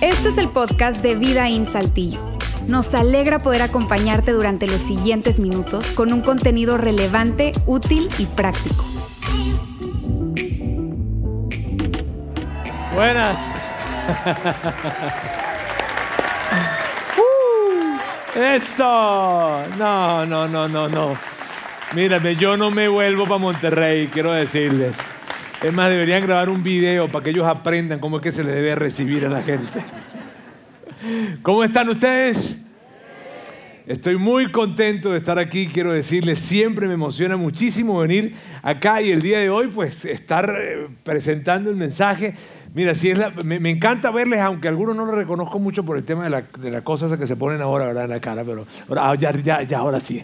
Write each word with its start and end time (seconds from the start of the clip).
Este 0.00 0.28
es 0.28 0.38
el 0.38 0.48
podcast 0.48 1.02
de 1.02 1.14
Vida 1.14 1.48
en 1.48 1.66
Saltillo. 1.66 2.20
Nos 2.68 2.94
alegra 2.94 3.38
poder 3.38 3.62
acompañarte 3.62 4.32
durante 4.32 4.66
los 4.66 4.80
siguientes 4.80 5.40
minutos 5.40 5.92
con 5.92 6.12
un 6.12 6.20
contenido 6.20 6.76
relevante, 6.76 7.52
útil 7.66 8.08
y 8.18 8.26
práctico. 8.26 8.84
Buenas. 12.94 13.38
Uh, 17.18 18.38
eso. 18.38 19.62
No, 19.78 20.26
no, 20.26 20.48
no, 20.48 20.68
no, 20.68 20.88
no. 20.88 21.12
Mírame, 21.94 22.36
yo 22.36 22.56
no 22.56 22.70
me 22.70 22.88
vuelvo 22.88 23.24
para 23.24 23.38
Monterrey, 23.38 24.08
quiero 24.08 24.32
decirles. 24.32 24.96
Es 25.66 25.72
más, 25.72 25.90
deberían 25.90 26.22
grabar 26.22 26.48
un 26.48 26.62
video 26.62 27.08
para 27.08 27.24
que 27.24 27.30
ellos 27.30 27.44
aprendan 27.44 27.98
cómo 27.98 28.18
es 28.18 28.22
que 28.22 28.30
se 28.30 28.44
le 28.44 28.52
debe 28.52 28.76
recibir 28.76 29.26
a 29.26 29.28
la 29.28 29.42
gente. 29.42 29.84
¿Cómo 31.42 31.64
están 31.64 31.88
ustedes? 31.88 32.56
Estoy 33.84 34.16
muy 34.16 34.52
contento 34.52 35.10
de 35.10 35.18
estar 35.18 35.40
aquí, 35.40 35.66
quiero 35.66 35.90
decirles, 35.90 36.38
siempre 36.38 36.86
me 36.86 36.94
emociona 36.94 37.36
muchísimo 37.36 37.98
venir 37.98 38.36
acá 38.62 39.02
y 39.02 39.10
el 39.10 39.20
día 39.20 39.40
de 39.40 39.50
hoy 39.50 39.66
pues 39.66 40.04
estar 40.04 40.54
eh, 40.56 40.86
presentando 41.02 41.68
el 41.68 41.74
mensaje. 41.74 42.36
Mira, 42.76 42.94
si 42.94 43.08
es 43.08 43.18
me, 43.42 43.70
encanta 43.70 44.10
verles, 44.10 44.38
aunque 44.40 44.68
algunos 44.68 44.94
no 44.94 45.06
lo 45.06 45.12
reconozco 45.12 45.58
mucho 45.58 45.82
por 45.82 45.96
el 45.96 46.04
tema 46.04 46.24
de, 46.24 46.28
la, 46.28 46.42
de 46.42 46.70
las 46.70 46.82
cosas 46.82 47.16
que 47.16 47.26
se 47.26 47.34
ponen 47.34 47.62
ahora, 47.62 47.86
¿verdad? 47.86 48.04
En 48.04 48.10
la 48.10 48.20
cara, 48.20 48.44
pero 48.44 48.66
ahora, 48.86 49.08
ah, 49.08 49.14
ya, 49.14 49.32
ya, 49.32 49.62
ya, 49.62 49.78
ahora 49.78 49.98
sí. 49.98 50.22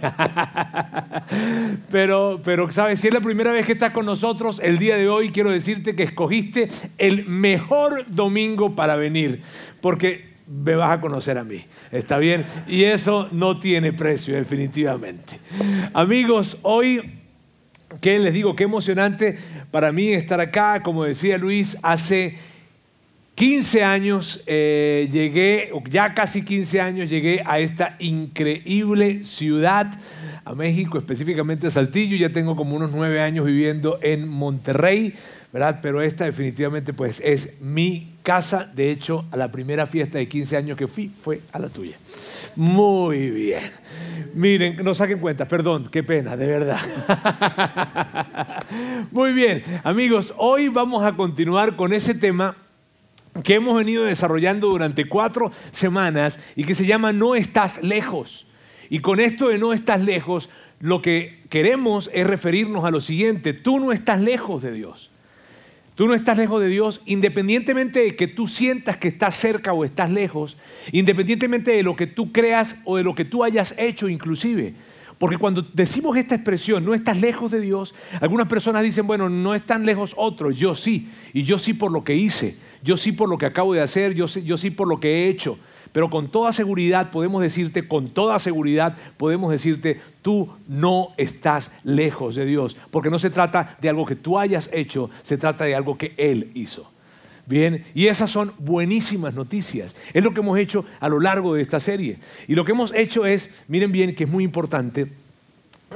pero, 1.90 2.42
pero, 2.44 2.70
¿sabes? 2.70 3.00
Si 3.00 3.08
es 3.08 3.14
la 3.14 3.22
primera 3.22 3.52
vez 3.52 3.64
que 3.64 3.72
estás 3.72 3.92
con 3.92 4.04
nosotros, 4.04 4.60
el 4.62 4.76
día 4.76 4.98
de 4.98 5.08
hoy 5.08 5.30
quiero 5.30 5.50
decirte 5.50 5.96
que 5.96 6.02
escogiste 6.02 6.68
el 6.98 7.24
mejor 7.26 8.04
domingo 8.08 8.76
para 8.76 8.96
venir, 8.96 9.40
porque 9.80 10.34
me 10.46 10.74
vas 10.74 10.98
a 10.98 11.00
conocer 11.00 11.38
a 11.38 11.44
mí. 11.44 11.64
¿Está 11.90 12.18
bien? 12.18 12.44
Y 12.68 12.84
eso 12.84 13.28
no 13.32 13.60
tiene 13.60 13.94
precio, 13.94 14.34
definitivamente. 14.34 15.40
Amigos, 15.94 16.58
hoy 16.60 17.21
¿Qué 18.02 18.18
les 18.18 18.34
digo? 18.34 18.56
Qué 18.56 18.64
emocionante 18.64 19.38
para 19.70 19.92
mí 19.92 20.08
estar 20.08 20.40
acá. 20.40 20.82
Como 20.82 21.04
decía 21.04 21.38
Luis, 21.38 21.78
hace 21.82 22.36
15 23.42 23.82
años 23.82 24.40
eh, 24.46 25.08
llegué, 25.10 25.72
ya 25.90 26.14
casi 26.14 26.44
15 26.44 26.80
años 26.80 27.10
llegué 27.10 27.42
a 27.44 27.58
esta 27.58 27.96
increíble 27.98 29.24
ciudad, 29.24 29.98
a 30.44 30.54
México, 30.54 30.96
específicamente 30.96 31.66
a 31.66 31.72
Saltillo. 31.72 32.16
Ya 32.16 32.30
tengo 32.30 32.54
como 32.54 32.76
unos 32.76 32.92
9 32.92 33.20
años 33.20 33.44
viviendo 33.44 33.98
en 34.00 34.28
Monterrey, 34.28 35.14
¿verdad? 35.52 35.80
Pero 35.82 36.02
esta 36.02 36.24
definitivamente 36.24 36.92
pues 36.92 37.20
es 37.24 37.60
mi 37.60 38.14
casa. 38.22 38.70
De 38.72 38.92
hecho, 38.92 39.24
a 39.32 39.36
la 39.36 39.50
primera 39.50 39.86
fiesta 39.86 40.18
de 40.18 40.28
15 40.28 40.56
años 40.56 40.78
que 40.78 40.86
fui 40.86 41.10
fue 41.20 41.40
a 41.50 41.58
la 41.58 41.68
tuya. 41.68 41.96
Muy 42.54 43.30
bien. 43.30 43.72
Miren, 44.34 44.76
no 44.84 44.94
saquen 44.94 45.18
cuenta, 45.18 45.48
perdón, 45.48 45.88
qué 45.90 46.04
pena, 46.04 46.36
de 46.36 46.46
verdad. 46.46 46.78
Muy 49.10 49.32
bien, 49.32 49.64
amigos, 49.82 50.32
hoy 50.36 50.68
vamos 50.68 51.02
a 51.02 51.16
continuar 51.16 51.74
con 51.74 51.92
ese 51.92 52.14
tema 52.14 52.54
que 53.42 53.54
hemos 53.54 53.76
venido 53.76 54.04
desarrollando 54.04 54.68
durante 54.68 55.08
cuatro 55.08 55.52
semanas 55.70 56.38
y 56.54 56.64
que 56.64 56.74
se 56.74 56.86
llama 56.86 57.12
No 57.12 57.34
estás 57.34 57.82
lejos. 57.82 58.46
Y 58.90 58.98
con 58.98 59.20
esto 59.20 59.48
de 59.48 59.58
no 59.58 59.72
estás 59.72 60.02
lejos, 60.02 60.50
lo 60.80 61.00
que 61.00 61.40
queremos 61.48 62.10
es 62.12 62.26
referirnos 62.26 62.84
a 62.84 62.90
lo 62.90 63.00
siguiente, 63.00 63.52
tú 63.54 63.78
no 63.80 63.92
estás 63.92 64.20
lejos 64.20 64.62
de 64.62 64.72
Dios. 64.72 65.10
Tú 65.94 66.06
no 66.06 66.14
estás 66.14 66.38
lejos 66.38 66.60
de 66.60 66.68
Dios, 66.68 67.02
independientemente 67.04 68.00
de 68.00 68.16
que 68.16 68.26
tú 68.26 68.48
sientas 68.48 68.96
que 68.96 69.08
estás 69.08 69.34
cerca 69.34 69.72
o 69.72 69.84
estás 69.84 70.10
lejos, 70.10 70.56
independientemente 70.90 71.70
de 71.70 71.82
lo 71.82 71.96
que 71.96 72.06
tú 72.06 72.32
creas 72.32 72.76
o 72.84 72.96
de 72.96 73.04
lo 73.04 73.14
que 73.14 73.24
tú 73.26 73.44
hayas 73.44 73.74
hecho 73.78 74.08
inclusive. 74.08 74.74
Porque 75.18 75.36
cuando 75.36 75.62
decimos 75.62 76.16
esta 76.16 76.34
expresión, 76.34 76.84
no 76.84 76.94
estás 76.94 77.20
lejos 77.20 77.52
de 77.52 77.60
Dios, 77.60 77.94
algunas 78.20 78.48
personas 78.48 78.82
dicen, 78.82 79.06
bueno, 79.06 79.28
no 79.28 79.54
están 79.54 79.86
lejos 79.86 80.14
otros, 80.16 80.56
yo 80.56 80.74
sí, 80.74 81.10
y 81.32 81.44
yo 81.44 81.58
sí 81.58 81.74
por 81.74 81.92
lo 81.92 82.02
que 82.02 82.16
hice, 82.16 82.56
yo 82.82 82.96
sí 82.96 83.12
por 83.12 83.28
lo 83.28 83.38
que 83.38 83.46
acabo 83.46 83.74
de 83.74 83.80
hacer, 83.80 84.14
yo 84.14 84.28
sí, 84.28 84.42
yo 84.42 84.56
sí 84.56 84.70
por 84.70 84.88
lo 84.88 85.00
que 85.00 85.08
he 85.08 85.28
hecho. 85.28 85.58
Pero 85.92 86.08
con 86.08 86.28
toda 86.28 86.52
seguridad 86.52 87.10
podemos 87.10 87.42
decirte, 87.42 87.86
con 87.86 88.10
toda 88.10 88.38
seguridad 88.38 88.96
podemos 89.16 89.52
decirte, 89.52 90.00
tú 90.22 90.48
no 90.66 91.08
estás 91.18 91.70
lejos 91.84 92.34
de 92.34 92.46
Dios, 92.46 92.76
porque 92.90 93.10
no 93.10 93.18
se 93.18 93.30
trata 93.30 93.76
de 93.80 93.90
algo 93.90 94.06
que 94.06 94.16
tú 94.16 94.38
hayas 94.38 94.70
hecho, 94.72 95.10
se 95.22 95.36
trata 95.36 95.64
de 95.64 95.74
algo 95.74 95.98
que 95.98 96.14
Él 96.16 96.50
hizo. 96.54 96.90
Bien, 97.44 97.84
y 97.94 98.06
esas 98.06 98.30
son 98.30 98.52
buenísimas 98.58 99.34
noticias. 99.34 99.96
Es 100.14 100.22
lo 100.22 100.32
que 100.32 100.40
hemos 100.40 100.58
hecho 100.58 100.86
a 101.00 101.08
lo 101.08 101.20
largo 101.20 101.54
de 101.54 101.62
esta 101.62 101.80
serie. 101.80 102.18
Y 102.46 102.54
lo 102.54 102.64
que 102.64 102.72
hemos 102.72 102.94
hecho 102.94 103.26
es, 103.26 103.50
miren 103.68 103.92
bien, 103.92 104.14
que 104.14 104.24
es 104.24 104.30
muy 104.30 104.44
importante, 104.44 105.12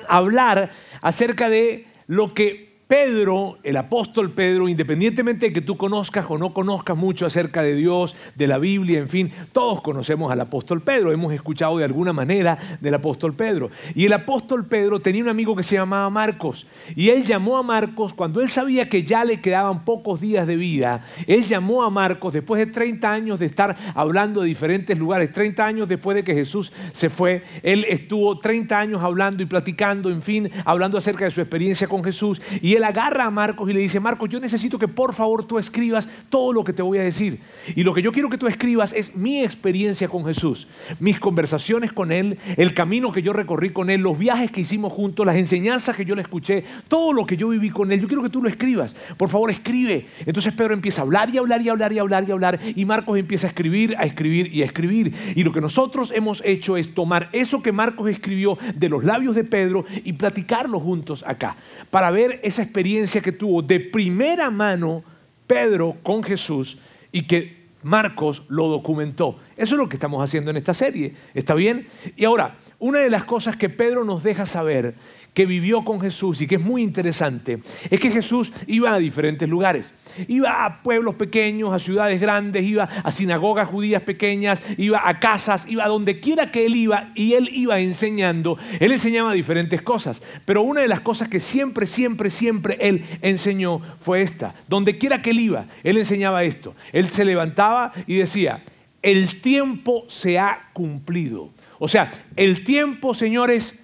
hablar 0.08 0.72
acerca 1.00 1.48
de 1.48 1.86
lo 2.08 2.34
que 2.34 2.65
Pedro, 2.88 3.58
el 3.64 3.76
apóstol 3.78 4.30
Pedro, 4.30 4.68
independientemente 4.68 5.46
de 5.46 5.52
que 5.52 5.60
tú 5.60 5.76
conozcas 5.76 6.24
o 6.28 6.38
no 6.38 6.54
conozcas 6.54 6.96
mucho 6.96 7.26
acerca 7.26 7.64
de 7.64 7.74
Dios, 7.74 8.14
de 8.36 8.46
la 8.46 8.58
Biblia, 8.58 9.00
en 9.00 9.08
fin, 9.08 9.32
todos 9.50 9.82
conocemos 9.82 10.30
al 10.30 10.40
apóstol 10.40 10.82
Pedro, 10.82 11.10
hemos 11.10 11.32
escuchado 11.32 11.78
de 11.78 11.84
alguna 11.84 12.12
manera 12.12 12.56
del 12.80 12.94
apóstol 12.94 13.34
Pedro. 13.34 13.70
Y 13.96 14.04
el 14.04 14.12
apóstol 14.12 14.66
Pedro 14.66 15.00
tenía 15.00 15.24
un 15.24 15.28
amigo 15.28 15.56
que 15.56 15.64
se 15.64 15.74
llamaba 15.74 16.08
Marcos, 16.10 16.68
y 16.94 17.08
él 17.08 17.24
llamó 17.24 17.56
a 17.56 17.64
Marcos 17.64 18.14
cuando 18.14 18.40
él 18.40 18.48
sabía 18.48 18.88
que 18.88 19.02
ya 19.02 19.24
le 19.24 19.40
quedaban 19.40 19.84
pocos 19.84 20.20
días 20.20 20.46
de 20.46 20.54
vida, 20.54 21.04
él 21.26 21.44
llamó 21.44 21.82
a 21.82 21.90
Marcos 21.90 22.34
después 22.34 22.64
de 22.64 22.70
30 22.70 23.12
años 23.12 23.40
de 23.40 23.46
estar 23.46 23.76
hablando 23.96 24.42
de 24.42 24.46
diferentes 24.46 24.96
lugares, 24.96 25.32
30 25.32 25.66
años 25.66 25.88
después 25.88 26.14
de 26.14 26.22
que 26.22 26.34
Jesús 26.34 26.72
se 26.92 27.10
fue, 27.10 27.42
él 27.64 27.84
estuvo 27.88 28.38
30 28.38 28.78
años 28.78 29.02
hablando 29.02 29.42
y 29.42 29.46
platicando, 29.46 30.08
en 30.08 30.22
fin, 30.22 30.48
hablando 30.64 30.96
acerca 30.98 31.24
de 31.24 31.32
su 31.32 31.40
experiencia 31.40 31.88
con 31.88 32.04
Jesús, 32.04 32.40
y 32.62 32.75
él 32.76 32.84
agarra 32.84 33.24
a 33.24 33.30
Marcos 33.30 33.68
y 33.70 33.72
le 33.72 33.80
dice, 33.80 34.00
Marcos, 34.00 34.28
yo 34.28 34.40
necesito 34.40 34.78
que 34.78 34.88
por 34.88 35.14
favor 35.14 35.44
tú 35.44 35.58
escribas 35.58 36.08
todo 36.28 36.52
lo 36.52 36.64
que 36.64 36.72
te 36.72 36.82
voy 36.82 36.98
a 36.98 37.02
decir. 37.02 37.40
Y 37.74 37.82
lo 37.82 37.94
que 37.94 38.02
yo 38.02 38.12
quiero 38.12 38.30
que 38.30 38.38
tú 38.38 38.46
escribas 38.46 38.92
es 38.92 39.14
mi 39.14 39.42
experiencia 39.42 40.08
con 40.08 40.24
Jesús, 40.24 40.68
mis 41.00 41.18
conversaciones 41.18 41.92
con 41.92 42.12
Él, 42.12 42.38
el 42.56 42.74
camino 42.74 43.12
que 43.12 43.22
yo 43.22 43.32
recorrí 43.32 43.70
con 43.70 43.90
Él, 43.90 44.00
los 44.00 44.18
viajes 44.18 44.50
que 44.50 44.60
hicimos 44.60 44.92
juntos, 44.92 45.26
las 45.26 45.36
enseñanzas 45.36 45.96
que 45.96 46.04
yo 46.04 46.14
le 46.14 46.22
escuché, 46.22 46.64
todo 46.88 47.12
lo 47.12 47.26
que 47.26 47.36
yo 47.36 47.48
viví 47.48 47.70
con 47.70 47.92
Él. 47.92 48.00
Yo 48.00 48.08
quiero 48.08 48.22
que 48.22 48.30
tú 48.30 48.42
lo 48.42 48.48
escribas. 48.48 48.94
Por 49.16 49.28
favor, 49.28 49.50
escribe. 49.50 50.06
Entonces 50.24 50.52
Pedro 50.52 50.74
empieza 50.74 51.02
a 51.02 51.04
hablar 51.04 51.30
y 51.30 51.38
hablar 51.38 51.62
y 51.62 51.68
hablar 51.68 51.92
y 51.92 51.98
hablar 51.98 52.28
y 52.28 52.32
hablar 52.32 52.60
y 52.74 52.84
Marcos 52.84 53.18
empieza 53.18 53.46
a 53.46 53.50
escribir, 53.50 53.94
a 53.98 54.04
escribir 54.04 54.54
y 54.54 54.62
a 54.62 54.66
escribir. 54.66 55.12
Y 55.34 55.42
lo 55.42 55.52
que 55.52 55.60
nosotros 55.60 56.12
hemos 56.14 56.42
hecho 56.44 56.76
es 56.76 56.94
tomar 56.94 57.28
eso 57.32 57.62
que 57.62 57.72
Marcos 57.72 58.10
escribió 58.10 58.58
de 58.74 58.88
los 58.88 59.04
labios 59.04 59.34
de 59.34 59.44
Pedro 59.44 59.84
y 60.04 60.12
platicarlo 60.14 60.80
juntos 60.80 61.24
acá, 61.26 61.56
para 61.90 62.10
ver 62.10 62.40
esa 62.42 62.62
experiencia 62.66 63.20
que 63.20 63.32
tuvo 63.32 63.62
de 63.62 63.80
primera 63.80 64.50
mano 64.50 65.02
Pedro 65.46 65.96
con 66.02 66.22
Jesús 66.22 66.78
y 67.10 67.22
que 67.22 67.66
Marcos 67.82 68.42
lo 68.48 68.68
documentó. 68.68 69.38
Eso 69.56 69.74
es 69.74 69.78
lo 69.78 69.88
que 69.88 69.96
estamos 69.96 70.22
haciendo 70.22 70.50
en 70.50 70.56
esta 70.56 70.74
serie. 70.74 71.14
¿Está 71.34 71.54
bien? 71.54 71.86
Y 72.16 72.24
ahora, 72.24 72.56
una 72.78 72.98
de 72.98 73.10
las 73.10 73.24
cosas 73.24 73.56
que 73.56 73.68
Pedro 73.68 74.04
nos 74.04 74.22
deja 74.22 74.44
saber 74.44 74.94
que 75.36 75.44
vivió 75.44 75.84
con 75.84 76.00
Jesús 76.00 76.40
y 76.40 76.46
que 76.46 76.54
es 76.54 76.62
muy 76.62 76.82
interesante, 76.82 77.58
es 77.90 78.00
que 78.00 78.10
Jesús 78.10 78.50
iba 78.66 78.94
a 78.94 78.98
diferentes 78.98 79.46
lugares. 79.46 79.92
Iba 80.28 80.64
a 80.64 80.82
pueblos 80.82 81.16
pequeños, 81.16 81.74
a 81.74 81.78
ciudades 81.78 82.18
grandes, 82.22 82.64
iba 82.64 82.84
a 82.84 83.10
sinagogas 83.10 83.68
judías 83.68 84.00
pequeñas, 84.00 84.62
iba 84.78 85.06
a 85.06 85.20
casas, 85.20 85.68
iba 85.68 85.84
a 85.84 85.88
donde 85.88 86.20
quiera 86.20 86.50
que 86.50 86.64
él 86.64 86.74
iba 86.74 87.12
y 87.14 87.34
él 87.34 87.50
iba 87.52 87.78
enseñando. 87.78 88.56
Él 88.80 88.92
enseñaba 88.92 89.34
diferentes 89.34 89.82
cosas, 89.82 90.22
pero 90.46 90.62
una 90.62 90.80
de 90.80 90.88
las 90.88 91.00
cosas 91.00 91.28
que 91.28 91.38
siempre, 91.38 91.84
siempre, 91.84 92.30
siempre 92.30 92.78
él 92.80 93.04
enseñó 93.20 93.82
fue 94.00 94.22
esta. 94.22 94.54
Donde 94.68 94.96
quiera 94.96 95.20
que 95.20 95.32
él 95.32 95.40
iba, 95.40 95.66
él 95.84 95.98
enseñaba 95.98 96.44
esto. 96.44 96.74
Él 96.94 97.10
se 97.10 97.26
levantaba 97.26 97.92
y 98.06 98.14
decía, 98.14 98.64
el 99.02 99.42
tiempo 99.42 100.06
se 100.08 100.38
ha 100.38 100.70
cumplido. 100.72 101.50
O 101.78 101.88
sea, 101.88 102.10
el 102.36 102.64
tiempo, 102.64 103.12
señores, 103.12 103.74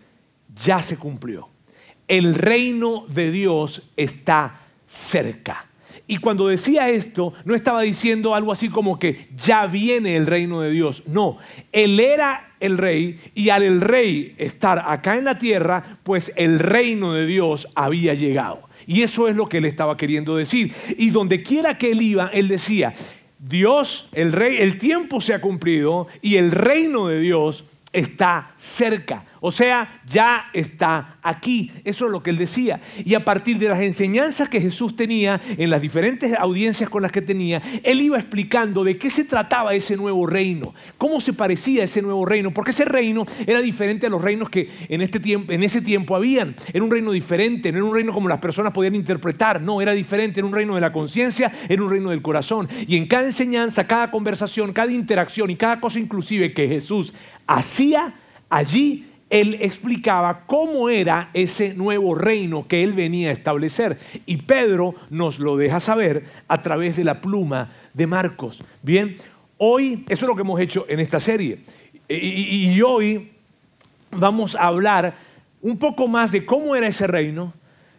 ya 0.56 0.82
se 0.82 0.96
cumplió. 0.96 1.48
El 2.08 2.34
reino 2.34 3.06
de 3.08 3.30
Dios 3.30 3.82
está 3.96 4.60
cerca. 4.86 5.66
Y 6.06 6.18
cuando 6.18 6.48
decía 6.48 6.90
esto, 6.90 7.32
no 7.44 7.54
estaba 7.54 7.82
diciendo 7.82 8.34
algo 8.34 8.52
así 8.52 8.68
como 8.68 8.98
que 8.98 9.28
ya 9.36 9.66
viene 9.66 10.16
el 10.16 10.26
reino 10.26 10.60
de 10.60 10.70
Dios. 10.70 11.04
No, 11.06 11.38
él 11.70 12.00
era 12.00 12.54
el 12.60 12.76
rey 12.76 13.18
y 13.34 13.48
al 13.48 13.62
el 13.62 13.80
rey 13.80 14.34
estar 14.36 14.82
acá 14.86 15.16
en 15.16 15.24
la 15.24 15.38
tierra, 15.38 15.98
pues 16.02 16.32
el 16.36 16.58
reino 16.58 17.12
de 17.12 17.26
Dios 17.26 17.68
había 17.74 18.14
llegado. 18.14 18.68
Y 18.86 19.02
eso 19.02 19.28
es 19.28 19.36
lo 19.36 19.48
que 19.48 19.58
él 19.58 19.64
estaba 19.64 19.96
queriendo 19.96 20.36
decir. 20.36 20.72
Y 20.98 21.10
donde 21.10 21.42
quiera 21.42 21.78
que 21.78 21.92
él 21.92 22.02
iba, 22.02 22.30
él 22.32 22.48
decía, 22.48 22.94
Dios, 23.38 24.08
el 24.12 24.32
rey, 24.32 24.58
el 24.58 24.78
tiempo 24.78 25.20
se 25.20 25.34
ha 25.34 25.40
cumplido 25.40 26.08
y 26.20 26.36
el 26.36 26.50
reino 26.50 27.06
de 27.06 27.20
Dios 27.20 27.64
está 27.92 28.54
cerca. 28.56 29.24
O 29.44 29.50
sea, 29.50 30.00
ya 30.06 30.50
está 30.52 31.18
aquí. 31.20 31.72
Eso 31.82 32.06
es 32.06 32.12
lo 32.12 32.22
que 32.22 32.30
él 32.30 32.38
decía. 32.38 32.80
Y 33.04 33.14
a 33.14 33.24
partir 33.24 33.58
de 33.58 33.68
las 33.68 33.80
enseñanzas 33.80 34.48
que 34.48 34.60
Jesús 34.60 34.94
tenía 34.94 35.40
en 35.58 35.68
las 35.68 35.82
diferentes 35.82 36.32
audiencias 36.38 36.88
con 36.88 37.02
las 37.02 37.10
que 37.10 37.22
tenía, 37.22 37.60
él 37.82 38.00
iba 38.00 38.16
explicando 38.16 38.84
de 38.84 38.96
qué 38.98 39.10
se 39.10 39.24
trataba 39.24 39.74
ese 39.74 39.96
nuevo 39.96 40.28
reino, 40.28 40.74
cómo 40.96 41.20
se 41.20 41.32
parecía 41.32 41.82
ese 41.82 42.02
nuevo 42.02 42.24
reino, 42.24 42.54
porque 42.54 42.70
ese 42.70 42.84
reino 42.84 43.26
era 43.44 43.60
diferente 43.60 44.06
a 44.06 44.10
los 44.10 44.22
reinos 44.22 44.48
que 44.48 44.70
en, 44.88 45.00
este 45.00 45.18
tiempo, 45.18 45.52
en 45.52 45.64
ese 45.64 45.80
tiempo 45.80 46.14
habían. 46.14 46.54
Era 46.72 46.84
un 46.84 46.90
reino 46.92 47.10
diferente, 47.10 47.72
no 47.72 47.78
era 47.78 47.86
un 47.86 47.94
reino 47.94 48.12
como 48.12 48.28
las 48.28 48.38
personas 48.38 48.72
podían 48.72 48.94
interpretar, 48.94 49.60
no, 49.60 49.80
era 49.80 49.90
diferente, 49.90 50.38
era 50.38 50.46
un 50.46 50.54
reino 50.54 50.76
de 50.76 50.80
la 50.80 50.92
conciencia, 50.92 51.50
era 51.68 51.82
un 51.82 51.90
reino 51.90 52.10
del 52.10 52.22
corazón. 52.22 52.68
Y 52.86 52.96
en 52.96 53.08
cada 53.08 53.26
enseñanza, 53.26 53.88
cada 53.88 54.12
conversación, 54.12 54.72
cada 54.72 54.92
interacción 54.92 55.50
y 55.50 55.56
cada 55.56 55.80
cosa 55.80 55.98
inclusive 55.98 56.54
que 56.54 56.68
Jesús 56.68 57.12
hacía 57.48 58.14
allí, 58.48 59.08
él 59.32 59.56
explicaba 59.62 60.44
cómo 60.46 60.90
era 60.90 61.30
ese 61.32 61.72
nuevo 61.72 62.14
reino 62.14 62.68
que 62.68 62.84
él 62.84 62.92
venía 62.92 63.30
a 63.30 63.32
establecer. 63.32 63.98
Y 64.26 64.36
Pedro 64.36 64.94
nos 65.08 65.38
lo 65.38 65.56
deja 65.56 65.80
saber 65.80 66.26
a 66.48 66.60
través 66.60 66.98
de 66.98 67.04
la 67.04 67.22
pluma 67.22 67.72
de 67.94 68.06
Marcos. 68.06 68.62
Bien, 68.82 69.16
hoy, 69.56 70.04
eso 70.10 70.26
es 70.26 70.28
lo 70.28 70.36
que 70.36 70.42
hemos 70.42 70.60
hecho 70.60 70.84
en 70.86 71.00
esta 71.00 71.18
serie. 71.18 71.60
Y, 72.10 72.78
hoy 72.82 73.32
vamos 74.10 74.54
a 74.54 74.66
hablar 74.66 75.14
un 75.62 75.78
poco 75.78 76.06
más 76.06 76.30
de 76.30 76.44
cómo 76.44 76.76
era 76.76 76.86
ese 76.86 77.06
reino. 77.06 77.54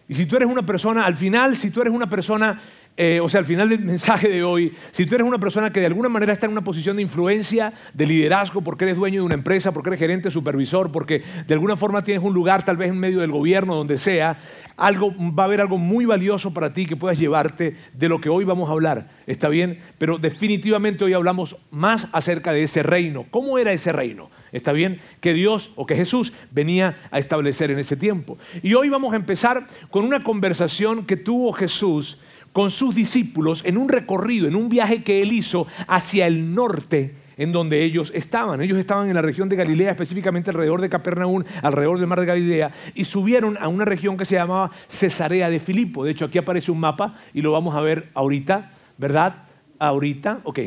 Y 0.07 0.13
si 0.13 0.27
tú 0.27 0.35
eres 0.35 0.47
una 0.47 0.63
persona, 0.63 1.03
al 1.03 1.15
final, 1.15 1.57
si 1.57 1.71
tú 1.71 1.81
eres 1.81 1.95
una 1.95 2.07
persona 2.07 2.61
eh, 2.95 3.19
o 3.21 3.27
sea, 3.27 3.39
al 3.39 3.45
final 3.45 3.69
del 3.69 3.79
mensaje 3.79 4.29
de 4.29 4.43
hoy, 4.43 4.71
si 4.91 5.07
tú 5.07 5.15
eres 5.15 5.25
una 5.25 5.39
persona 5.39 5.71
que 5.71 5.79
de 5.79 5.87
alguna 5.87 6.09
manera 6.09 6.31
está 6.31 6.45
en 6.45 6.51
una 6.51 6.63
posición 6.63 6.95
de 6.95 7.01
influencia, 7.01 7.73
de 7.93 8.05
liderazgo, 8.05 8.61
porque 8.61 8.85
eres 8.85 8.97
dueño 8.97 9.21
de 9.21 9.25
una 9.25 9.33
empresa, 9.33 9.71
porque 9.71 9.89
eres 9.89 9.99
gerente, 9.99 10.29
supervisor, 10.29 10.91
porque 10.91 11.23
de 11.47 11.53
alguna 11.55 11.75
forma 11.75 12.03
tienes 12.03 12.23
un 12.23 12.35
lugar 12.35 12.63
tal 12.63 12.77
vez 12.77 12.89
en 12.89 12.99
medio 12.99 13.21
del 13.21 13.31
gobierno, 13.31 13.73
donde 13.75 13.97
sea, 13.97 14.37
algo, 14.77 15.11
va 15.17 15.43
a 15.43 15.45
haber 15.47 15.61
algo 15.61 15.79
muy 15.79 16.05
valioso 16.05 16.53
para 16.53 16.73
ti 16.73 16.85
que 16.85 16.95
puedas 16.95 17.17
llevarte 17.17 17.75
de 17.93 18.09
lo 18.09 18.21
que 18.21 18.29
hoy 18.29 18.45
vamos 18.45 18.69
a 18.69 18.73
hablar. 18.73 19.09
¿Está 19.25 19.49
bien? 19.49 19.79
Pero 19.97 20.19
definitivamente 20.19 21.03
hoy 21.03 21.13
hablamos 21.13 21.57
más 21.71 22.07
acerca 22.11 22.53
de 22.53 22.63
ese 22.63 22.83
reino. 22.83 23.25
¿Cómo 23.31 23.57
era 23.57 23.73
ese 23.73 23.91
reino? 23.91 24.29
¿Está 24.51 24.71
bien? 24.71 24.99
Que 25.19 25.33
Dios 25.33 25.71
o 25.75 25.87
que 25.87 25.95
Jesús 25.95 26.31
venía 26.51 26.97
a 27.09 27.17
establecer 27.17 27.71
en 27.71 27.79
ese 27.79 27.97
tiempo. 27.97 28.37
Y 28.61 28.75
hoy 28.75 28.89
vamos 28.89 29.13
a 29.13 29.15
empezar 29.15 29.67
con 29.89 30.05
una 30.05 30.19
conversación 30.19 31.07
que 31.07 31.17
tuvo 31.17 31.53
Jesús 31.53 32.19
con 32.53 32.71
sus 32.71 32.95
discípulos 32.95 33.61
en 33.65 33.77
un 33.77 33.89
recorrido, 33.89 34.47
en 34.47 34.55
un 34.55 34.69
viaje 34.69 35.03
que 35.03 35.21
él 35.21 35.33
hizo 35.33 35.67
hacia 35.87 36.27
el 36.27 36.55
norte 36.55 37.15
en 37.37 37.51
donde 37.51 37.83
ellos 37.83 38.11
estaban. 38.15 38.61
Ellos 38.61 38.77
estaban 38.77 39.09
en 39.09 39.15
la 39.15 39.21
región 39.21 39.49
de 39.49 39.55
Galilea, 39.55 39.91
específicamente 39.91 40.51
alrededor 40.51 40.81
de 40.81 40.89
Capernaum, 40.89 41.43
alrededor 41.61 41.97
del 41.97 42.07
mar 42.07 42.19
de 42.19 42.25
Galilea, 42.25 42.71
y 42.93 43.05
subieron 43.05 43.57
a 43.59 43.67
una 43.67 43.85
región 43.85 44.17
que 44.17 44.25
se 44.25 44.35
llamaba 44.35 44.71
Cesarea 44.87 45.49
de 45.49 45.59
Filipo. 45.59 46.05
De 46.05 46.11
hecho, 46.11 46.25
aquí 46.25 46.37
aparece 46.37 46.71
un 46.71 46.79
mapa 46.79 47.15
y 47.33 47.41
lo 47.41 47.51
vamos 47.51 47.75
a 47.75 47.81
ver 47.81 48.09
ahorita, 48.13 48.71
¿verdad? 48.97 49.43
Ahorita, 49.79 50.41
ok. 50.43 50.59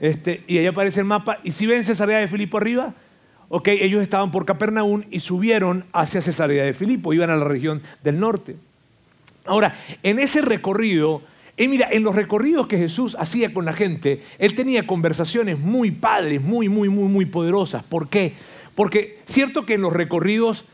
Este, 0.00 0.44
y 0.46 0.58
ahí 0.58 0.66
aparece 0.66 1.00
el 1.00 1.06
mapa. 1.06 1.38
Y 1.42 1.52
si 1.52 1.66
ven 1.66 1.82
Cesarea 1.84 2.18
de 2.18 2.28
Filipo 2.28 2.58
arriba, 2.58 2.94
ok, 3.48 3.68
ellos 3.68 4.02
estaban 4.02 4.30
por 4.30 4.44
Capernaum 4.44 5.04
y 5.10 5.20
subieron 5.20 5.86
hacia 5.92 6.20
Cesarea 6.20 6.64
de 6.64 6.74
Filipo, 6.74 7.12
iban 7.12 7.30
a 7.30 7.36
la 7.36 7.44
región 7.44 7.82
del 8.02 8.20
norte. 8.20 8.56
Ahora, 9.44 9.74
en 10.02 10.18
ese 10.18 10.40
recorrido, 10.40 11.22
y 11.56 11.68
mira, 11.68 11.88
en 11.90 12.02
los 12.02 12.16
recorridos 12.16 12.66
que 12.66 12.78
Jesús 12.78 13.16
hacía 13.18 13.52
con 13.52 13.64
la 13.64 13.72
gente, 13.72 14.22
él 14.38 14.54
tenía 14.54 14.86
conversaciones 14.86 15.58
muy 15.58 15.90
padres, 15.90 16.42
muy, 16.42 16.68
muy, 16.68 16.88
muy, 16.88 17.08
muy 17.08 17.26
poderosas. 17.26 17.84
¿Por 17.84 18.08
qué? 18.08 18.34
Porque 18.74 19.20
cierto 19.24 19.64
que 19.66 19.74
en 19.74 19.82
los 19.82 19.92
recorridos 19.92 20.64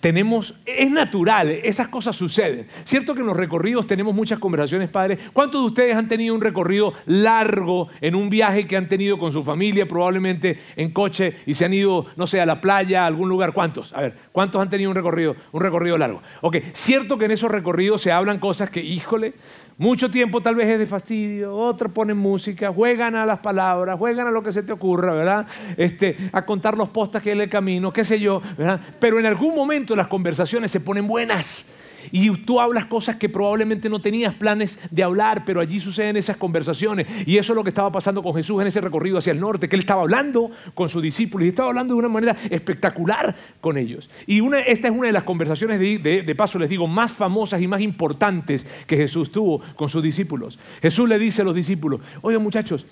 tenemos, 0.00 0.54
es 0.66 0.90
natural, 0.90 1.50
esas 1.50 1.88
cosas 1.88 2.16
suceden. 2.16 2.66
Cierto 2.84 3.14
que 3.14 3.20
en 3.20 3.26
los 3.26 3.36
recorridos 3.36 3.86
tenemos 3.86 4.14
muchas 4.14 4.38
conversaciones, 4.38 4.88
padres. 4.88 5.18
¿Cuántos 5.32 5.60
de 5.60 5.66
ustedes 5.66 5.96
han 5.96 6.08
tenido 6.08 6.34
un 6.34 6.40
recorrido 6.40 6.94
largo 7.06 7.88
en 8.00 8.14
un 8.14 8.28
viaje 8.28 8.66
que 8.66 8.76
han 8.76 8.88
tenido 8.88 9.18
con 9.18 9.32
su 9.32 9.44
familia, 9.44 9.86
probablemente 9.86 10.58
en 10.76 10.90
coche, 10.92 11.36
y 11.46 11.54
se 11.54 11.64
han 11.64 11.74
ido, 11.74 12.06
no 12.16 12.26
sé, 12.26 12.40
a 12.40 12.46
la 12.46 12.60
playa, 12.60 13.04
a 13.04 13.06
algún 13.06 13.28
lugar? 13.28 13.52
¿Cuántos? 13.52 13.92
A 13.92 14.00
ver, 14.00 14.16
¿cuántos 14.32 14.60
han 14.60 14.70
tenido 14.70 14.90
un 14.90 14.96
recorrido, 14.96 15.36
un 15.52 15.60
recorrido 15.60 15.98
largo? 15.98 16.22
Ok, 16.40 16.56
cierto 16.72 17.18
que 17.18 17.26
en 17.26 17.30
esos 17.32 17.50
recorridos 17.50 18.02
se 18.02 18.12
hablan 18.12 18.38
cosas 18.38 18.70
que, 18.70 18.80
híjole, 18.80 19.34
mucho 19.78 20.10
tiempo 20.10 20.40
tal 20.40 20.54
vez 20.54 20.68
es 20.68 20.78
de 20.78 20.86
fastidio, 20.86 21.56
otros 21.56 21.92
ponen 21.92 22.16
música, 22.16 22.72
juegan 22.72 23.14
a 23.14 23.26
las 23.26 23.40
palabras, 23.40 23.98
juegan 23.98 24.26
a 24.26 24.30
lo 24.30 24.42
que 24.42 24.52
se 24.52 24.62
te 24.62 24.72
ocurra, 24.72 25.12
¿verdad? 25.12 25.46
Este, 25.76 26.16
a 26.32 26.44
contar 26.44 26.76
los 26.76 26.88
postas 26.90 27.22
que 27.22 27.30
hay 27.30 27.36
en 27.36 27.42
el 27.42 27.50
camino, 27.50 27.92
qué 27.92 28.04
sé 28.04 28.20
yo, 28.20 28.40
¿verdad? 28.56 28.80
Pero 29.00 29.18
en 29.18 29.26
algún 29.26 29.54
momento 29.54 29.96
las 29.96 30.08
conversaciones 30.08 30.70
se 30.70 30.80
ponen 30.80 31.06
buenas 31.06 31.68
y 32.10 32.30
tú 32.38 32.60
hablas 32.60 32.86
cosas 32.86 33.16
que 33.16 33.28
probablemente 33.28 33.88
no 33.88 34.00
tenías 34.00 34.34
planes 34.34 34.78
de 34.90 35.02
hablar, 35.02 35.44
pero 35.44 35.60
allí 35.60 35.80
suceden 35.80 36.16
esas 36.16 36.36
conversaciones. 36.36 37.06
Y 37.26 37.38
eso 37.38 37.52
es 37.52 37.56
lo 37.56 37.62
que 37.62 37.68
estaba 37.70 37.92
pasando 37.92 38.22
con 38.22 38.34
Jesús 38.34 38.60
en 38.60 38.66
ese 38.66 38.80
recorrido 38.80 39.18
hacia 39.18 39.32
el 39.32 39.40
norte, 39.40 39.68
que 39.68 39.76
él 39.76 39.80
estaba 39.80 40.02
hablando 40.02 40.50
con 40.74 40.88
sus 40.88 41.02
discípulos 41.02 41.46
y 41.46 41.48
estaba 41.48 41.68
hablando 41.68 41.94
de 41.94 41.98
una 41.98 42.08
manera 42.08 42.36
espectacular 42.50 43.34
con 43.60 43.78
ellos. 43.78 44.10
Y 44.26 44.40
una, 44.40 44.60
esta 44.60 44.88
es 44.88 44.94
una 44.94 45.06
de 45.06 45.12
las 45.12 45.24
conversaciones, 45.24 45.78
de, 45.78 46.22
de 46.22 46.34
paso 46.34 46.58
les 46.58 46.70
digo, 46.70 46.86
más 46.86 47.12
famosas 47.12 47.60
y 47.60 47.68
más 47.68 47.80
importantes 47.80 48.66
que 48.86 48.96
Jesús 48.96 49.30
tuvo 49.30 49.60
con 49.76 49.88
sus 49.88 50.02
discípulos. 50.02 50.58
Jesús 50.80 51.08
le 51.08 51.18
dice 51.18 51.42
a 51.42 51.44
los 51.44 51.54
discípulos, 51.54 52.00
oye 52.22 52.38
muchachos, 52.38 52.86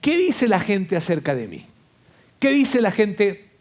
¿qué 0.00 0.16
dice 0.16 0.48
la 0.48 0.58
gente 0.58 0.96
acerca 0.96 1.34
de 1.34 1.48
mí? 1.48 1.66
¿Qué 2.38 2.50
dice 2.50 2.80
la 2.80 2.90
gente 2.90 3.51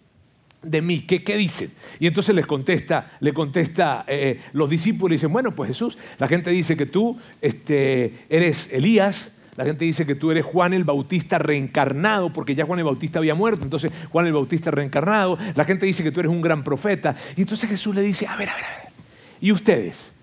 de 0.63 0.81
mí, 0.81 1.01
¿qué, 1.01 1.23
qué 1.23 1.37
dicen? 1.37 1.71
Y 1.99 2.07
entonces 2.07 2.35
les 2.35 2.45
contesta, 2.45 3.17
le 3.19 3.33
contesta 3.33 4.05
eh, 4.07 4.39
los 4.53 4.69
discípulos 4.69 5.13
y 5.13 5.17
dicen, 5.17 5.33
bueno, 5.33 5.55
pues 5.55 5.69
Jesús, 5.69 5.97
la 6.19 6.27
gente 6.27 6.51
dice 6.51 6.77
que 6.77 6.85
tú 6.85 7.17
este, 7.41 8.25
eres 8.29 8.69
Elías, 8.71 9.31
la 9.57 9.65
gente 9.65 9.85
dice 9.85 10.05
que 10.05 10.15
tú 10.15 10.31
eres 10.31 10.45
Juan 10.45 10.73
el 10.73 10.83
Bautista 10.83 11.37
reencarnado, 11.37 12.31
porque 12.31 12.55
ya 12.55 12.65
Juan 12.65 12.79
el 12.79 12.85
Bautista 12.85 13.19
había 13.19 13.35
muerto, 13.35 13.63
entonces 13.63 13.91
Juan 14.09 14.25
el 14.27 14.33
Bautista 14.33 14.71
reencarnado, 14.71 15.37
la 15.55 15.65
gente 15.65 15.85
dice 15.85 16.03
que 16.03 16.11
tú 16.11 16.19
eres 16.19 16.31
un 16.31 16.41
gran 16.41 16.63
profeta. 16.63 17.15
Y 17.35 17.41
entonces 17.41 17.69
Jesús 17.69 17.93
le 17.95 18.01
dice, 18.01 18.27
a 18.27 18.35
ver, 18.37 18.49
a 18.49 18.55
ver, 18.55 18.63
a 18.63 18.69
ver, 18.69 18.93
¿y 19.41 19.51
ustedes? 19.51 20.13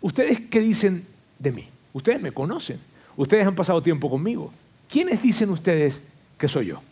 ¿Ustedes 0.00 0.40
qué 0.50 0.60
dicen 0.60 1.06
de 1.38 1.52
mí? 1.52 1.68
Ustedes 1.92 2.20
me 2.20 2.32
conocen, 2.32 2.78
ustedes 3.16 3.46
han 3.46 3.54
pasado 3.54 3.82
tiempo 3.82 4.08
conmigo. 4.10 4.52
¿Quiénes 4.88 5.20
dicen 5.20 5.50
ustedes 5.50 6.00
que 6.38 6.46
soy 6.46 6.66
yo? 6.66 6.82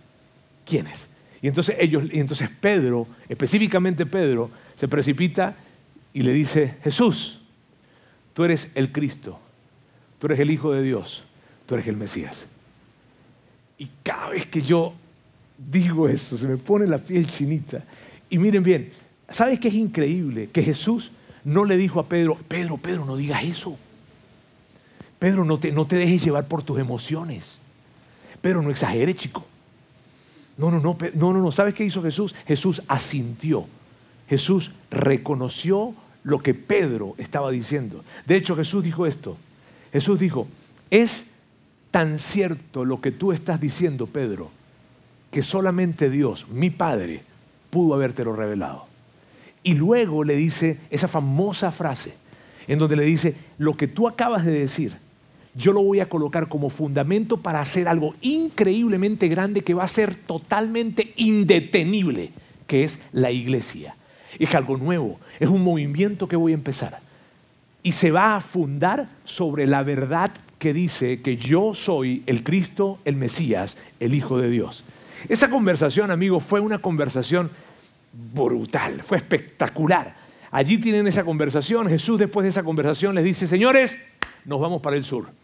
¿Quiénes? 0.67 1.09
Y 1.45 1.49
entonces 1.49 1.77
ellos, 1.79 2.05
y 2.11 2.21
entonces 2.21 2.49
Pedro, 2.49 3.07
específicamente 3.29 4.07
Pedro, 4.07 4.51
se 4.77 4.89
precipita 4.89 5.55
y 6.15 6.23
le 6.23 6.33
dice, 6.33 6.77
Jesús, 6.83 7.43
tú 8.33 8.45
eres 8.45 8.71
el 8.75 8.93
Cristo, 8.93 9.39
tú 10.19 10.29
eres 10.29 10.41
el 10.41 10.51
Hijo 10.51 10.73
de 10.73 10.81
Dios, 10.81 11.23
tú 11.67 11.75
eres 11.75 11.87
el 11.87 11.99
Mesías. 11.99 12.47
Y 13.77 13.91
cada 14.03 14.31
vez 14.31 14.47
que 14.47 14.63
yo 14.63 14.95
digo 15.59 16.09
eso, 16.09 16.39
se 16.39 16.49
me 16.49 16.57
pone 16.57 16.87
la 16.87 16.97
piel 16.97 17.27
chinita. 17.27 17.85
Y 18.31 18.39
miren 18.39 18.63
bien, 18.63 18.93
¿sabes 19.29 19.61
qué 19.61 19.69
es 19.69 19.75
increíble? 19.75 20.49
Que 20.51 20.63
Jesús 20.63 21.13
no 21.45 21.67
le 21.67 21.77
dijo 21.77 22.01
a 22.01 22.09
Pedro, 22.09 22.39
Pedro, 22.49 22.79
Pedro, 22.79 23.05
no 23.05 23.19
digas 23.19 23.45
eso. 23.45 23.77
Pedro, 25.19 25.45
no 25.45 25.59
te, 25.59 25.73
no 25.73 25.87
te 25.87 25.97
dejes 25.97 26.25
llevar 26.25 26.49
por 26.49 26.63
tus 26.63 26.79
emociones. 26.79 27.59
Pedro, 28.41 28.63
no 28.63 28.71
exagere, 28.71 29.13
chico. 29.13 29.47
No, 30.57 30.71
no, 30.71 30.81
no, 30.81 30.97
no, 31.15 31.33
no, 31.33 31.41
no. 31.41 31.53
¿Sabes 31.53 31.75
qué 31.75 31.85
hizo 31.85 32.03
Jesús? 32.03 32.35
Jesús 32.47 32.83
asintió. 32.89 33.67
Jesús 34.29 34.73
reconoció 34.91 35.95
lo 36.23 36.39
que 36.39 36.55
Pedro 36.55 37.15
estaba 37.19 37.51
diciendo. 37.51 38.05
De 38.27 38.37
hecho, 38.37 38.57
Jesús 38.57 38.83
dijo 38.83 39.07
esto. 39.07 39.37
Jesús 39.93 40.19
dijo, 40.19 40.49
es 40.91 41.27
tan 41.91 42.19
cierto 42.19 42.85
lo 42.85 43.01
que 43.01 43.13
tú 43.13 43.33
estás 43.33 43.61
diciendo, 43.61 44.07
Pedro, 44.07 44.51
que 45.31 45.43
solamente 45.43 46.11
Dios, 46.11 46.47
mi 46.49 46.71
Padre, 46.71 47.23
pudo 47.71 47.95
habértelo 47.95 48.35
revelado. 48.35 48.87
Y 49.63 49.75
luego 49.75 50.25
le 50.25 50.37
dice 50.37 50.79
esa 50.91 51.09
famosa 51.09 51.71
frase 51.71 52.15
en 52.67 52.79
donde 52.79 52.97
le 52.97 53.05
dice, 53.05 53.37
lo 53.59 53.77
que 53.77 53.89
tú 53.89 54.09
acabas 54.09 54.45
de 54.45 54.53
decir 54.53 54.97
yo 55.55 55.73
lo 55.73 55.83
voy 55.83 56.01
a 56.01 56.09
colocar 56.09 56.49
como 56.49 56.69
fundamento 56.69 57.37
para 57.37 57.61
hacer 57.61 57.87
algo 57.87 58.15
increíblemente 58.21 59.29
grande 59.29 59.63
que 59.63 59.75
va 59.75 59.85
a 59.85 59.89
ser 59.89 60.17
totalmente 60.17 61.13
indetenible, 61.17 62.33
que 62.67 62.85
es 62.85 62.99
la 63.13 63.31
iglesia. 63.31 63.97
Es 64.39 64.55
algo 64.55 64.77
nuevo, 64.77 65.21
es 65.39 65.49
un 65.49 65.63
movimiento 65.63 66.27
que 66.27 66.35
voy 66.35 66.53
a 66.53 66.57
empezar. 66.57 66.99
Y 67.85 67.93
se 67.93 68.11
va 68.11 68.35
a 68.35 68.41
fundar 68.41 69.09
sobre 69.25 69.67
la 69.67 69.83
verdad 69.85 70.33
que 70.59 70.73
dice 70.73 71.23
que 71.23 71.37
yo 71.37 71.75
soy 71.75 72.25
el 72.27 72.43
Cristo, 72.43 72.99
el 73.05 73.15
Mesías, 73.15 73.77
el 74.01 74.15
Hijo 74.15 74.39
de 74.39 74.51
Dios. 74.51 74.85
Esa 75.29 75.49
conversación, 75.49 76.11
amigos, 76.11 76.43
fue 76.43 76.61
una 76.61 76.81
conversación 76.81 77.51
brutal, 78.13 79.03
fue 79.05 79.19
espectacular. 79.19 80.17
Allí 80.51 80.79
tienen 80.79 81.07
esa 81.07 81.25
conversación. 81.25 81.89
Jesús 81.89 82.19
después 82.19 82.43
de 82.43 82.51
esa 82.51 82.63
conversación 82.63 83.15
les 83.15 83.25
dice, 83.25 83.47
señores, 83.47 83.97
nos 84.45 84.61
vamos 84.61 84.81
para 84.81 84.97
el 84.97 85.05
sur 85.05 85.44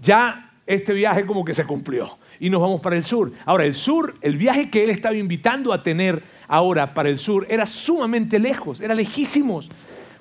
ya 0.00 0.52
este 0.66 0.92
viaje 0.92 1.26
como 1.26 1.44
que 1.44 1.54
se 1.54 1.64
cumplió. 1.64 2.18
y 2.40 2.50
nos 2.50 2.60
vamos 2.60 2.80
para 2.80 2.96
el 2.96 3.04
sur. 3.04 3.32
Ahora, 3.44 3.64
el 3.64 3.74
sur, 3.74 4.16
el 4.20 4.36
viaje 4.36 4.68
que 4.68 4.82
él 4.82 4.90
estaba 4.90 5.14
invitando 5.14 5.72
a 5.72 5.82
tener 5.82 6.22
ahora 6.48 6.92
para 6.92 7.08
el 7.08 7.18
sur 7.18 7.46
era 7.48 7.64
sumamente 7.64 8.38
lejos, 8.38 8.80
era 8.80 8.94
lejísimos, 8.94 9.70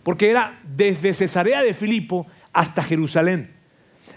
porque 0.04 0.30
era 0.30 0.60
desde 0.64 1.14
Cesarea 1.14 1.64
de 1.64 1.74
Filipo 1.74 2.28
hasta 2.54 2.84
Jerusalén. 2.84 3.52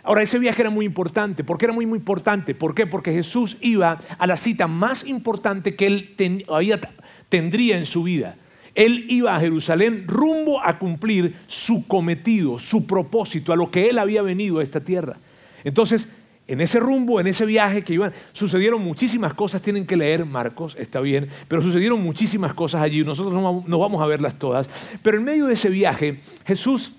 Ahora, 0.03 0.23
ese 0.23 0.39
viaje 0.39 0.63
era 0.63 0.71
muy 0.71 0.85
importante. 0.85 1.43
¿Por 1.43 1.59
qué 1.59 1.65
era 1.65 1.73
muy, 1.73 1.87
muy 1.87 1.99
importante? 1.99 2.55
¿Por 2.55 2.75
qué? 2.75 2.87
Porque 2.87 3.13
Jesús 3.13 3.57
iba 3.61 3.99
a 4.19 4.27
la 4.27 4.37
cita 4.37 4.69
más 4.69 5.05
importante 5.05 5.75
que 5.75 5.87
él 5.87 6.15
tendría 7.29 7.77
en 7.77 7.87
su 7.87 8.05
vida. 8.05 8.37
Él 8.77 9.07
iba 9.09 9.35
a 9.35 9.41
Jerusalén 9.41 10.05
rumbo 10.07 10.63
a 10.63 10.79
cumplir 10.79 11.35
su 11.47 11.87
cometido, 11.89 12.59
su 12.59 12.87
propósito, 12.87 13.53
a 13.53 13.57
lo 13.57 13.71
que 13.71 13.89
él 13.89 13.99
había 13.99 14.23
venido 14.23 14.59
a 14.59 14.63
esta 14.63 14.85
tierra. 14.85 15.17
Entonces, 15.67 16.07
en 16.47 16.61
ese 16.61 16.79
rumbo, 16.79 17.19
en 17.19 17.27
ese 17.27 17.45
viaje 17.45 17.83
que 17.83 17.95
iban, 17.95 18.13
sucedieron 18.33 18.81
muchísimas 18.81 19.35
cosas, 19.35 19.61
tienen 19.61 19.85
que 19.85 19.97
leer 19.97 20.25
Marcos, 20.25 20.77
está 20.79 21.01
bien, 21.01 21.29
pero 21.49 21.61
sucedieron 21.61 22.01
muchísimas 22.01 22.55
cosas 22.55 22.83
allí, 22.83 23.03
nosotros 23.03 23.35
no 23.35 23.79
vamos 23.81 24.01
a 24.01 24.07
verlas 24.07 24.39
todas, 24.39 24.69
pero 25.03 25.19
en 25.19 25.25
medio 25.25 25.47
de 25.47 25.55
ese 25.55 25.69
viaje 25.69 26.21
Jesús 26.45 26.93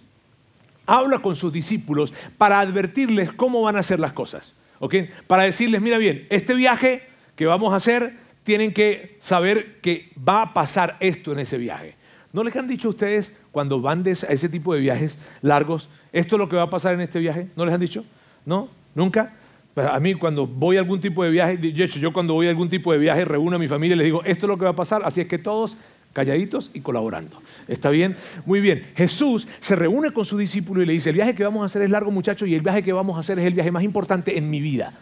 habla 0.86 1.20
con 1.20 1.38
sus 1.38 1.54
discípulos 1.54 2.14
para 2.38 2.60
advertirles 2.60 3.32
cómo 3.32 3.62
van 3.62 3.78
a 3.78 3.80
hacer 3.80 4.02
las 4.02 4.12
cosas, 4.12 4.54
¿ok? 4.80 4.96
Para 5.28 5.44
decirles, 5.44 5.82
mira 5.82 5.98
bien, 5.98 6.28
este 6.30 6.54
viaje 6.54 7.04
que 7.38 7.46
vamos 7.46 7.72
a 7.72 7.78
hacer, 7.78 8.18
tienen 8.44 8.74
que 8.74 9.16
saber 9.22 9.80
que 9.80 10.10
va 10.18 10.42
a 10.42 10.54
pasar 10.54 10.98
esto 11.00 11.32
en 11.32 11.40
ese 11.40 11.58
viaje. 11.58 11.96
¿No 12.34 12.44
les 12.44 12.54
han 12.58 12.68
dicho 12.68 12.90
a 12.90 12.92
ustedes 12.92 13.32
cuando 13.54 13.80
van 13.80 14.04
a 14.06 14.12
ese 14.12 14.50
tipo 14.50 14.74
de 14.74 14.82
viajes 14.82 15.18
largos, 15.42 15.90
esto 16.12 16.36
es 16.36 16.40
lo 16.40 16.50
que 16.50 16.58
va 16.58 16.64
a 16.64 16.70
pasar 16.70 16.94
en 16.96 17.00
este 17.00 17.20
viaje? 17.20 17.48
¿No 17.56 17.64
les 17.64 17.74
han 17.74 17.80
dicho? 17.80 18.04
¿No? 18.48 18.70
¿Nunca? 18.96 19.34
Pero 19.74 19.92
a 19.92 20.00
mí 20.00 20.14
cuando 20.14 20.48
voy 20.48 20.78
a 20.78 20.80
algún 20.80 21.02
tipo 21.02 21.22
de 21.22 21.30
viaje, 21.30 21.58
de 21.58 21.84
hecho 21.84 22.00
yo 22.00 22.14
cuando 22.14 22.34
voy 22.34 22.48
a 22.48 22.50
algún 22.50 22.70
tipo 22.70 22.94
de 22.94 22.98
viaje 22.98 23.26
reúno 23.26 23.58
a 23.58 23.60
mi 23.60 23.68
familia 23.68 23.96
y 23.96 23.98
les 23.98 24.06
digo, 24.06 24.24
esto 24.24 24.46
es 24.46 24.48
lo 24.48 24.58
que 24.58 24.64
va 24.64 24.72
a 24.72 24.76
pasar, 24.76 25.02
así 25.04 25.20
es 25.20 25.28
que 25.28 25.38
todos 25.38 25.76
calladitos 26.14 26.72
y 26.74 26.80
colaborando. 26.80 27.42
¿Está 27.68 27.90
bien? 27.90 28.16
Muy 28.46 28.62
bien. 28.62 28.88
Jesús 28.96 29.50
se 29.60 29.76
reúne 29.76 30.12
con 30.12 30.24
su 30.24 30.38
discípulo 30.38 30.82
y 30.82 30.86
le 30.86 30.94
dice, 30.94 31.10
el 31.10 31.16
viaje 31.16 31.36
que 31.36 31.44
vamos 31.44 31.62
a 31.62 31.66
hacer 31.66 31.82
es 31.82 31.90
largo 31.90 32.10
muchachos 32.10 32.48
y 32.48 32.56
el 32.56 32.62
viaje 32.62 32.82
que 32.82 32.94
vamos 32.94 33.18
a 33.18 33.20
hacer 33.20 33.38
es 33.38 33.46
el 33.46 33.54
viaje 33.54 33.70
más 33.70 33.84
importante 33.84 34.38
en 34.38 34.50
mi 34.50 34.62
vida. 34.62 34.94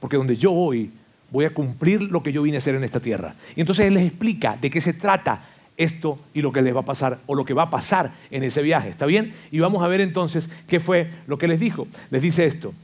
Porque 0.00 0.16
donde 0.16 0.36
yo 0.36 0.50
voy, 0.50 0.90
voy 1.30 1.44
a 1.44 1.52
cumplir 1.52 2.02
lo 2.02 2.22
que 2.22 2.32
yo 2.32 2.42
vine 2.42 2.56
a 2.56 2.58
hacer 2.58 2.74
en 2.74 2.84
esta 2.84 3.00
tierra. 3.00 3.34
Y 3.54 3.60
entonces 3.60 3.84
Él 3.84 3.94
les 3.94 4.06
explica 4.06 4.56
de 4.58 4.70
qué 4.70 4.80
se 4.80 4.94
trata 4.94 5.44
esto 5.78 6.18
y 6.34 6.42
lo 6.42 6.52
que 6.52 6.60
les 6.60 6.76
va 6.76 6.80
a 6.80 6.84
pasar 6.84 7.20
o 7.26 7.34
lo 7.34 7.46
que 7.46 7.54
va 7.54 7.62
a 7.62 7.70
pasar 7.70 8.12
en 8.30 8.44
ese 8.44 8.60
viaje. 8.60 8.90
¿Está 8.90 9.06
bien? 9.06 9.32
Y 9.50 9.60
vamos 9.60 9.82
a 9.82 9.88
ver 9.88 10.02
entonces 10.02 10.50
qué 10.66 10.80
fue 10.80 11.10
lo 11.26 11.38
que 11.38 11.48
les 11.48 11.58
dijo. 11.58 11.88
Les 12.10 12.20
dice 12.20 12.44
esto. 12.44 12.74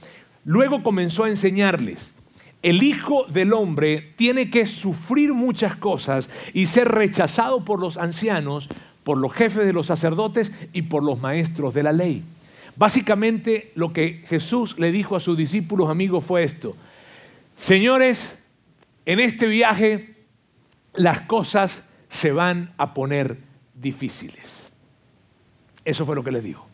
Luego 0.45 0.83
comenzó 0.83 1.25
a 1.25 1.29
enseñarles. 1.29 2.13
El 2.63 2.83
Hijo 2.83 3.27
del 3.29 3.53
Hombre 3.53 4.13
tiene 4.17 4.49
que 4.49 4.65
sufrir 4.65 5.35
muchas 5.35 5.77
cosas 5.77 6.31
y 6.55 6.67
ser 6.67 6.89
rechazado 6.89 7.65
por 7.65 7.79
los 7.79 7.99
ancianos, 7.99 8.71
por 9.03 9.19
los 9.19 9.33
jefes 9.33 9.67
de 9.67 9.75
los 9.75 9.89
sacerdotes 9.89 10.51
y 10.73 10.83
por 10.83 11.03
los 11.03 11.21
maestros 11.21 11.75
de 11.75 11.83
la 11.83 11.93
ley. 11.93 12.23
Básicamente 12.77 13.73
lo 13.75 13.93
que 13.93 14.25
Jesús 14.29 14.79
le 14.79 14.93
dijo 14.93 15.15
a 15.15 15.21
sus 15.21 15.37
discípulos 15.37 15.91
amigos 15.91 16.25
fue 16.25 16.45
esto. 16.45 16.75
Señores, 17.57 18.39
en 19.05 19.21
este 19.21 19.47
viaje 19.47 20.15
las 20.95 21.23
cosas 21.23 21.85
se 22.15 22.31
van 22.31 22.73
a 22.79 22.95
poner 22.95 23.39
difíciles. 23.75 24.71
Eso 25.85 26.07
fue 26.07 26.15
lo 26.15 26.23
que 26.23 26.31
les 26.31 26.45
dijo. 26.45 26.65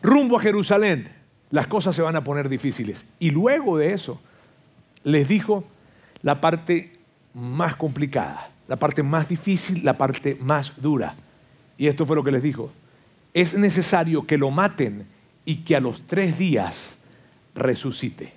Rumbo 0.00 0.38
a 0.38 0.42
Jerusalén, 0.42 1.10
las 1.50 1.66
cosas 1.66 1.94
se 1.94 2.00
van 2.00 2.16
a 2.16 2.24
poner 2.24 2.48
difíciles. 2.48 3.04
Y 3.18 3.32
luego 3.32 3.76
de 3.76 3.92
eso, 3.92 4.18
les 5.04 5.28
dijo 5.28 5.64
la 6.22 6.40
parte 6.40 6.94
más 7.34 7.76
complicada, 7.76 8.50
la 8.66 8.76
parte 8.76 9.02
más 9.02 9.28
difícil, 9.28 9.84
la 9.84 9.98
parte 9.98 10.38
más 10.40 10.72
dura. 10.80 11.16
Y 11.76 11.88
esto 11.88 12.06
fue 12.06 12.16
lo 12.16 12.24
que 12.24 12.32
les 12.32 12.42
dijo. 12.42 12.72
Es 13.34 13.54
necesario 13.54 14.26
que 14.26 14.38
lo 14.38 14.50
maten 14.50 15.06
y 15.44 15.56
que 15.56 15.76
a 15.76 15.80
los 15.80 16.06
tres 16.06 16.38
días 16.38 16.98
resucite. 17.54 18.32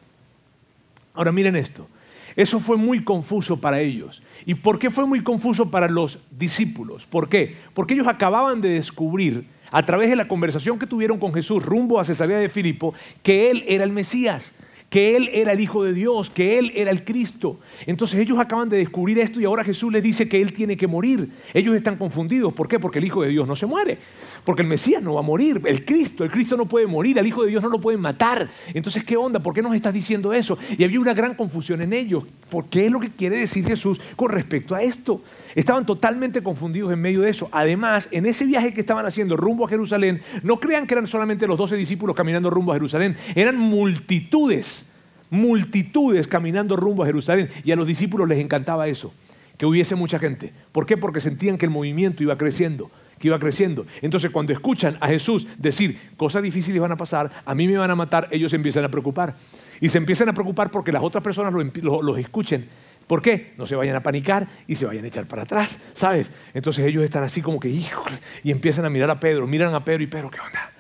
Ahora 1.14 1.32
miren 1.32 1.56
esto. 1.56 1.88
Eso 2.36 2.60
fue 2.60 2.78
muy 2.78 3.04
confuso 3.04 3.58
para 3.62 3.80
ellos. 3.80 4.22
¿Y 4.46 4.56
por 4.56 4.78
qué 4.78 4.90
fue 4.90 5.06
muy 5.06 5.24
confuso 5.24 5.72
para 5.72 5.88
los 5.88 6.20
discípulos? 6.32 7.06
¿Por 7.06 7.30
qué? 7.30 7.56
Porque 7.74 7.94
ellos 7.94 8.08
acababan 8.08 8.62
de 8.62 8.70
descubrir, 8.70 9.48
a 9.72 9.84
través 9.86 10.10
de 10.10 10.16
la 10.16 10.28
conversación 10.28 10.80
que 10.80 10.88
tuvieron 10.88 11.20
con 11.20 11.34
Jesús 11.34 11.64
rumbo 11.64 12.00
a 12.00 12.06
Cesarea 12.06 12.38
de 12.38 12.50
Filipo, 12.50 12.94
que 13.24 13.50
Él 13.52 13.64
era 13.68 13.84
el 13.84 13.92
Mesías 13.92 14.54
que 14.90 15.18
Él 15.18 15.30
era 15.34 15.52
el 15.52 15.60
Hijo 15.60 15.84
de 15.84 15.94
Dios, 15.94 16.30
que 16.30 16.58
Él 16.58 16.72
era 16.76 16.92
el 16.92 17.04
Cristo. 17.04 17.60
Entonces 17.86 18.20
ellos 18.20 18.40
acaban 18.40 18.70
de 18.70 18.78
descubrir 18.78 19.20
esto 19.20 19.40
y 19.40 19.46
ahora 19.46 19.64
Jesús 19.64 19.92
les 19.92 20.04
dice 20.04 20.30
que 20.30 20.42
Él 20.42 20.54
tiene 20.54 20.78
que 20.78 20.88
morir. 20.88 21.30
Ellos 21.54 21.76
están 21.76 21.98
confundidos. 21.98 22.54
¿Por 22.54 22.68
qué? 22.68 22.80
Porque 22.80 23.00
el 23.00 23.06
Hijo 23.06 23.24
de 23.24 23.30
Dios 23.30 23.48
no 23.48 23.56
se 23.56 23.66
muere. 23.66 23.98
Porque 24.44 24.62
el 24.62 24.68
Mesías 24.68 25.02
no 25.02 25.16
va 25.16 25.20
a 25.20 25.24
morir. 25.24 25.62
El 25.66 25.84
Cristo, 25.84 26.24
el 26.24 26.32
Cristo 26.32 26.56
no 26.56 26.68
puede 26.68 26.88
morir. 26.88 27.18
El 27.18 27.28
Hijo 27.28 27.44
de 27.44 27.50
Dios 27.50 27.64
no 27.64 27.70
lo 27.70 27.82
pueden 27.82 28.00
matar. 28.00 28.50
Entonces, 28.74 29.04
¿qué 29.04 29.18
onda? 29.18 29.40
¿Por 29.40 29.54
qué 29.54 29.62
nos 29.62 29.76
estás 29.76 29.94
diciendo 29.94 30.34
eso? 30.34 30.58
Y 30.78 30.84
había 30.84 31.00
una 31.00 31.14
gran 31.14 31.36
confusión 31.36 31.82
en 31.82 31.92
ellos. 31.92 32.24
¿Por 32.50 32.66
qué 32.66 32.86
es 32.86 32.92
lo 32.92 33.00
que 33.00 33.10
quiere 33.10 33.38
decir 33.38 33.66
Jesús 33.66 34.00
con 34.16 34.30
respecto 34.30 34.76
a 34.76 34.84
esto? 34.84 35.22
Estaban 35.56 35.86
totalmente 35.86 36.44
confundidos 36.44 36.94
en 36.94 37.02
medio 37.02 37.22
de 37.22 37.30
eso. 37.30 37.50
Además, 37.52 38.08
en 38.12 38.26
ese 38.26 38.46
viaje 38.46 38.74
que 38.74 38.82
estaban 38.82 39.06
haciendo 39.06 39.36
rumbo 39.36 39.66
a 39.66 39.70
Jerusalén, 39.70 40.22
no 40.44 40.60
crean 40.60 40.86
que 40.86 40.94
eran 40.94 41.08
solamente 41.08 41.48
los 41.48 41.58
doce 41.58 41.76
discípulos 41.76 42.16
caminando 42.16 42.50
rumbo 42.50 42.72
a 42.72 42.76
Jerusalén, 42.76 43.16
eran 43.36 43.58
multitudes 43.58 44.86
multitudes 45.30 46.28
caminando 46.28 46.76
rumbo 46.76 47.04
a 47.04 47.06
Jerusalén. 47.06 47.50
Y 47.64 47.72
a 47.72 47.76
los 47.76 47.88
discípulos 47.88 48.28
les 48.28 48.40
encantaba 48.40 48.88
eso, 48.88 49.14
que 49.58 49.66
hubiese 49.66 49.96
mucha 49.96 50.20
gente. 50.20 50.54
¿Por 50.72 50.86
qué? 50.86 50.98
Porque 50.98 51.20
sentían 51.20 51.58
que 51.58 51.66
el 51.66 51.72
movimiento 51.72 52.24
iba 52.24 52.38
creciendo, 52.38 52.92
que 53.20 53.28
iba 53.28 53.40
creciendo. 53.40 53.86
Entonces 54.02 54.32
cuando 54.32 54.54
escuchan 54.54 54.98
a 55.02 55.08
Jesús 55.08 55.48
decir, 55.58 56.00
cosas 56.18 56.44
difíciles 56.44 56.82
van 56.82 56.92
a 56.92 56.98
pasar, 56.98 57.32
a 57.46 57.56
mí 57.56 57.68
me 57.68 57.78
van 57.78 57.92
a 57.92 57.96
matar, 57.96 58.28
ellos 58.32 58.54
empiezan 58.54 58.86
a 58.86 58.90
preocupar. 58.90 59.36
Y 59.82 59.90
se 59.90 59.98
empiezan 59.98 60.30
a 60.30 60.34
preocupar 60.34 60.72
porque 60.72 60.92
las 60.92 61.04
otras 61.04 61.24
personas 61.24 61.54
los 61.54 62.18
escuchen. 62.20 62.68
¿Por 63.08 63.22
qué? 63.22 63.54
No 63.58 63.68
se 63.68 63.76
vayan 63.76 63.96
a 63.96 64.02
panicar 64.02 64.48
y 64.68 64.76
se 64.76 64.86
vayan 64.86 65.06
a 65.06 65.08
echar 65.08 65.28
para 65.28 65.44
atrás, 65.44 65.78
¿sabes? 65.94 66.32
Entonces 66.54 66.86
ellos 66.86 67.04
están 67.04 67.24
así 67.24 67.42
como 67.42 67.60
que, 67.60 67.70
híjole, 67.70 68.18
y 68.44 68.52
empiezan 68.52 68.86
a 68.86 68.90
mirar 68.90 69.12
a 69.12 69.20
Pedro, 69.20 69.46
miran 69.46 69.76
a 69.76 69.86
Pedro 69.86 70.04
y 70.04 70.08
Pedro, 70.08 70.32
¿qué 70.32 70.40
onda? 70.40 70.72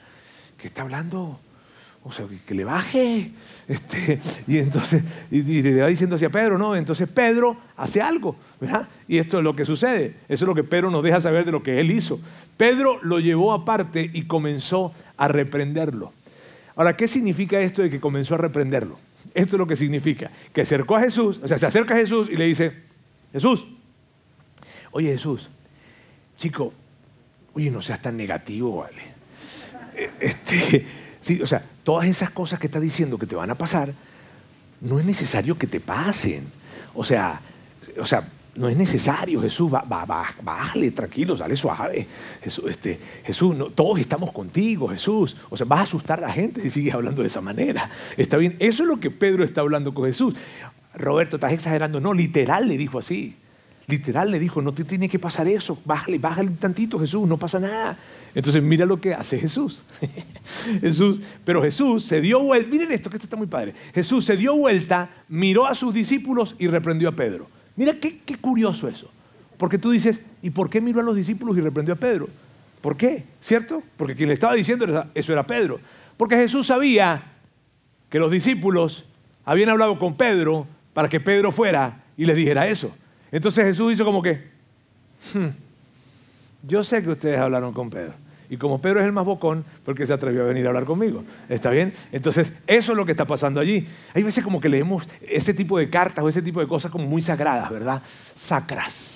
¿Qué 0.57 0.67
está 0.67 0.81
hablando? 0.81 1.39
o 2.07 2.11
sea, 2.11 2.27
que, 2.45 2.53
le 2.53 2.63
baje. 2.63 3.31
Este, 3.67 4.21
y 4.47 4.59
entonces, 4.59 5.01
y, 5.31 5.41
le 5.63 5.81
va 5.81 5.87
diciendo 5.87 6.17
hacia 6.17 6.29
Pedro, 6.29 6.59
no, 6.59 6.75
entonces 6.75 7.09
Pedro 7.09 7.57
hace 7.75 7.99
algo, 7.99 8.35
¿verdad? 8.61 8.87
Y 9.07 9.17
esto 9.17 9.39
es 9.39 9.43
lo 9.43 9.55
que 9.55 9.65
sucede, 9.65 10.17
eso 10.29 10.45
es 10.45 10.47
lo 10.47 10.53
que 10.53 10.63
Pedro 10.63 10.91
nos 10.91 11.01
deja 11.01 11.19
saber 11.19 11.45
de 11.45 11.51
lo 11.51 11.63
que 11.63 11.79
él 11.79 11.89
hizo. 11.89 12.19
Pedro 12.57 12.99
lo 13.01 13.19
llevó 13.19 13.53
aparte 13.53 14.07
y 14.13 14.25
comenzó 14.25 14.93
a 15.17 15.27
reprenderlo. 15.27 16.13
Ahora, 16.75 16.95
¿qué 16.95 17.07
significa 17.07 17.59
esto 17.61 17.81
de 17.81 17.89
que 17.89 17.99
comenzó 17.99 18.35
a 18.35 18.37
reprenderlo? 18.37 18.99
Esto 19.33 19.55
es 19.55 19.59
lo 19.59 19.67
que 19.67 19.75
significa, 19.75 20.31
que 20.53 20.61
acercó 20.61 20.95
a 20.95 21.01
Jesús, 21.01 21.39
o 21.43 21.47
sea, 21.47 21.57
se 21.57 21.65
acerca 21.65 21.93
a 21.93 21.97
Jesús 21.97 22.29
y 22.31 22.37
le 22.37 22.45
dice, 22.45 22.73
Jesús, 23.33 23.67
oye 24.91 25.11
Jesús, 25.11 25.49
chico, 26.37 26.73
oye, 27.53 27.71
no 27.71 27.81
seas 27.81 28.01
tan 28.01 28.17
negativo, 28.17 28.77
¿vale? 28.77 29.01
E, 29.95 30.11
este, 30.19 30.85
sí, 31.21 31.41
o 31.41 31.47
sea, 31.47 31.63
todas 31.83 32.07
esas 32.07 32.29
cosas 32.29 32.59
que 32.59 32.67
está 32.67 32.79
diciendo 32.79 33.17
que 33.17 33.25
te 33.25 33.35
van 33.35 33.49
a 33.49 33.55
pasar, 33.55 33.93
no 34.81 34.99
es 34.99 35.05
necesario 35.05 35.57
que 35.57 35.67
te 35.67 35.79
pasen. 35.79 36.51
O 36.93 37.03
sea, 37.03 37.41
o 37.97 38.05
sea 38.05 38.27
no 38.55 38.69
es 38.69 38.77
necesario, 38.77 39.41
Jesús, 39.41 39.69
bájale, 39.69 40.91
tranquilo, 40.91 41.35
dale 41.35 41.55
suave. 41.55 42.07
Jesús, 42.41 42.65
este, 42.69 42.99
Jesús 43.25 43.55
todos 43.75 43.99
estamos 43.99 44.31
contigo, 44.31 44.87
Jesús. 44.87 45.35
O 45.49 45.57
sea, 45.57 45.65
vas 45.65 45.79
a 45.79 45.83
asustar 45.83 46.19
a 46.19 46.27
la 46.27 46.33
gente 46.33 46.61
si 46.61 46.69
sigues 46.69 46.93
hablando 46.93 47.21
de 47.21 47.27
esa 47.27 47.41
manera. 47.41 47.89
Está 48.15 48.37
bien, 48.37 48.55
eso 48.59 48.83
es 48.83 48.89
lo 48.89 48.99
que 48.99 49.11
Pedro 49.11 49.43
está 49.43 49.61
hablando 49.61 49.93
con 49.93 50.05
Jesús. 50.05 50.35
Roberto, 50.93 51.35
estás 51.35 51.51
exagerando. 51.51 51.99
No, 51.99 52.13
literal 52.13 52.67
le 52.67 52.77
dijo 52.77 52.99
así. 52.99 53.35
Literal 53.87 54.31
le 54.31 54.39
dijo, 54.39 54.61
no 54.61 54.73
te 54.73 54.83
tiene 54.83 55.07
que 55.07 55.19
pasar 55.19 55.47
eso, 55.47 55.77
bájale, 55.85 56.17
bájale 56.17 56.49
un 56.49 56.57
tantito 56.57 56.99
Jesús, 56.99 57.27
no 57.27 57.37
pasa 57.37 57.59
nada. 57.59 57.99
Entonces 58.33 58.63
mira 58.63 58.83
lo 58.83 58.99
que 58.99 59.13
hace 59.13 59.37
Jesús. 59.37 59.83
Jesús, 60.81 61.21
pero 61.43 61.61
Jesús 61.61 62.03
se 62.03 62.19
dio 62.19 62.41
vuelta, 62.41 62.69
miren 62.71 62.91
esto, 62.91 63.11
que 63.11 63.17
esto 63.17 63.25
está 63.25 63.37
muy 63.37 63.45
padre. 63.45 63.75
Jesús 63.93 64.25
se 64.25 64.37
dio 64.37 64.55
vuelta, 64.55 65.09
miró 65.27 65.67
a 65.67 65.75
sus 65.75 65.93
discípulos 65.93 66.55
y 66.57 66.67
reprendió 66.67 67.09
a 67.09 67.11
Pedro. 67.11 67.47
Mira 67.75 67.99
qué, 67.99 68.19
qué 68.19 68.35
curioso 68.35 68.87
eso. 68.87 69.09
Porque 69.57 69.77
tú 69.77 69.91
dices, 69.91 70.21
¿y 70.41 70.49
por 70.49 70.69
qué 70.69 70.81
miró 70.81 70.99
a 70.99 71.03
los 71.03 71.15
discípulos 71.15 71.57
y 71.57 71.61
reprendió 71.61 71.93
a 71.93 71.97
Pedro? 71.97 72.27
¿Por 72.81 72.97
qué? 72.97 73.23
¿Cierto? 73.41 73.81
Porque 73.97 74.15
quien 74.15 74.27
le 74.27 74.33
estaba 74.33 74.53
diciendo 74.53 75.07
eso 75.13 75.33
era 75.33 75.47
Pedro. 75.47 75.79
Porque 76.17 76.35
Jesús 76.35 76.67
sabía 76.67 77.23
que 78.09 78.19
los 78.19 78.31
discípulos 78.31 79.05
habían 79.43 79.69
hablado 79.69 79.97
con 79.99 80.15
Pedro 80.15 80.67
para 80.93 81.09
que 81.09 81.19
Pedro 81.19 81.51
fuera 81.51 82.03
y 82.17 82.25
les 82.25 82.37
dijera 82.37 82.67
eso. 82.67 82.91
Entonces 83.31 83.65
Jesús 83.65 83.93
hizo 83.93 84.05
como 84.05 84.21
que, 84.21 84.49
hmm, 85.33 85.47
yo 86.67 86.83
sé 86.83 87.03
que 87.03 87.09
ustedes 87.09 87.39
hablaron 87.39 87.73
con 87.73 87.89
Pedro. 87.89 88.13
Y 88.49 88.57
como 88.57 88.81
Pedro 88.81 88.99
es 88.99 89.05
el 89.05 89.11
más 89.11 89.25
bocón, 89.25 89.65
porque 89.83 90.05
se 90.05 90.13
atrevió 90.13 90.43
a 90.43 90.47
venir 90.47 90.65
a 90.65 90.69
hablar 90.69 90.85
conmigo. 90.85 91.23
¿Está 91.49 91.69
bien? 91.69 91.93
Entonces, 92.11 92.53
eso 92.67 92.91
es 92.91 92.97
lo 92.97 93.05
que 93.05 93.11
está 93.11 93.25
pasando 93.25 93.59
allí. 93.59 93.87
Hay 94.13 94.23
veces 94.23 94.43
como 94.43 94.59
que 94.59 94.69
leemos 94.69 95.07
ese 95.21 95.53
tipo 95.53 95.77
de 95.77 95.89
cartas 95.89 96.23
o 96.23 96.29
ese 96.29 96.41
tipo 96.41 96.59
de 96.59 96.67
cosas 96.67 96.91
como 96.91 97.05
muy 97.05 97.21
sagradas, 97.21 97.69
¿verdad? 97.69 98.01
Sacras. 98.35 99.15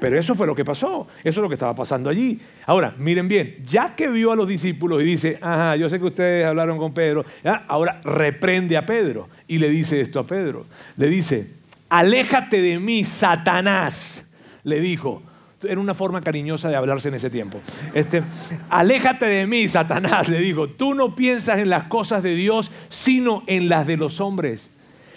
Pero 0.00 0.18
eso 0.18 0.34
fue 0.34 0.46
lo 0.46 0.54
que 0.54 0.64
pasó, 0.64 1.06
eso 1.20 1.40
es 1.40 1.42
lo 1.42 1.48
que 1.48 1.54
estaba 1.54 1.74
pasando 1.74 2.10
allí. 2.10 2.40
Ahora, 2.66 2.94
miren 2.98 3.28
bien, 3.28 3.58
ya 3.66 3.94
que 3.94 4.08
vio 4.08 4.32
a 4.32 4.36
los 4.36 4.48
discípulos 4.48 5.02
y 5.02 5.04
dice, 5.04 5.38
ajá, 5.40 5.76
yo 5.76 5.88
sé 5.88 5.98
que 5.98 6.06
ustedes 6.06 6.46
hablaron 6.46 6.78
con 6.78 6.92
Pedro, 6.92 7.24
ahora 7.68 8.00
reprende 8.04 8.76
a 8.76 8.86
Pedro 8.86 9.28
y 9.46 9.58
le 9.58 9.68
dice 9.68 10.00
esto 10.00 10.18
a 10.18 10.26
Pedro. 10.26 10.66
Le 10.96 11.08
dice, 11.08 11.50
aléjate 11.88 12.60
de 12.60 12.78
mí, 12.78 13.04
Satanás, 13.04 14.26
le 14.62 14.80
dijo. 14.80 15.22
Era 15.68 15.80
una 15.80 15.94
forma 15.94 16.20
cariñosa 16.20 16.68
de 16.68 16.76
hablarse 16.76 17.08
en 17.08 17.14
ese 17.14 17.30
tiempo. 17.30 17.60
Este, 17.94 18.22
aléjate 18.70 19.26
de 19.26 19.46
mí, 19.46 19.68
Satanás, 19.68 20.28
le 20.28 20.38
dijo. 20.38 20.68
Tú 20.68 20.94
no 20.94 21.14
piensas 21.14 21.58
en 21.58 21.70
las 21.70 21.84
cosas 21.84 22.22
de 22.22 22.34
Dios, 22.34 22.70
sino 22.88 23.42
en 23.46 23.68
las 23.68 23.86
de 23.86 23.96
los 23.96 24.20
hombres. 24.20 24.70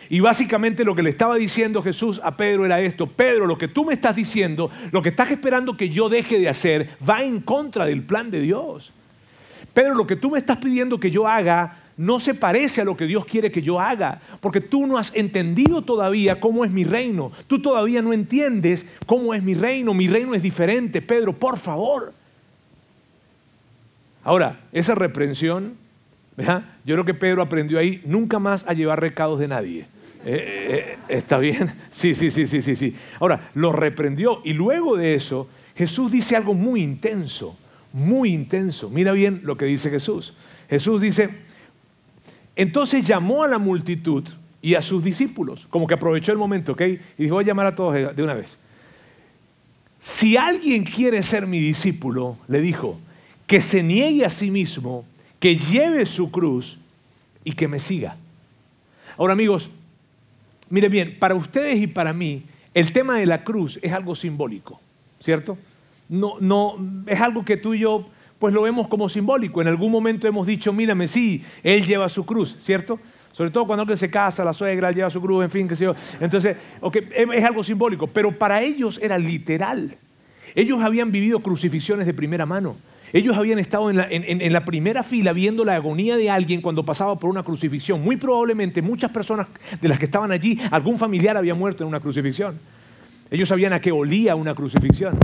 Y 0.09 0.19
básicamente 0.21 0.85
lo 0.85 0.95
que 0.95 1.03
le 1.03 1.09
estaba 1.09 1.35
diciendo 1.35 1.83
Jesús 1.83 2.21
a 2.23 2.37
Pedro 2.37 2.65
era 2.65 2.79
esto, 2.79 3.07
Pedro, 3.07 3.45
lo 3.45 3.57
que 3.57 3.67
tú 3.67 3.83
me 3.83 3.93
estás 3.93 4.15
diciendo, 4.15 4.71
lo 4.91 5.01
que 5.01 5.09
estás 5.09 5.31
esperando 5.31 5.75
que 5.75 5.89
yo 5.89 6.07
deje 6.07 6.39
de 6.39 6.47
hacer, 6.47 6.89
va 7.07 7.23
en 7.23 7.41
contra 7.41 7.85
del 7.85 8.03
plan 8.03 8.31
de 8.31 8.39
Dios. 8.39 8.93
Pedro, 9.73 9.95
lo 9.95 10.07
que 10.07 10.15
tú 10.15 10.31
me 10.31 10.39
estás 10.39 10.57
pidiendo 10.57 10.99
que 10.99 11.11
yo 11.11 11.27
haga 11.27 11.86
no 11.97 12.19
se 12.19 12.35
parece 12.35 12.81
a 12.81 12.85
lo 12.85 12.95
que 12.95 13.07
Dios 13.07 13.25
quiere 13.25 13.51
que 13.51 13.61
yo 13.61 13.79
haga, 13.79 14.21
porque 14.39 14.61
tú 14.61 14.85
no 14.85 14.97
has 14.97 15.13
entendido 15.15 15.81
todavía 15.81 16.39
cómo 16.39 16.63
es 16.63 16.71
mi 16.71 16.83
reino, 16.83 17.31
tú 17.47 17.59
todavía 17.59 18.01
no 18.03 18.13
entiendes 18.13 18.85
cómo 19.07 19.33
es 19.33 19.41
mi 19.41 19.55
reino, 19.55 19.93
mi 19.95 20.07
reino 20.07 20.35
es 20.35 20.43
diferente, 20.43 21.01
Pedro, 21.01 21.33
por 21.33 21.57
favor. 21.57 22.13
Ahora, 24.23 24.59
esa 24.71 24.93
reprensión, 24.93 25.75
yo 26.37 26.95
creo 26.95 27.05
que 27.05 27.13
Pedro 27.15 27.41
aprendió 27.41 27.79
ahí 27.79 28.01
nunca 28.05 28.37
más 28.37 28.63
a 28.67 28.73
llevar 28.73 29.01
recados 29.01 29.39
de 29.39 29.47
nadie. 29.47 29.87
Eh, 30.23 30.97
eh, 30.97 30.97
¿Está 31.07 31.37
bien? 31.39 31.73
Sí, 31.91 32.13
sí, 32.13 32.29
sí, 32.29 32.45
sí, 32.45 32.61
sí, 32.61 32.75
sí. 32.75 32.95
Ahora, 33.19 33.49
lo 33.55 33.71
reprendió 33.71 34.41
y 34.43 34.53
luego 34.53 34.97
de 34.97 35.15
eso, 35.15 35.49
Jesús 35.75 36.11
dice 36.11 36.35
algo 36.35 36.53
muy 36.53 36.83
intenso, 36.83 37.57
muy 37.91 38.33
intenso. 38.33 38.89
Mira 38.89 39.13
bien 39.13 39.41
lo 39.43 39.57
que 39.57 39.65
dice 39.65 39.89
Jesús. 39.89 40.33
Jesús 40.69 41.01
dice, 41.01 41.29
entonces 42.57 43.03
llamó 43.05 43.43
a 43.43 43.47
la 43.47 43.57
multitud 43.57 44.25
y 44.61 44.75
a 44.75 44.81
sus 44.81 45.01
discípulos, 45.01 45.65
como 45.69 45.87
que 45.87 45.93
aprovechó 45.93 46.33
el 46.33 46.37
momento, 46.37 46.73
¿ok? 46.73 46.81
Y 46.81 46.99
dijo, 47.23 47.35
voy 47.35 47.45
a 47.45 47.47
llamar 47.47 47.67
a 47.67 47.75
todos 47.75 48.15
de 48.15 48.23
una 48.23 48.33
vez. 48.33 48.57
Si 49.99 50.35
alguien 50.35 50.83
quiere 50.83 51.23
ser 51.23 51.47
mi 51.47 51.59
discípulo, 51.59 52.37
le 52.49 52.59
dijo, 52.59 52.99
que 53.45 53.61
se 53.61 53.81
niegue 53.81 54.25
a 54.25 54.29
sí 54.29 54.51
mismo, 54.51 55.05
que 55.39 55.55
lleve 55.55 56.05
su 56.05 56.29
cruz 56.31 56.77
y 57.45 57.53
que 57.53 57.69
me 57.69 57.79
siga. 57.79 58.17
Ahora 59.17 59.33
amigos, 59.33 59.69
Mire 60.69 60.89
bien, 60.89 61.17
para 61.17 61.35
ustedes 61.35 61.77
y 61.77 61.87
para 61.87 62.13
mí, 62.13 62.43
el 62.73 62.91
tema 62.91 63.17
de 63.17 63.25
la 63.25 63.43
cruz 63.43 63.79
es 63.81 63.93
algo 63.93 64.15
simbólico, 64.15 64.79
¿cierto? 65.19 65.57
No, 66.09 66.35
no, 66.39 66.75
es 67.05 67.19
algo 67.21 67.45
que 67.45 67.57
tú 67.57 67.73
y 67.73 67.79
yo 67.79 68.09
pues 68.39 68.53
lo 68.53 68.61
vemos 68.61 68.87
como 68.87 69.09
simbólico. 69.09 69.61
En 69.61 69.67
algún 69.67 69.91
momento 69.91 70.27
hemos 70.27 70.45
dicho, 70.45 70.71
mírame, 70.73 71.07
sí, 71.07 71.43
él 71.63 71.85
lleva 71.85 72.09
su 72.09 72.25
cruz, 72.25 72.55
¿cierto? 72.59 72.99
Sobre 73.31 73.51
todo 73.51 73.67
cuando 73.67 73.81
alguien 73.81 73.97
se 73.97 74.09
casa, 74.09 74.43
la 74.43 74.53
suegra 74.53 74.91
lleva 74.91 75.09
su 75.09 75.21
cruz, 75.21 75.43
en 75.43 75.51
fin, 75.51 75.67
qué 75.67 75.75
sé 75.75 75.85
yo. 75.85 75.95
Entonces, 76.19 76.57
es 77.13 77.43
algo 77.43 77.63
simbólico, 77.63 78.07
pero 78.07 78.31
para 78.31 78.61
ellos 78.61 78.99
era 79.01 79.17
literal. 79.17 79.95
Ellos 80.55 80.81
habían 80.81 81.11
vivido 81.11 81.39
crucifixiones 81.39 82.07
de 82.07 82.13
primera 82.13 82.45
mano. 82.45 82.77
Ellos 83.13 83.37
habían 83.37 83.59
estado 83.59 83.89
en 83.89 84.53
la, 84.53 84.65
primera 84.65 85.01
fila 85.01 85.31
viendo 85.31 85.63
la 85.63 85.75
agonía 85.75 86.17
de 86.17 86.29
alguien 86.29 86.61
cuando 86.61 86.83
pasaba 86.83 87.17
por 87.17 87.29
una 87.29 87.43
crucifixión. 87.43 88.01
Muy 88.01 88.17
probablemente 88.17 88.81
muchas 88.81 89.11
personas 89.11 89.47
de 89.79 89.87
las 89.87 89.97
que 89.97 90.05
estaban 90.05 90.31
allí, 90.31 90.59
algún 90.71 90.97
familiar 90.97 91.37
había 91.37 91.55
muerto 91.55 91.83
en 91.83 91.89
una 91.89 91.99
crucifixión. 91.99 92.59
Ellos 93.31 93.47
sabían 93.47 93.71
a 93.73 93.79
qué 93.79 93.91
olía 93.91 94.35
una 94.35 94.53
crucifixión. 94.55 95.17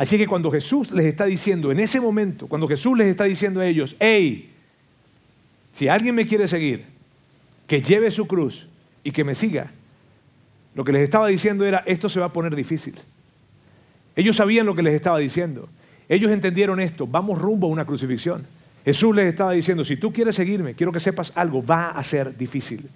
Así 0.00 0.16
que 0.16 0.26
cuando 0.26 0.50
Jesús 0.50 0.90
les 0.92 1.04
está 1.04 1.26
diciendo, 1.26 1.70
en 1.70 1.78
ese 1.78 2.00
momento, 2.00 2.46
cuando 2.46 2.66
Jesús 2.66 2.96
les 2.96 3.08
está 3.08 3.24
diciendo 3.24 3.60
a 3.60 3.66
ellos, 3.66 3.96
hey, 4.00 4.50
si 5.74 5.88
alguien 5.88 6.14
me 6.14 6.26
quiere 6.26 6.48
seguir, 6.48 6.86
que 7.66 7.82
lleve 7.82 8.10
su 8.10 8.26
cruz 8.26 8.66
y 9.04 9.10
que 9.10 9.24
me 9.24 9.34
siga, 9.34 9.72
lo 10.74 10.84
que 10.84 10.92
les 10.92 11.02
estaba 11.02 11.26
diciendo 11.26 11.66
era, 11.66 11.82
esto 11.84 12.08
se 12.08 12.18
va 12.18 12.24
a 12.24 12.32
poner 12.32 12.56
difícil. 12.56 12.94
Ellos 14.16 14.36
sabían 14.36 14.64
lo 14.64 14.74
que 14.74 14.82
les 14.82 14.94
estaba 14.94 15.18
diciendo. 15.18 15.68
Ellos 16.08 16.32
entendieron 16.32 16.80
esto, 16.80 17.06
vamos 17.06 17.38
rumbo 17.38 17.66
a 17.66 17.70
una 17.70 17.84
crucifixión. 17.84 18.46
Jesús 18.86 19.14
les 19.14 19.26
estaba 19.26 19.52
diciendo, 19.52 19.84
si 19.84 19.98
tú 19.98 20.14
quieres 20.14 20.34
seguirme, 20.34 20.72
quiero 20.72 20.92
que 20.92 21.00
sepas 21.00 21.30
algo, 21.34 21.62
va 21.62 21.90
a 21.90 22.02
ser 22.02 22.38
difícil. 22.38 22.88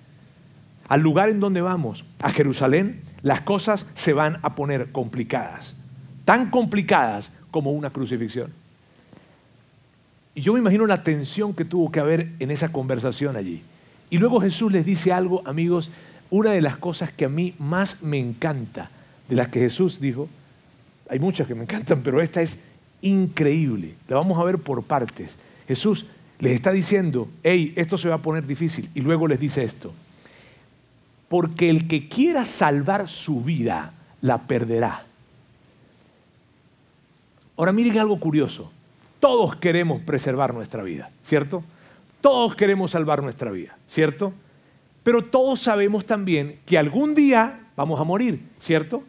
Al 0.89 1.03
lugar 1.03 1.29
en 1.29 1.39
donde 1.39 1.61
vamos, 1.61 2.07
a 2.21 2.31
Jerusalén, 2.31 3.03
las 3.21 3.43
cosas 3.43 3.85
se 3.93 4.15
van 4.15 4.39
a 4.41 4.55
poner 4.55 4.91
complicadas, 4.91 5.77
tan 6.25 6.51
complicadas 6.51 7.31
como 7.51 7.73
una 7.73 7.91
crucifixión. 7.91 8.53
Y 10.35 10.41
yo 10.41 10.53
me 10.53 10.59
imagino 10.59 10.87
la 10.87 11.03
tensión 11.03 11.55
que 11.55 11.65
tuvo 11.65 11.93
que 11.93 12.01
haber 12.01 12.33
en 12.41 12.51
esa 12.51 12.71
conversación 12.73 13.37
allí. 13.37 13.63
Y 14.11 14.19
luego 14.19 14.41
Jesús 14.41 14.73
les 14.73 14.85
dice 14.85 15.13
algo, 15.13 15.43
amigos, 15.47 15.91
una 16.31 16.51
de 16.51 16.61
las 16.61 16.77
cosas 16.77 17.13
que 17.13 17.27
a 17.27 17.29
mí 17.29 17.55
más 17.59 18.03
me 18.03 18.19
encanta 18.19 18.91
de 19.29 19.37
las 19.37 19.49
que 19.49 19.61
Jesús 19.61 20.01
dijo, 20.01 20.29
hay 21.09 21.19
muchas 21.19 21.47
que 21.47 21.55
me 21.55 21.63
encantan, 21.63 22.03
pero 22.03 22.21
esta 22.21 22.43
es 22.43 22.59
increíble. 23.03 23.95
La 24.09 24.17
vamos 24.17 24.39
a 24.39 24.45
ver 24.45 24.59
por 24.59 24.83
partes. 24.83 25.37
Jesús 25.69 26.07
les 26.41 26.53
está 26.53 26.73
diciendo, 26.73 27.29
hey, 27.43 27.73
esto 27.77 27.97
se 27.97 28.09
va 28.09 28.17
a 28.17 28.23
poner 28.23 28.47
difícil. 28.47 28.91
Y 28.95 29.01
luego 29.01 29.29
les 29.29 29.39
dice 29.39 29.63
esto. 29.63 29.93
Porque 31.29 31.71
el 31.71 31.87
que 31.87 32.09
quiera 32.09 32.45
salvar 32.45 33.09
su 33.09 33.43
vida, 33.43 33.93
la 34.21 34.43
perderá. 34.47 35.05
Ahora 37.57 37.73
miren 37.73 37.99
algo 37.99 38.19
curioso. 38.19 38.71
Todos 39.21 39.57
queremos 39.57 40.03
preservar 40.03 40.53
nuestra 40.53 40.83
vida, 40.83 41.11
¿cierto? 41.23 41.63
Todos 42.21 42.55
queremos 42.57 42.91
salvar 42.91 43.23
nuestra 43.23 43.51
vida, 43.51 43.77
¿cierto? 43.87 44.33
Pero 45.03 45.25
todos 45.25 45.61
sabemos 45.61 46.05
también 46.05 46.59
que 46.67 46.79
algún 46.79 47.15
día 47.15 47.69
vamos 47.77 48.01
a 48.01 48.05
morir, 48.05 48.41
¿cierto? 48.59 49.03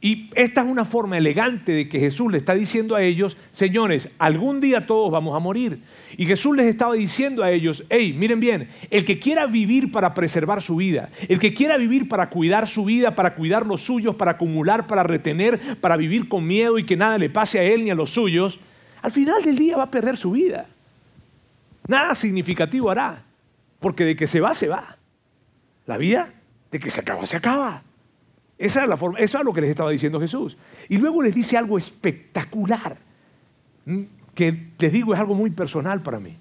Y 0.00 0.30
esta 0.36 0.60
es 0.60 0.68
una 0.68 0.84
forma 0.84 1.18
elegante 1.18 1.72
de 1.72 1.88
que 1.88 1.98
Jesús 1.98 2.30
le 2.30 2.38
está 2.38 2.54
diciendo 2.54 2.94
a 2.94 3.02
ellos, 3.02 3.36
señores, 3.50 4.08
algún 4.18 4.60
día 4.60 4.86
todos 4.86 5.10
vamos 5.10 5.34
a 5.34 5.40
morir. 5.40 5.82
Y 6.16 6.24
Jesús 6.24 6.54
les 6.54 6.66
estaba 6.66 6.94
diciendo 6.94 7.42
a 7.42 7.50
ellos, 7.50 7.84
hey, 7.88 8.14
miren 8.16 8.38
bien, 8.38 8.68
el 8.90 9.04
que 9.04 9.18
quiera 9.18 9.46
vivir 9.46 9.90
para 9.90 10.14
preservar 10.14 10.62
su 10.62 10.76
vida, 10.76 11.10
el 11.28 11.40
que 11.40 11.52
quiera 11.52 11.76
vivir 11.76 12.08
para 12.08 12.30
cuidar 12.30 12.68
su 12.68 12.84
vida, 12.84 13.16
para 13.16 13.34
cuidar 13.34 13.66
los 13.66 13.80
suyos, 13.80 14.14
para 14.14 14.32
acumular, 14.32 14.86
para 14.86 15.02
retener, 15.02 15.58
para 15.80 15.96
vivir 15.96 16.28
con 16.28 16.46
miedo 16.46 16.78
y 16.78 16.84
que 16.84 16.96
nada 16.96 17.18
le 17.18 17.28
pase 17.28 17.58
a 17.58 17.64
él 17.64 17.82
ni 17.82 17.90
a 17.90 17.96
los 17.96 18.10
suyos, 18.10 18.60
al 19.02 19.10
final 19.10 19.42
del 19.42 19.56
día 19.56 19.76
va 19.76 19.84
a 19.84 19.90
perder 19.90 20.16
su 20.16 20.30
vida. 20.30 20.66
Nada 21.88 22.14
significativo 22.14 22.88
hará, 22.88 23.24
porque 23.80 24.04
de 24.04 24.14
que 24.14 24.28
se 24.28 24.40
va, 24.40 24.54
se 24.54 24.68
va. 24.68 24.96
La 25.86 25.96
vida, 25.96 26.32
de 26.70 26.78
que 26.78 26.90
se 26.90 27.00
acaba, 27.00 27.26
se 27.26 27.36
acaba. 27.36 27.82
Esa 28.58 28.82
es 28.82 28.88
la 28.88 28.96
forma, 28.96 29.20
eso 29.20 29.38
es 29.38 29.44
lo 29.44 29.52
que 29.52 29.60
les 29.60 29.70
estaba 29.70 29.90
diciendo 29.90 30.20
Jesús. 30.20 30.56
Y 30.88 30.96
luego 30.96 31.22
les 31.22 31.34
dice 31.34 31.56
algo 31.56 31.78
espectacular, 31.78 32.98
que 34.34 34.72
les 34.76 34.92
digo 34.92 35.14
es 35.14 35.20
algo 35.20 35.36
muy 35.36 35.50
personal 35.50 36.02
para 36.02 36.18
mí. 36.18 36.36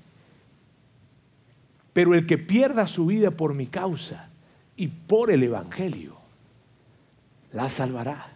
Pero 1.94 2.16
el 2.16 2.26
que 2.26 2.40
pierda 2.40 2.88
su 2.88 3.06
vida 3.06 3.32
por 3.32 3.54
mi 3.54 3.68
causa 3.68 4.30
y 4.76 4.88
por 4.88 5.30
el 5.30 5.44
Evangelio, 5.44 6.18
la 7.52 7.70
salvará. 7.70 8.34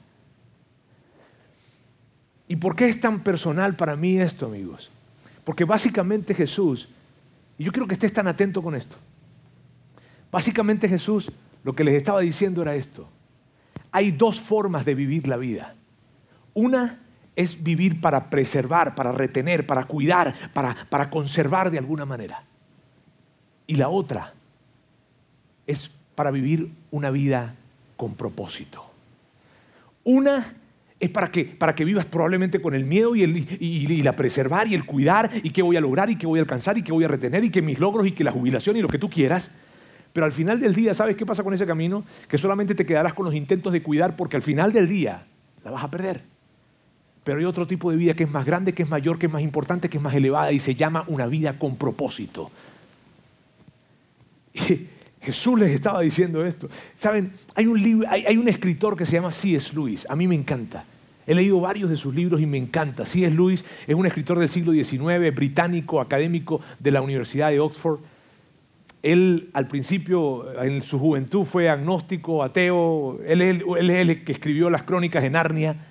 ¿Y 2.47 2.57
por 2.57 2.75
qué 2.75 2.87
es 2.87 2.99
tan 2.99 3.23
personal 3.23 3.75
para 3.75 3.95
mí 3.95 4.19
esto, 4.19 4.45
amigos? 4.45 4.91
Porque 5.43 5.63
básicamente 5.63 6.35
Jesús, 6.35 6.87
y 7.57 7.63
yo 7.63 7.71
quiero 7.71 7.87
que 7.87 7.93
estés 7.93 8.13
tan 8.13 8.27
atento 8.27 8.61
con 8.61 8.75
esto, 8.75 8.95
básicamente 10.31 10.87
Jesús 10.87 11.31
lo 11.63 11.73
que 11.73 11.83
les 11.83 11.95
estaba 11.95 12.19
diciendo 12.21 12.61
era 12.61 12.75
esto 12.75 13.07
hay 13.91 14.11
dos 14.11 14.39
formas 14.39 14.85
de 14.85 14.95
vivir 14.95 15.27
la 15.27 15.37
vida. 15.37 15.75
Una 16.53 16.99
es 17.35 17.61
vivir 17.61 18.01
para 18.01 18.29
preservar, 18.29 18.95
para 18.95 19.11
retener, 19.11 19.65
para 19.65 19.85
cuidar, 19.85 20.33
para, 20.53 20.75
para 20.89 21.09
conservar 21.09 21.71
de 21.71 21.77
alguna 21.77 22.05
manera. 22.05 22.43
Y 23.67 23.75
la 23.75 23.89
otra 23.89 24.33
es 25.65 25.91
para 26.15 26.31
vivir 26.31 26.71
una 26.91 27.09
vida 27.09 27.55
con 27.95 28.15
propósito. 28.15 28.85
Una 30.03 30.55
es 30.99 31.09
para 31.09 31.31
que, 31.31 31.45
para 31.45 31.73
que 31.73 31.85
vivas 31.85 32.05
probablemente 32.05 32.61
con 32.61 32.75
el 32.75 32.85
miedo 32.85 33.15
y, 33.15 33.23
el, 33.23 33.37
y, 33.59 34.03
la 34.03 34.15
preservar 34.15 34.67
y 34.67 34.75
el 34.75 34.85
cuidar 34.85 35.29
y 35.41 35.49
qué 35.49 35.61
voy 35.61 35.77
a 35.77 35.81
lograr 35.81 36.09
y 36.09 36.15
qué 36.15 36.27
voy 36.27 36.39
a 36.39 36.43
alcanzar 36.43 36.77
y 36.77 36.83
qué 36.83 36.91
voy 36.91 37.03
a 37.03 37.07
retener 37.07 37.43
y 37.43 37.49
que 37.49 37.61
mis 37.61 37.79
logros 37.79 38.05
y 38.05 38.11
que 38.11 38.23
la 38.23 38.31
jubilación 38.31 38.77
y 38.77 38.81
lo 38.81 38.87
que 38.87 38.99
tú 38.99 39.09
quieras. 39.09 39.51
Pero 40.13 40.25
al 40.25 40.31
final 40.31 40.59
del 40.59 40.75
día, 40.75 40.93
¿sabes 40.93 41.15
qué 41.15 41.25
pasa 41.25 41.43
con 41.43 41.53
ese 41.53 41.65
camino? 41.65 42.03
Que 42.27 42.37
solamente 42.37 42.75
te 42.75 42.85
quedarás 42.85 43.13
con 43.13 43.25
los 43.25 43.35
intentos 43.35 43.71
de 43.71 43.81
cuidar 43.81 44.15
porque 44.15 44.35
al 44.35 44.41
final 44.41 44.73
del 44.73 44.87
día 44.87 45.25
la 45.63 45.71
vas 45.71 45.83
a 45.83 45.91
perder. 45.91 46.23
Pero 47.23 47.39
hay 47.39 47.45
otro 47.45 47.67
tipo 47.67 47.91
de 47.91 47.97
vida 47.97 48.13
que 48.13 48.23
es 48.23 48.31
más 48.31 48.45
grande, 48.45 48.73
que 48.73 48.83
es 48.83 48.89
mayor, 48.89 49.19
que 49.19 49.27
es 49.27 49.31
más 49.31 49.41
importante, 49.41 49.89
que 49.89 49.97
es 49.97 50.03
más 50.03 50.13
elevada 50.13 50.51
y 50.51 50.59
se 50.59 50.75
llama 50.75 51.05
una 51.07 51.27
vida 51.27 51.57
con 51.57 51.75
propósito. 51.75 52.51
Y 55.21 55.25
Jesús 55.25 55.59
les 55.59 55.69
estaba 55.69 56.01
diciendo 56.01 56.43
esto. 56.43 56.67
Saben, 56.97 57.33
hay 57.53 57.67
un, 57.67 57.79
libro, 57.79 58.09
hay, 58.09 58.37
un 58.37 58.47
escritor 58.47 58.97
que 58.97 59.05
se 59.05 59.13
llama 59.13 59.31
C.S. 59.31 59.71
Lewis. 59.75 60.07
A 60.09 60.15
mí 60.15 60.27
me 60.27 60.33
encanta. 60.33 60.83
He 61.27 61.35
leído 61.35 61.61
varios 61.61 61.91
de 61.91 61.95
sus 61.95 62.15
libros 62.15 62.41
y 62.41 62.47
me 62.47 62.57
encanta. 62.57 63.05
C.S. 63.05 63.35
Lewis 63.35 63.63
es 63.85 63.93
un 63.93 64.07
escritor 64.07 64.39
del 64.39 64.49
siglo 64.49 64.71
XIX, 64.71 65.33
británico, 65.35 66.01
académico 66.01 66.59
de 66.79 66.89
la 66.89 67.03
Universidad 67.03 67.51
de 67.51 67.59
Oxford. 67.59 67.99
Él 69.03 69.49
al 69.53 69.67
principio, 69.67 70.61
en 70.61 70.81
su 70.81 70.99
juventud, 70.99 71.45
fue 71.45 71.69
agnóstico, 71.69 72.43
ateo. 72.43 73.19
Él 73.25 73.41
es, 73.41 73.63
el, 73.65 74.23
que 74.23 74.31
escribió 74.31 74.69
las 74.69 74.83
crónicas 74.83 75.23
de 75.23 75.29
Narnia. 75.29 75.87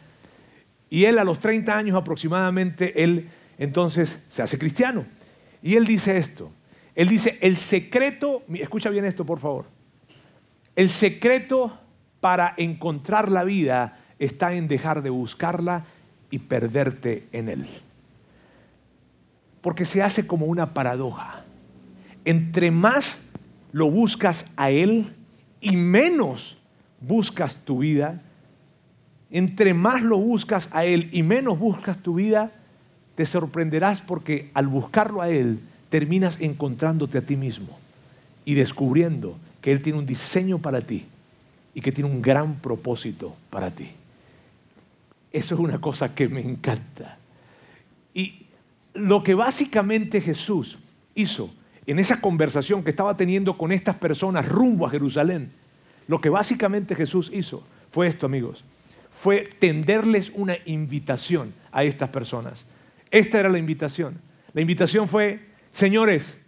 Y 0.88 1.04
él 1.04 1.18
a 1.18 1.24
los 1.24 1.40
30 1.40 1.76
años 1.76 1.96
aproximadamente, 1.96 3.02
él 3.02 3.28
entonces 3.58 4.18
se 4.28 4.42
hace 4.42 4.58
cristiano. 4.58 5.04
Y 5.62 5.74
él 5.74 5.86
dice 5.86 6.18
esto. 6.18 6.50
Él 6.94 7.08
dice, 7.08 7.38
el 7.40 7.56
secreto, 7.56 8.42
escucha 8.54 8.90
bien 8.90 9.04
esto 9.04 9.24
por 9.24 9.40
favor. 9.40 9.66
El 10.76 10.88
secreto 10.88 11.78
para 12.20 12.54
encontrar 12.56 13.30
la 13.30 13.44
vida 13.44 13.98
está 14.18 14.54
en 14.54 14.68
dejar 14.68 15.02
de 15.02 15.10
buscarla 15.10 15.84
y 16.30 16.38
perderte 16.38 17.26
en 17.32 17.48
él. 17.48 17.68
Porque 19.60 19.84
se 19.84 20.02
hace 20.02 20.26
como 20.26 20.46
una 20.46 20.74
paradoja. 20.74 21.44
Entre 22.24 22.70
más 22.70 23.22
lo 23.72 23.90
buscas 23.90 24.46
a 24.56 24.70
él 24.70 25.12
y 25.60 25.76
menos 25.76 26.56
buscas 27.00 27.56
tu 27.56 27.78
vida, 27.78 28.22
entre 29.30 29.74
más 29.74 30.02
lo 30.02 30.18
buscas 30.18 30.68
a 30.72 30.84
él 30.84 31.08
y 31.12 31.22
menos 31.22 31.58
buscas 31.58 31.98
tu 31.98 32.14
vida, 32.14 32.52
te 33.14 33.26
sorprenderás 33.26 34.00
porque 34.00 34.50
al 34.54 34.66
buscarlo 34.66 35.22
a 35.22 35.28
él 35.28 35.60
terminas 35.90 36.40
encontrándote 36.40 37.18
a 37.18 37.22
ti 37.22 37.36
mismo 37.36 37.78
y 38.44 38.54
descubriendo 38.54 39.36
que 39.60 39.72
Él 39.72 39.82
tiene 39.82 39.98
un 39.98 40.06
diseño 40.06 40.58
para 40.58 40.80
ti 40.80 41.06
y 41.74 41.80
que 41.80 41.92
tiene 41.92 42.10
un 42.10 42.22
gran 42.22 42.56
propósito 42.56 43.36
para 43.50 43.70
ti. 43.70 43.90
Eso 45.32 45.54
es 45.54 45.60
una 45.60 45.80
cosa 45.80 46.14
que 46.14 46.28
me 46.28 46.40
encanta. 46.40 47.18
Y 48.14 48.46
lo 48.94 49.22
que 49.22 49.34
básicamente 49.34 50.20
Jesús 50.20 50.78
hizo 51.14 51.50
en 51.90 51.98
esa 51.98 52.20
conversación 52.20 52.84
que 52.84 52.90
estaba 52.90 53.16
teniendo 53.16 53.58
con 53.58 53.72
estas 53.72 53.96
personas 53.96 54.48
rumbo 54.48 54.86
a 54.86 54.90
Jerusalén, 54.90 55.50
lo 56.06 56.20
que 56.20 56.28
básicamente 56.28 56.94
Jesús 56.94 57.30
hizo 57.34 57.64
fue 57.90 58.06
esto, 58.06 58.26
amigos, 58.26 58.64
fue 59.12 59.50
tenderles 59.58 60.30
una 60.34 60.54
invitación 60.66 61.52
a 61.72 61.82
estas 61.82 62.10
personas. 62.10 62.66
Esta 63.10 63.40
era 63.40 63.48
la 63.48 63.58
invitación. 63.58 64.20
La 64.52 64.60
invitación 64.60 65.08
fue, 65.08 65.48
señores, 65.72 66.38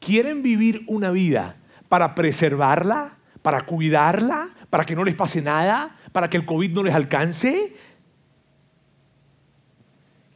¿quieren 0.00 0.42
vivir 0.42 0.84
una 0.86 1.10
vida 1.10 1.56
para 1.88 2.14
preservarla, 2.14 3.16
para 3.40 3.62
cuidarla, 3.62 4.50
para 4.68 4.84
que 4.84 4.94
no 4.94 5.02
les 5.02 5.14
pase 5.14 5.40
nada, 5.40 5.96
para 6.12 6.28
que 6.28 6.36
el 6.36 6.44
COVID 6.44 6.72
no 6.72 6.82
les 6.82 6.94
alcance? 6.94 7.74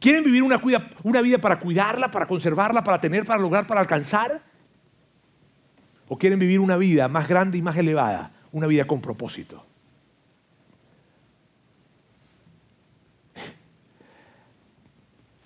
¿Quieren 0.03 0.25
vivir 0.25 0.43
una, 0.43 0.57
vida 1.21 1.37
para 1.37 1.57
cuidarla, 1.59 2.11
para 2.11 2.27
conservarla, 2.27 2.83
para 2.83 2.99
tener, 2.99 3.23
para 3.23 3.39
lograr, 3.41 3.65
para 3.65 3.79
alcanzar? 3.79 4.43
¿O 6.09 6.17
quieren 6.17 6.37
vivir 6.39 6.59
una 6.59 6.75
vida 6.75 7.07
más 7.07 7.25
grande 7.25 7.57
y 7.57 7.61
más 7.61 7.77
elevada, 7.77 8.33
una 8.51 8.67
vida 8.67 8.85
con 8.85 8.99
propósito? 8.99 9.65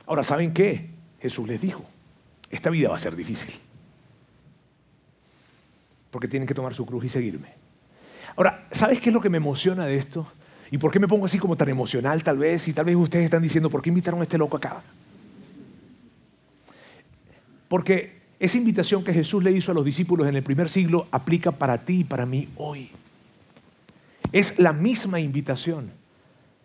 Ahora, 0.07 0.23
¿saben 0.23 0.51
qué? 0.55 0.89
Jesús 1.21 1.47
les 1.47 1.61
dijo, 1.61 1.85
esta 2.49 2.71
vida 2.71 2.89
va 2.89 2.95
a 2.95 2.99
ser 2.99 3.15
difícil. 3.15 3.53
Porque 6.09 6.27
tienen 6.27 6.47
que 6.47 6.55
tomar 6.55 6.73
su 6.73 6.83
cruz 6.83 7.05
y 7.05 7.09
seguirme. 7.09 7.53
Ahora, 8.35 8.67
¿sabes 8.71 8.99
qué 8.99 9.11
es 9.11 9.13
lo 9.13 9.21
que 9.21 9.29
me 9.29 9.37
emociona 9.37 9.85
de 9.85 9.97
esto? 9.97 10.25
¿Y 10.71 10.77
por 10.77 10.91
qué 10.91 10.99
me 10.99 11.07
pongo 11.07 11.25
así 11.25 11.39
como 11.39 11.55
tan 11.55 11.69
emocional 11.69 12.23
tal 12.23 12.37
vez? 12.37 12.67
Y 12.67 12.73
tal 12.73 12.85
vez 12.85 12.95
ustedes 12.95 13.25
están 13.25 13.41
diciendo, 13.41 13.69
¿por 13.69 13.81
qué 13.81 13.89
invitaron 13.89 14.19
a 14.19 14.23
este 14.23 14.37
loco 14.37 14.57
acá? 14.57 14.83
Porque 17.67 18.17
esa 18.39 18.57
invitación 18.57 19.03
que 19.03 19.13
Jesús 19.13 19.43
le 19.43 19.51
hizo 19.51 19.71
a 19.71 19.75
los 19.75 19.85
discípulos 19.85 20.27
en 20.27 20.35
el 20.35 20.43
primer 20.43 20.69
siglo 20.69 21.07
aplica 21.11 21.51
para 21.51 21.85
ti 21.85 21.99
y 21.99 22.03
para 22.03 22.25
mí 22.25 22.49
hoy. 22.55 22.91
Es 24.31 24.59
la 24.59 24.73
misma 24.73 25.19
invitación. 25.19 25.91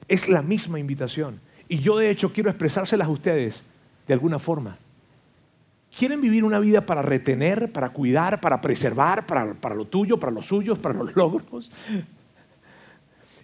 Es 0.08 0.28
la 0.28 0.42
misma 0.42 0.78
invitación. 0.78 1.40
Y 1.68 1.78
yo 1.78 1.96
de 1.96 2.10
hecho 2.10 2.32
quiero 2.32 2.50
expresárselas 2.50 3.08
a 3.08 3.10
ustedes 3.10 3.62
de 4.06 4.14
alguna 4.14 4.38
forma. 4.38 4.78
¿Quieren 5.96 6.20
vivir 6.20 6.44
una 6.44 6.58
vida 6.58 6.86
para 6.86 7.02
retener, 7.02 7.70
para 7.70 7.90
cuidar, 7.90 8.40
para 8.40 8.60
preservar, 8.60 9.26
para, 9.26 9.54
para, 9.54 9.74
lo 9.74 9.84
tuyo, 9.86 10.18
para 10.18 10.32
los 10.32 10.46
suyos, 10.46 10.78
para 10.78 10.94
los 10.94 11.14
logros? 11.16 11.70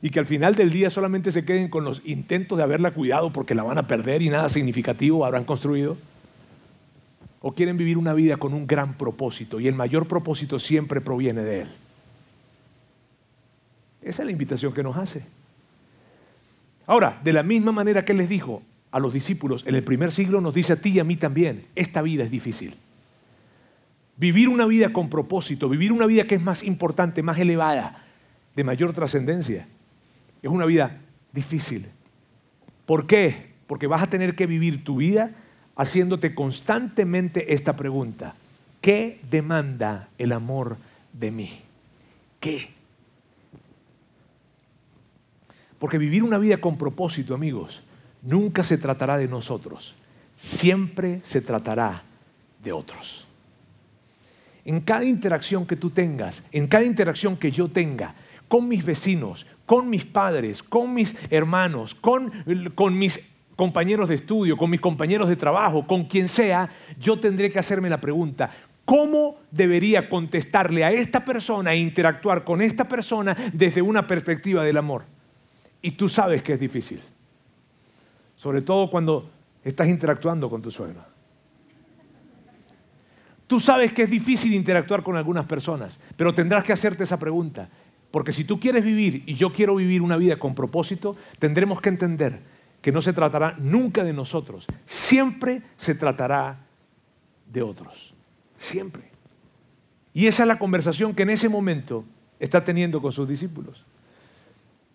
Y 0.01 0.11
que 0.11 0.19
al 0.21 0.27
final 0.27 0.55
del 0.55 0.71
día 0.71 0.91
solamente 0.91 1.33
se 1.33 1.45
queden 1.45 1.69
con 1.69 1.85
los 1.85 2.03
intentos 2.05 2.59
de 2.59 2.65
haberla 2.65 2.93
cuidado 2.93 3.33
porque 3.33 3.55
la 3.55 3.63
van 3.63 3.79
a 3.79 3.87
perder 3.87 4.23
y 4.23 4.29
nada 4.29 4.49
significativo 4.49 5.25
habrán 5.25 5.45
construido. 5.45 5.97
¿O 7.41 7.53
quieren 7.53 7.77
vivir 7.77 7.99
una 7.99 8.15
vida 8.15 8.37
con 8.37 8.55
un 8.55 8.67
gran 8.67 8.95
propósito 8.95 9.61
y 9.61 9.69
el 9.69 9.75
mayor 9.75 10.07
propósito 10.07 10.59
siempre 10.59 11.01
proviene 11.01 11.43
de 11.43 11.61
Él? 11.63 11.69
Esa 14.03 14.23
es 14.23 14.27
la 14.27 14.33
invitación 14.33 14.73
que 14.73 14.83
nos 14.83 14.97
hace. 14.97 15.23
Ahora, 16.87 17.21
de 17.23 17.33
la 17.33 17.43
misma 17.43 17.73
manera 17.73 18.05
que 18.05 18.15
les 18.15 18.29
dijo, 18.29 18.63
a 18.91 18.99
los 18.99 19.13
discípulos 19.13 19.65
en 19.67 19.75
el 19.75 19.83
primer 19.83 20.13
siglo 20.13 20.41
nos 20.41 20.55
dice 20.55 20.73
a 20.73 20.77
ti 20.77 20.91
y 20.91 20.99
a 20.99 21.05
mí 21.05 21.17
también, 21.17 21.67
esta 21.75 22.03
vida 22.03 22.25
es 22.25 22.31
difícil. 22.31 22.75
Vivir 24.17 24.49
una 24.49 24.67
vida 24.67 24.93
con 24.93 25.11
propósito, 25.11 25.69
vivir 25.69 25.93
una 25.93 26.07
vida 26.07 26.25
que 26.25 26.35
es 26.35 26.43
más 26.43 26.63
importante, 26.63 27.23
más 27.23 27.39
elevada, 27.39 28.05
de 28.57 28.65
mayor 28.65 28.93
trascendencia, 28.93 29.69
es 30.43 30.51
una 30.51 30.67
vida 30.67 31.01
difícil. 31.33 31.89
¿Por 32.87 33.07
qué? 33.07 33.53
Porque 33.67 33.87
vas 33.87 34.03
a 34.03 34.11
tener 34.11 34.35
que 34.35 34.47
vivir 34.47 34.85
tu 34.85 34.97
vida 34.97 35.33
haciéndote 35.77 36.35
constantemente 36.35 37.53
esta 37.55 37.77
pregunta. 37.77 38.35
¿Qué 38.81 39.21
demanda 39.31 40.09
el 40.19 40.33
amor 40.33 40.77
de 41.13 41.31
mí? 41.31 41.61
¿Qué? 42.41 42.71
Porque 45.79 45.99
vivir 45.99 46.23
una 46.23 46.39
vida 46.39 46.61
con 46.61 46.77
propósito, 46.77 47.35
amigos, 47.35 47.83
nunca 48.23 48.65
se 48.65 48.79
tratará 48.79 49.17
de 49.17 49.29
nosotros, 49.29 49.95
siempre 50.37 51.21
se 51.23 51.41
tratará 51.41 52.03
de 52.63 52.73
otros. 52.73 53.25
En 54.65 54.81
cada 54.81 55.05
interacción 55.05 55.67
que 55.67 55.77
tú 55.77 55.91
tengas, 55.91 56.43
en 56.53 56.67
cada 56.67 56.85
interacción 56.85 57.37
que 57.37 57.51
yo 57.51 57.69
tenga 57.69 58.15
con 58.49 58.67
mis 58.69 58.85
vecinos, 58.85 59.47
con 59.69 59.91
mis 59.91 60.07
padres, 60.07 60.63
con 60.63 60.95
mis 60.95 61.15
hermanos, 61.29 61.95
con, 61.95 62.33
con 62.75 62.99
mis 62.99 63.23
compañeros 63.55 64.09
de 64.09 64.15
estudio, 64.15 64.57
con 64.57 64.71
mis 64.71 64.81
compañeros 64.81 65.29
de 65.29 65.37
trabajo, 65.37 65.87
con 65.87 66.07
quien 66.07 66.31
sea, 66.31 66.71
yo 66.99 67.21
tendré 67.21 67.51
que 67.51 67.59
hacerme 67.59 67.91
la 67.91 68.01
pregunta, 68.01 68.51
¿cómo 68.87 69.37
debería 69.51 70.09
contestarle 70.09 70.85
a 70.85 70.91
esta 70.91 71.23
persona 71.23 71.75
e 71.75 71.81
interactuar 71.81 72.45
con 72.45 72.63
esta 72.63 72.89
persona 72.89 73.37
desde 73.53 73.83
una 73.83 74.07
perspectiva 74.07 74.65
del 74.65 74.79
amor? 74.79 75.05
Y 75.83 75.91
tú 75.91 76.09
sabes 76.09 76.43
que 76.43 76.55
es 76.55 76.61
difícil. 76.61 77.03
Sobre 78.37 78.63
todo 78.63 78.89
cuando 78.89 79.31
estás 79.63 79.87
interactuando 79.87 80.49
con 80.49 80.63
tu 80.63 80.71
suegro. 80.71 81.05
Tú 83.47 83.61
sabes 83.61 83.93
que 83.93 84.05
es 84.05 84.11
difícil 84.11 84.55
interactuar 84.55 85.03
con 85.03 85.19
algunas 85.19 85.45
personas, 85.45 86.01
pero 86.17 86.35
tendrás 86.35 86.65
que 86.65 86.73
hacerte 86.73 87.05
esa 87.05 87.19
pregunta. 87.19 87.69
Porque 88.11 88.33
si 88.33 88.45
tú 88.45 88.59
quieres 88.59 88.85
vivir 88.85 89.23
y 89.27 89.35
yo 89.35 89.53
quiero 89.53 89.75
vivir 89.75 90.03
una 90.03 90.17
vida 90.17 90.39
con 90.39 90.55
propósito, 90.55 91.17
tendremos 91.39 91.81
que 91.81 91.89
entender 91.91 92.41
que 92.81 92.93
no 92.93 93.03
se 93.03 93.13
tratará 93.13 93.57
nunca 93.59 94.05
de 94.05 94.13
nosotros, 94.13 94.67
siempre 94.87 95.63
se 95.77 95.95
tratará 95.95 96.61
de 97.53 97.63
otros. 97.63 98.15
Siempre. 98.57 99.11
Y 100.15 100.27
esa 100.27 100.45
es 100.45 100.49
la 100.49 100.59
conversación 100.59 101.15
que 101.15 101.23
en 101.23 101.31
ese 101.31 101.49
momento 101.49 102.05
está 102.41 102.65
teniendo 102.65 103.01
con 103.03 103.13
sus 103.13 103.29
discípulos. 103.29 103.85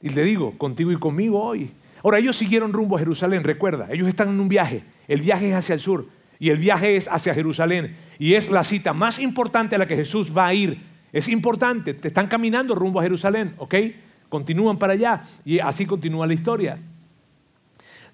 Y 0.02 0.10
le 0.10 0.24
digo, 0.24 0.58
contigo 0.58 0.92
y 0.92 0.98
conmigo 0.98 1.42
hoy, 1.42 1.72
Ahora, 2.04 2.20
ellos 2.20 2.36
siguieron 2.36 2.74
rumbo 2.74 2.98
a 2.98 3.00
Jerusalén, 3.00 3.46
recuerda, 3.46 3.88
ellos 3.90 4.10
están 4.10 4.28
en 4.30 4.40
un 4.40 4.50
viaje, 4.50 4.84
el 5.08 5.22
viaje 5.22 5.50
es 5.50 5.56
hacia 5.56 5.74
el 5.74 5.80
sur 5.80 6.08
y 6.38 6.50
el 6.50 6.58
viaje 6.58 6.98
es 6.98 7.08
hacia 7.08 7.34
Jerusalén 7.34 7.96
y 8.20 8.34
es 8.34 8.52
la 8.52 8.66
cita 8.66 8.92
más 8.92 9.20
importante 9.20 9.76
a 9.76 9.78
la 9.78 9.88
que 9.88 9.96
Jesús 9.96 10.36
va 10.38 10.48
a 10.48 10.54
ir. 10.54 10.93
Es 11.14 11.28
importante, 11.28 11.94
te 11.94 12.08
están 12.08 12.28
caminando 12.28 12.74
rumbo 12.74 13.00
a 13.00 13.04
Jerusalén, 13.04 13.54
¿ok? 13.58 13.76
Continúan 14.30 14.80
para 14.80 14.94
allá 14.94 15.22
y 15.46 15.60
así 15.60 15.86
continúa 15.86 16.26
la 16.26 16.34
historia. 16.34 16.80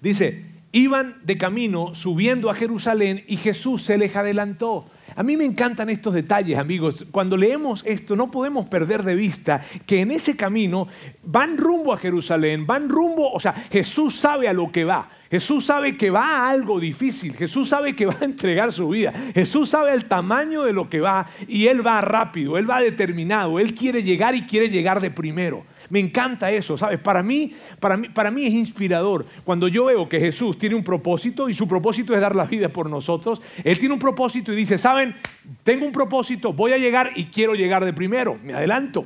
Dice, 0.02 0.44
iban 0.70 1.16
de 1.24 1.38
camino 1.38 1.94
subiendo 1.94 2.50
a 2.50 2.54
Jerusalén 2.54 3.24
y 3.26 3.38
Jesús 3.38 3.82
se 3.82 3.96
les 3.96 4.14
adelantó. 4.14 4.86
A 5.16 5.22
mí 5.22 5.36
me 5.36 5.44
encantan 5.44 5.90
estos 5.90 6.14
detalles, 6.14 6.58
amigos. 6.58 7.04
Cuando 7.10 7.36
leemos 7.36 7.82
esto, 7.86 8.16
no 8.16 8.30
podemos 8.30 8.66
perder 8.66 9.02
de 9.02 9.14
vista 9.14 9.62
que 9.86 10.00
en 10.00 10.10
ese 10.10 10.36
camino 10.36 10.88
van 11.22 11.56
rumbo 11.56 11.92
a 11.92 11.98
Jerusalén, 11.98 12.66
van 12.66 12.88
rumbo, 12.88 13.32
o 13.32 13.40
sea, 13.40 13.52
Jesús 13.52 14.16
sabe 14.16 14.48
a 14.48 14.52
lo 14.52 14.70
que 14.70 14.84
va. 14.84 15.08
Jesús 15.30 15.66
sabe 15.66 15.96
que 15.96 16.10
va 16.10 16.24
a 16.24 16.50
algo 16.50 16.80
difícil, 16.80 17.36
Jesús 17.36 17.68
sabe 17.68 17.94
que 17.94 18.06
va 18.06 18.16
a 18.20 18.24
entregar 18.24 18.72
su 18.72 18.88
vida, 18.88 19.12
Jesús 19.32 19.70
sabe 19.70 19.92
el 19.92 20.06
tamaño 20.06 20.64
de 20.64 20.72
lo 20.72 20.90
que 20.90 20.98
va 20.98 21.28
y 21.46 21.68
Él 21.68 21.86
va 21.86 22.00
rápido, 22.00 22.58
Él 22.58 22.68
va 22.68 22.80
determinado, 22.80 23.60
Él 23.60 23.72
quiere 23.74 24.02
llegar 24.02 24.34
y 24.34 24.42
quiere 24.42 24.70
llegar 24.70 25.00
de 25.00 25.12
primero. 25.12 25.64
Me 25.90 25.98
encanta 25.98 26.50
eso, 26.50 26.78
¿sabes? 26.78 26.98
Para 27.00 27.22
mí, 27.22 27.52
para 27.80 27.96
mí, 27.96 28.08
para 28.08 28.30
mí 28.30 28.46
es 28.46 28.52
inspirador 28.52 29.26
cuando 29.44 29.68
yo 29.68 29.86
veo 29.86 30.08
que 30.08 30.20
Jesús 30.20 30.56
tiene 30.56 30.76
un 30.76 30.84
propósito 30.84 31.48
y 31.48 31.54
su 31.54 31.66
propósito 31.66 32.14
es 32.14 32.20
dar 32.20 32.34
la 32.34 32.44
vida 32.44 32.68
por 32.68 32.88
nosotros. 32.88 33.42
Él 33.64 33.78
tiene 33.78 33.94
un 33.94 34.00
propósito 34.00 34.52
y 34.52 34.56
dice, 34.56 34.78
¿saben? 34.78 35.16
Tengo 35.64 35.84
un 35.84 35.92
propósito, 35.92 36.52
voy 36.52 36.72
a 36.72 36.78
llegar 36.78 37.10
y 37.16 37.26
quiero 37.26 37.54
llegar 37.54 37.84
de 37.84 37.92
primero. 37.92 38.38
Me 38.42 38.54
adelanto. 38.54 39.04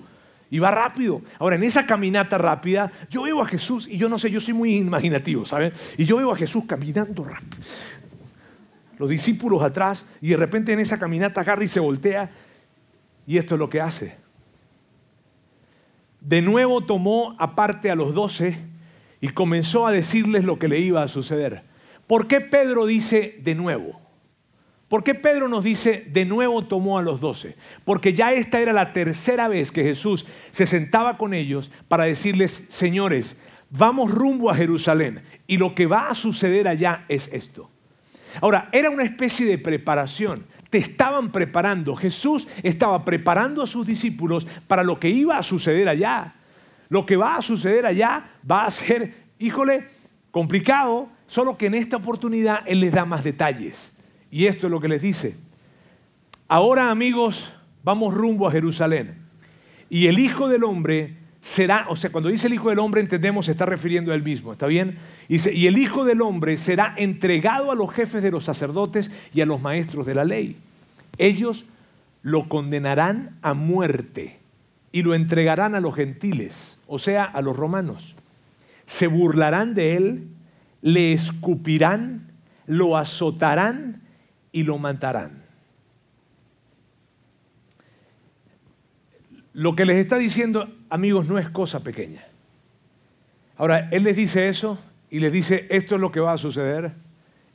Y 0.50 0.58
va 0.58 0.70
rápido. 0.70 1.22
Ahora, 1.38 1.56
en 1.56 1.64
esa 1.64 1.86
caminata 1.86 2.38
rápida, 2.38 2.92
yo 3.10 3.22
veo 3.22 3.40
a 3.40 3.46
Jesús, 3.46 3.88
y 3.90 3.96
yo 3.96 4.08
no 4.08 4.18
sé, 4.18 4.30
yo 4.30 4.38
soy 4.38 4.54
muy 4.54 4.76
imaginativo, 4.76 5.44
¿saben? 5.44 5.72
Y 5.96 6.04
yo 6.04 6.18
veo 6.18 6.30
a 6.30 6.36
Jesús 6.36 6.64
caminando 6.68 7.24
rápido. 7.24 7.56
Los 8.98 9.08
discípulos 9.08 9.62
atrás, 9.62 10.06
y 10.20 10.28
de 10.28 10.36
repente 10.36 10.72
en 10.72 10.78
esa 10.78 10.98
caminata 10.98 11.40
agarra 11.40 11.64
y 11.64 11.68
se 11.68 11.80
voltea, 11.80 12.30
y 13.26 13.38
esto 13.38 13.56
es 13.56 13.58
lo 13.58 13.68
que 13.68 13.80
hace. 13.80 14.23
De 16.24 16.40
nuevo 16.40 16.80
tomó 16.80 17.36
aparte 17.38 17.90
a 17.90 17.94
los 17.94 18.14
doce 18.14 18.58
y 19.20 19.28
comenzó 19.28 19.86
a 19.86 19.92
decirles 19.92 20.44
lo 20.44 20.58
que 20.58 20.68
le 20.68 20.80
iba 20.80 21.02
a 21.02 21.08
suceder. 21.08 21.62
¿Por 22.06 22.26
qué 22.26 22.40
Pedro 22.40 22.86
dice 22.86 23.38
de 23.42 23.54
nuevo? 23.54 24.00
¿Por 24.88 25.04
qué 25.04 25.14
Pedro 25.14 25.48
nos 25.48 25.64
dice 25.64 26.06
de 26.10 26.24
nuevo 26.24 26.64
tomó 26.64 26.98
a 26.98 27.02
los 27.02 27.20
doce? 27.20 27.56
Porque 27.84 28.14
ya 28.14 28.32
esta 28.32 28.58
era 28.60 28.72
la 28.72 28.94
tercera 28.94 29.48
vez 29.48 29.70
que 29.70 29.84
Jesús 29.84 30.24
se 30.50 30.66
sentaba 30.66 31.18
con 31.18 31.34
ellos 31.34 31.70
para 31.88 32.04
decirles, 32.04 32.64
señores, 32.68 33.38
vamos 33.68 34.10
rumbo 34.10 34.50
a 34.50 34.56
Jerusalén 34.56 35.22
y 35.46 35.58
lo 35.58 35.74
que 35.74 35.86
va 35.86 36.08
a 36.08 36.14
suceder 36.14 36.68
allá 36.68 37.04
es 37.08 37.28
esto. 37.32 37.70
Ahora, 38.40 38.68
era 38.72 38.88
una 38.88 39.04
especie 39.04 39.46
de 39.46 39.58
preparación 39.58 40.46
estaban 40.78 41.30
preparando. 41.32 41.96
Jesús 41.96 42.46
estaba 42.62 43.04
preparando 43.04 43.62
a 43.62 43.66
sus 43.66 43.86
discípulos 43.86 44.46
para 44.66 44.82
lo 44.82 44.98
que 44.98 45.10
iba 45.10 45.38
a 45.38 45.42
suceder 45.42 45.88
allá. 45.88 46.34
Lo 46.88 47.06
que 47.06 47.16
va 47.16 47.36
a 47.36 47.42
suceder 47.42 47.86
allá 47.86 48.30
va 48.50 48.66
a 48.66 48.70
ser, 48.70 49.14
híjole, 49.38 49.88
complicado, 50.30 51.08
solo 51.26 51.56
que 51.56 51.66
en 51.66 51.74
esta 51.74 51.96
oportunidad 51.96 52.62
Él 52.66 52.80
les 52.80 52.92
da 52.92 53.04
más 53.04 53.24
detalles. 53.24 53.92
Y 54.30 54.46
esto 54.46 54.66
es 54.66 54.70
lo 54.70 54.80
que 54.80 54.88
les 54.88 55.02
dice. 55.02 55.36
Ahora 56.48 56.90
amigos, 56.90 57.52
vamos 57.82 58.14
rumbo 58.14 58.46
a 58.46 58.52
Jerusalén. 58.52 59.18
Y 59.88 60.06
el 60.06 60.18
Hijo 60.18 60.48
del 60.48 60.64
Hombre 60.64 61.16
será, 61.40 61.86
o 61.88 61.96
sea, 61.96 62.10
cuando 62.10 62.30
dice 62.30 62.46
el 62.46 62.54
Hijo 62.54 62.68
del 62.70 62.78
Hombre 62.78 63.00
entendemos 63.00 63.46
se 63.46 63.52
está 63.52 63.66
refiriendo 63.66 64.12
a 64.12 64.14
Él 64.14 64.22
mismo, 64.22 64.52
¿está 64.52 64.66
bien? 64.66 64.98
Dice, 65.28 65.54
y 65.54 65.66
el 65.66 65.78
Hijo 65.78 66.04
del 66.04 66.20
Hombre 66.22 66.58
será 66.58 66.94
entregado 66.96 67.70
a 67.70 67.74
los 67.74 67.92
jefes 67.92 68.22
de 68.22 68.30
los 68.30 68.44
sacerdotes 68.44 69.10
y 69.32 69.40
a 69.40 69.46
los 69.46 69.60
maestros 69.60 70.06
de 70.06 70.14
la 70.14 70.24
ley. 70.24 70.56
Ellos 71.16 71.64
lo 72.22 72.48
condenarán 72.48 73.36
a 73.42 73.54
muerte 73.54 74.38
y 74.92 75.02
lo 75.02 75.14
entregarán 75.14 75.74
a 75.74 75.80
los 75.80 75.94
gentiles, 75.94 76.78
o 76.86 76.98
sea, 76.98 77.24
a 77.24 77.40
los 77.40 77.56
romanos. 77.56 78.14
Se 78.86 79.06
burlarán 79.06 79.74
de 79.74 79.96
él, 79.96 80.28
le 80.82 81.12
escupirán, 81.12 82.30
lo 82.66 82.96
azotarán 82.96 84.02
y 84.52 84.62
lo 84.62 84.78
matarán. 84.78 85.42
Lo 89.54 89.74
que 89.74 89.84
les 89.86 89.96
está 89.98 90.16
diciendo, 90.16 90.68
amigos, 90.90 91.28
no 91.28 91.38
es 91.38 91.48
cosa 91.48 91.80
pequeña. 91.80 92.24
Ahora, 93.56 93.88
él 93.90 94.02
les 94.02 94.16
dice 94.16 94.48
eso 94.48 94.78
y 95.14 95.20
les 95.20 95.30
dice, 95.30 95.68
esto 95.70 95.94
es 95.94 96.00
lo 96.00 96.10
que 96.10 96.18
va 96.18 96.32
a 96.32 96.38
suceder, 96.38 96.92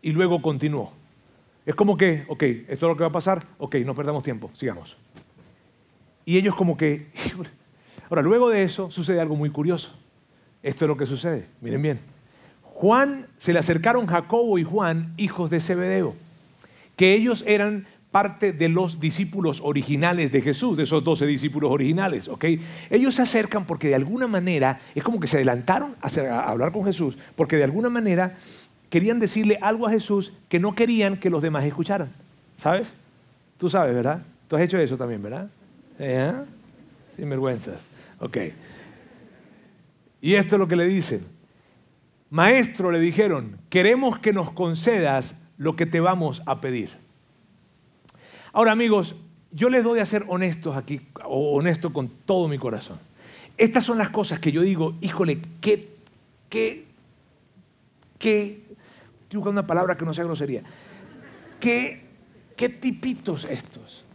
y 0.02 0.14
luego 0.14 0.42
continuó. 0.42 0.94
Es 1.66 1.76
como 1.76 1.98
que, 1.98 2.24
ok, 2.30 2.42
esto 2.42 2.86
es 2.86 2.90
lo 2.90 2.96
que 2.96 3.02
va 3.04 3.10
a 3.10 3.12
pasar, 3.12 3.46
ok, 3.58 3.76
no 3.84 3.94
perdamos 3.94 4.24
tiempo, 4.24 4.50
sigamos. 4.54 4.96
Y 6.24 6.38
ellos 6.38 6.56
como 6.56 6.78
que, 6.78 7.08
ahora, 8.10 8.22
luego 8.22 8.48
de 8.48 8.64
eso 8.64 8.90
sucede 8.92 9.20
algo 9.20 9.36
muy 9.36 9.50
curioso. 9.50 9.94
Esto 10.64 10.86
es 10.86 10.88
lo 10.88 10.96
que 10.96 11.06
sucede, 11.06 11.50
miren 11.60 11.82
bien. 11.82 12.00
Juan, 12.64 13.28
se 13.40 13.52
le 13.52 13.60
acercaron 13.60 14.08
Jacobo 14.08 14.58
y 14.58 14.64
Juan, 14.64 15.14
hijos 15.18 15.50
de 15.50 15.60
Zebedeo, 15.60 16.16
que 16.96 17.14
ellos 17.14 17.44
eran 17.46 17.88
parte 18.12 18.54
de 18.54 18.70
los 18.70 19.00
discípulos 19.00 19.62
originales 19.64 20.32
de 20.32 20.42
Jesús, 20.42 20.78
de 20.78 20.84
esos 20.84 21.04
doce 21.04 21.26
discípulos 21.26 21.72
originales, 21.72 22.28
¿ok? 22.28 22.46
Ellos 22.90 23.16
se 23.16 23.22
acercan 23.22 23.66
porque 23.66 23.90
de 23.90 23.96
alguna 23.96 24.28
manera, 24.28 24.82
es 24.96 25.04
como 25.04 25.20
que 25.20 25.28
se 25.28 25.38
adelantaron 25.38 25.96
a, 26.02 26.40
hablar 26.42 26.72
con 26.72 26.86
Jesús, 26.86 27.18
porque 27.36 27.58
de 27.58 27.66
alguna 27.66 27.90
manera 27.90 28.38
querían 28.90 29.20
decirle 29.20 29.60
algo 29.62 29.88
a 29.88 29.92
Jesús 29.92 30.34
que 30.48 30.60
no 30.60 30.74
querían 30.74 31.18
que 31.18 31.30
los 31.30 31.42
demás 31.42 31.64
escucharan, 31.66 32.12
¿sabes? 32.58 32.96
Tú 33.58 33.70
sabes, 33.70 33.94
¿verdad? 33.94 34.24
Tú 34.48 34.56
has 34.56 34.64
hecho 34.64 34.80
eso 34.80 34.98
también, 34.98 35.22
¿verdad? 35.22 35.48
¿Eh? 36.00 36.34
Sin 37.16 37.30
vergüenzas. 37.30 37.86
Ok. 38.20 38.38
Y 40.22 40.34
esto 40.34 40.56
es 40.56 40.60
lo 40.60 40.68
que 40.68 40.76
le 40.76 40.86
dicen. 40.86 41.26
Maestro, 42.32 42.92
le 42.92 43.00
dijeron, 43.00 43.58
queremos 43.70 44.18
que 44.20 44.34
nos 44.34 44.52
concedas 44.52 45.36
lo 45.58 45.76
que 45.76 45.86
te 45.86 46.00
vamos 46.00 46.42
a 46.46 46.62
pedir. 46.62 47.09
Ahora 48.52 48.72
amigos, 48.72 49.16
yo 49.52 49.70
les 49.70 49.84
doy 49.84 50.00
a 50.00 50.06
ser 50.06 50.26
honestos 50.28 50.76
aquí, 50.76 51.02
honesto 51.26 51.94
con 51.94 52.10
todo 52.10 52.48
mi 52.48 52.58
corazón. 52.58 53.00
Estas 53.58 53.84
son 53.84 53.98
las 53.98 54.10
cosas 54.10 54.40
que 54.40 54.52
yo 54.52 54.62
digo, 54.62 54.96
híjole, 55.02 55.40
qué, 55.60 55.90
qué, 56.50 56.86
qué, 58.18 58.64
estoy 59.24 59.38
buscando 59.38 59.62
una 59.62 59.68
palabra 59.68 59.98
que 59.98 60.06
no 60.06 60.14
sea 60.14 60.24
grosería, 60.24 60.64
qué, 61.60 62.06
qué 62.56 62.70
tipitos 62.70 63.46
estos. 63.46 64.06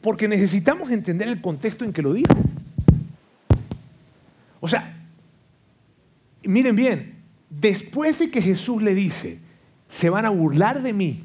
Porque 0.00 0.28
necesitamos 0.28 0.90
entender 0.90 1.28
el 1.28 1.40
contexto 1.40 1.84
en 1.84 1.92
que 1.92 2.02
lo 2.02 2.12
dijo. 2.12 2.34
O 4.60 4.68
sea, 4.68 4.96
miren 6.44 6.76
bien, 6.76 7.16
después 7.50 8.18
de 8.18 8.30
que 8.30 8.40
Jesús 8.40 8.82
le 8.82 8.94
dice, 8.94 9.38
se 9.88 10.08
van 10.08 10.24
a 10.24 10.30
burlar 10.30 10.82
de 10.82 10.92
mí, 10.92 11.24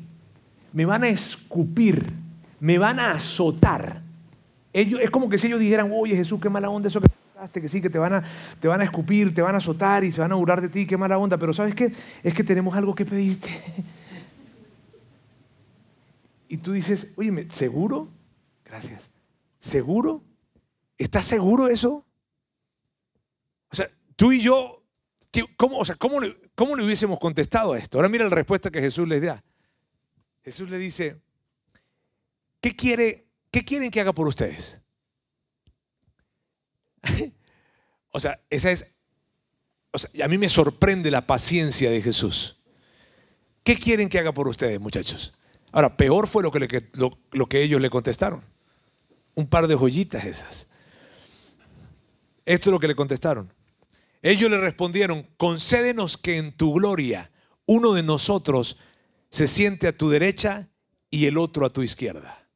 me 0.74 0.86
van 0.86 1.04
a 1.04 1.10
escupir, 1.10 2.12
me 2.60 2.78
van 2.78 3.00
a 3.00 3.12
azotar. 3.12 4.02
Ellos, 4.74 5.00
es 5.02 5.10
como 5.10 5.30
que 5.30 5.38
si 5.38 5.48
ellos 5.48 5.60
dijeran, 5.60 5.92
oye 5.94 6.16
Jesús, 6.16 6.42
qué 6.42 6.50
mala 6.50 6.70
onda 6.70 6.90
eso 6.90 7.00
que 7.00 7.08
que 7.52 7.68
sí, 7.68 7.82
que 7.82 7.90
te 7.90 7.98
van, 7.98 8.14
a, 8.14 8.24
te 8.60 8.68
van 8.68 8.82
a 8.82 8.84
escupir, 8.84 9.34
te 9.34 9.42
van 9.42 9.56
a 9.56 9.58
azotar 9.58 10.04
y 10.04 10.12
se 10.12 10.22
van 10.22 10.32
a 10.32 10.36
burlar 10.36 10.62
de 10.62 10.70
ti, 10.70 10.86
qué 10.86 10.98
mala 10.98 11.18
onda, 11.18 11.38
pero 11.38 11.54
¿sabes 11.54 11.76
qué? 11.76 11.92
Es 12.24 12.34
que 12.34 12.44
tenemos 12.44 12.76
algo 12.76 12.96
que 12.96 13.06
pedirte. 13.06 13.50
Y 16.50 16.58
tú 16.58 16.72
dices, 16.72 17.08
oye, 17.16 17.48
¿seguro? 17.50 18.10
Gracias. 18.64 19.10
¿Seguro? 19.58 20.22
¿Estás 21.00 21.26
seguro 21.26 21.68
eso? 21.68 22.06
O 23.72 23.76
sea, 23.76 23.90
tú 24.16 24.32
y 24.32 24.40
yo, 24.40 24.84
¿cómo, 25.58 25.80
o 25.80 25.86
sea, 25.86 25.96
¿cómo, 25.96 26.20
¿cómo 26.54 26.76
le 26.76 26.84
hubiésemos 26.84 27.18
contestado 27.18 27.74
a 27.74 27.80
esto? 27.80 27.98
Ahora 27.98 28.08
mira 28.08 28.26
la 28.26 28.36
respuesta 28.36 28.70
que 28.70 28.82
Jesús 28.82 29.08
les 29.08 29.24
da. 29.24 29.44
Jesús 30.43 30.69
le 30.69 30.77
dice, 30.77 31.21
¿qué, 32.60 32.75
quiere, 32.75 33.27
¿qué 33.51 33.63
quieren 33.63 33.89
que 33.91 34.01
haga 34.01 34.13
por 34.13 34.27
ustedes? 34.27 34.82
o 38.12 38.19
sea, 38.19 38.39
esa 38.49 38.71
es, 38.71 38.93
o 39.91 39.97
sea, 39.97 40.25
a 40.25 40.27
mí 40.27 40.38
me 40.38 40.49
sorprende 40.49 41.12
la 41.12 41.25
paciencia 41.25 41.89
de 41.89 42.01
Jesús. 42.01 42.60
¿Qué 43.63 43.77
quieren 43.77 44.10
que 44.10 44.19
haga 44.19 44.34
por 44.34 44.47
ustedes, 44.47 44.79
muchachos? 44.79 45.34
Ahora, 45.71 45.95
peor 45.95 46.27
fue 46.27 46.43
lo 46.43 46.51
que, 46.51 46.89
lo 46.93 47.45
que 47.47 47.63
ellos 47.63 47.79
le 47.79 47.89
contestaron. 47.89 48.43
Un 49.36 49.47
par 49.47 49.67
de 49.67 49.75
joyitas 49.75 50.25
esas. 50.25 50.67
Esto 52.45 52.69
es 52.69 52.71
lo 52.71 52.79
que 52.79 52.88
le 52.88 52.95
contestaron. 52.95 53.51
Ellos 54.21 54.49
le 54.49 54.58
respondieron, 54.58 55.27
concédenos 55.38 56.17
que 56.17 56.38
en 56.38 56.51
tu 56.51 56.73
gloria 56.73 57.32
uno 57.65 57.93
de 57.93 58.03
nosotros 58.03 58.77
se 59.34 59.48
siente 59.48 59.88
a 59.88 59.98
tu 59.98 60.12
derecha 60.12 60.69
y 61.10 61.26
el 61.26 61.39
otro 61.39 61.65
a 61.65 61.72
tu 61.72 61.82
izquierda. 61.82 62.48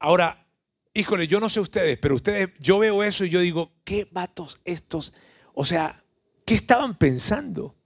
Ahora, 0.00 0.44
híjole, 0.92 1.28
yo 1.28 1.38
no 1.38 1.48
sé 1.48 1.60
ustedes, 1.60 1.98
pero 1.98 2.16
ustedes, 2.16 2.48
yo 2.58 2.80
veo 2.80 3.04
eso 3.04 3.24
y 3.24 3.30
yo 3.30 3.38
digo, 3.38 3.70
¿qué 3.84 4.08
vatos 4.10 4.60
estos? 4.64 5.12
O 5.54 5.64
sea, 5.64 6.02
¿qué 6.44 6.54
estaban 6.54 6.98
pensando? 6.98 7.76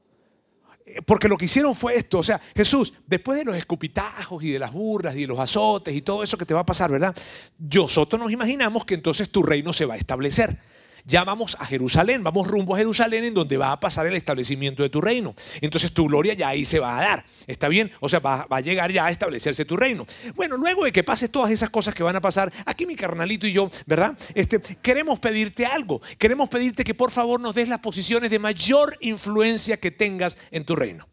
Porque 1.05 1.29
lo 1.29 1.37
que 1.37 1.45
hicieron 1.45 1.75
fue 1.75 1.97
esto, 1.97 2.21
o 2.21 2.23
sea, 2.23 2.41
Jesús, 2.57 2.95
después 3.07 3.39
de 3.39 3.45
los 3.45 3.55
escupitajos 3.55 4.43
y 4.43 4.53
de 4.53 4.59
las 4.59 4.73
burras 4.73 5.15
y 5.15 5.21
de 5.21 5.27
los 5.27 5.39
azotes 5.39 5.95
y 5.95 6.01
todo 6.01 6.23
eso 6.23 6.39
que 6.39 6.47
te 6.47 6.55
va 6.55 6.61
a 6.61 6.67
pasar, 6.67 6.91
¿verdad? 6.91 7.15
Nosotros 7.59 8.19
nos 8.19 8.33
imaginamos 8.33 8.87
que 8.87 8.95
entonces 8.95 9.31
tu 9.31 9.43
reino 9.43 9.75
se 9.75 9.85
va 9.85 9.95
a 9.95 9.99
establecer. 9.99 10.59
Ya 11.05 11.25
vamos 11.25 11.57
a 11.61 11.67
Jerusalén, 11.67 12.23
vamos 12.23 12.47
rumbo 12.47 12.75
a 12.75 12.79
Jerusalén 12.79 13.25
en 13.25 13.35
donde 13.35 13.57
va 13.57 13.73
a 13.73 13.81
pasar 13.81 14.07
el 14.07 14.15
establecimiento 14.15 14.83
de 14.83 14.91
tu 14.91 15.01
reino. 15.01 15.35
Entonces 15.61 15.93
tu 15.93 16.07
gloria 16.07 16.35
ya 16.35 16.49
ahí 16.49 16.65
se 16.65 16.79
va 16.79 16.99
a 16.99 17.03
dar, 17.03 17.25
¿está 17.47 17.69
bien? 17.69 17.91
O 18.01 18.09
sea, 18.09 18.21
va, 18.21 18.47
va 18.47 18.59
a 18.59 18.61
llegar 18.61 18.93
ya 18.93 19.07
a 19.07 19.11
establecerse 19.11 19.65
tu 19.65 19.77
reino. 19.77 20.07
Bueno, 20.35 20.57
luego 20.57 20.85
de 20.85 20.93
que 20.93 21.05
pases 21.05 21.31
todas 21.31 21.51
esas 21.51 21.71
cosas 21.71 21.95
que 21.95 22.03
van 22.03 22.17
a 22.17 22.21
pasar, 22.21 22.53
aquí 22.67 22.87
mi 22.87 22.97
carnalito 22.97 23.47
y 23.47 23.53
yo, 23.53 23.71
¿verdad? 23.87 24.17
Este, 24.35 24.61
queremos 24.61 25.19
pedirte 25.19 25.67
algo, 25.67 26.01
queremos 26.19 26.49
pedirte 26.49 26.85
que 26.85 26.95
por 26.95 27.11
favor 27.11 27.41
nos 27.41 27.55
des 27.55 27.69
las 27.69 27.81
posiciones 27.81 28.31
de 28.31 28.39
mayor 28.39 28.97
influencia 29.01 29.79
que 29.79 29.91
tengas 29.91 30.37
en 30.51 30.65
tu 30.65 30.77
reino. 30.77 31.09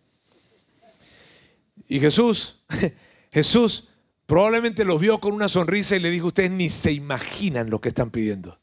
Y 1.87 1.99
Jesús, 1.99 2.63
Jesús 3.31 3.89
probablemente 4.25 4.83
los 4.83 4.99
vio 4.99 5.19
con 5.19 5.33
una 5.33 5.47
sonrisa 5.47 5.95
y 5.95 5.99
le 5.99 6.11
dijo, 6.11 6.27
ustedes 6.27 6.51
ni 6.51 6.69
se 6.69 6.91
imaginan 6.91 7.69
lo 7.69 7.79
que 7.79 7.89
están 7.89 8.11
pidiendo. 8.11 8.59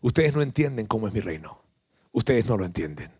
Ustedes 0.00 0.34
no 0.34 0.42
entienden 0.42 0.86
cómo 0.86 1.08
es 1.08 1.14
mi 1.14 1.20
reino. 1.20 1.62
Ustedes 2.12 2.46
no 2.46 2.56
lo 2.56 2.64
entienden. 2.64 3.10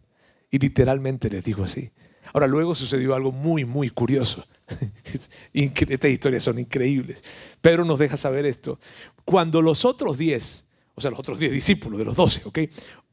Y 0.51 0.59
literalmente 0.59 1.29
les 1.29 1.45
dijo 1.45 1.65
así. 1.65 1.91
Ahora 2.33 2.47
luego 2.47 2.75
sucedió 2.75 3.15
algo 3.15 3.33
muy, 3.33 3.65
muy 3.65 3.91
curioso. 3.91 4.47
Estas 5.53 6.11
historias 6.11 6.43
son 6.43 6.59
increíbles. 6.59 7.25
Pedro 7.61 7.85
nos 7.85 7.99
deja 7.99 8.17
saber 8.17 8.45
esto. 8.47 8.79
Cuando 9.25 9.63
los 9.63 9.85
otros 9.85 10.19
diez, 10.19 10.67
o 10.95 11.01
sea, 11.01 11.11
los 11.11 11.21
otros 11.21 11.39
diez 11.39 11.53
discípulos 11.53 11.99
de 11.99 12.05
los 12.05 12.17
doce, 12.17 12.43
¿ok? 12.45 12.59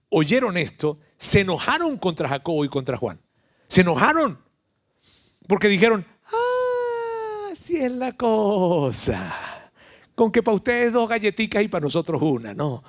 Oyeron 0.10 0.58
esto, 0.58 1.00
se 1.18 1.42
enojaron 1.42 1.98
contra 1.98 2.28
Jacobo 2.28 2.66
y 2.66 2.70
contra 2.70 2.98
Juan. 2.98 3.20
Se 3.68 3.82
enojaron 3.82 4.40
porque 5.48 5.68
dijeron, 5.68 6.06
ah, 6.26 7.50
así 7.52 7.78
es 7.78 7.92
la 7.92 8.14
cosa. 8.14 9.72
Con 10.14 10.32
que 10.32 10.42
para 10.42 10.56
ustedes 10.56 10.94
dos 10.94 11.10
galletitas 11.10 11.64
y 11.64 11.68
para 11.68 11.84
nosotros 11.84 12.22
una, 12.22 12.54
no. 12.54 12.84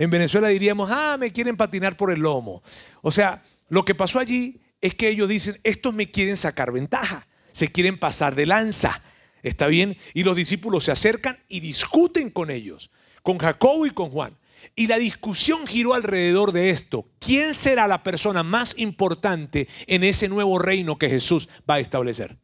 En 0.00 0.08
Venezuela 0.08 0.48
diríamos, 0.48 0.88
ah, 0.90 1.18
me 1.20 1.30
quieren 1.30 1.58
patinar 1.58 1.94
por 1.94 2.10
el 2.10 2.20
lomo. 2.20 2.62
O 3.02 3.12
sea, 3.12 3.42
lo 3.68 3.84
que 3.84 3.94
pasó 3.94 4.18
allí 4.18 4.58
es 4.80 4.94
que 4.94 5.10
ellos 5.10 5.28
dicen, 5.28 5.60
estos 5.62 5.92
me 5.92 6.10
quieren 6.10 6.38
sacar 6.38 6.72
ventaja, 6.72 7.26
se 7.52 7.70
quieren 7.70 7.98
pasar 7.98 8.34
de 8.34 8.46
lanza. 8.46 9.02
¿Está 9.42 9.66
bien? 9.66 9.98
Y 10.14 10.24
los 10.24 10.36
discípulos 10.36 10.84
se 10.84 10.92
acercan 10.92 11.38
y 11.48 11.60
discuten 11.60 12.30
con 12.30 12.50
ellos, 12.50 12.90
con 13.22 13.36
Jacobo 13.36 13.84
y 13.84 13.90
con 13.90 14.08
Juan. 14.08 14.38
Y 14.74 14.86
la 14.86 14.96
discusión 14.96 15.66
giró 15.66 15.92
alrededor 15.92 16.52
de 16.52 16.70
esto. 16.70 17.06
¿Quién 17.18 17.54
será 17.54 17.86
la 17.86 18.02
persona 18.02 18.42
más 18.42 18.78
importante 18.78 19.68
en 19.86 20.02
ese 20.02 20.30
nuevo 20.30 20.58
reino 20.58 20.96
que 20.96 21.10
Jesús 21.10 21.50
va 21.68 21.74
a 21.74 21.80
establecer? 21.80 22.38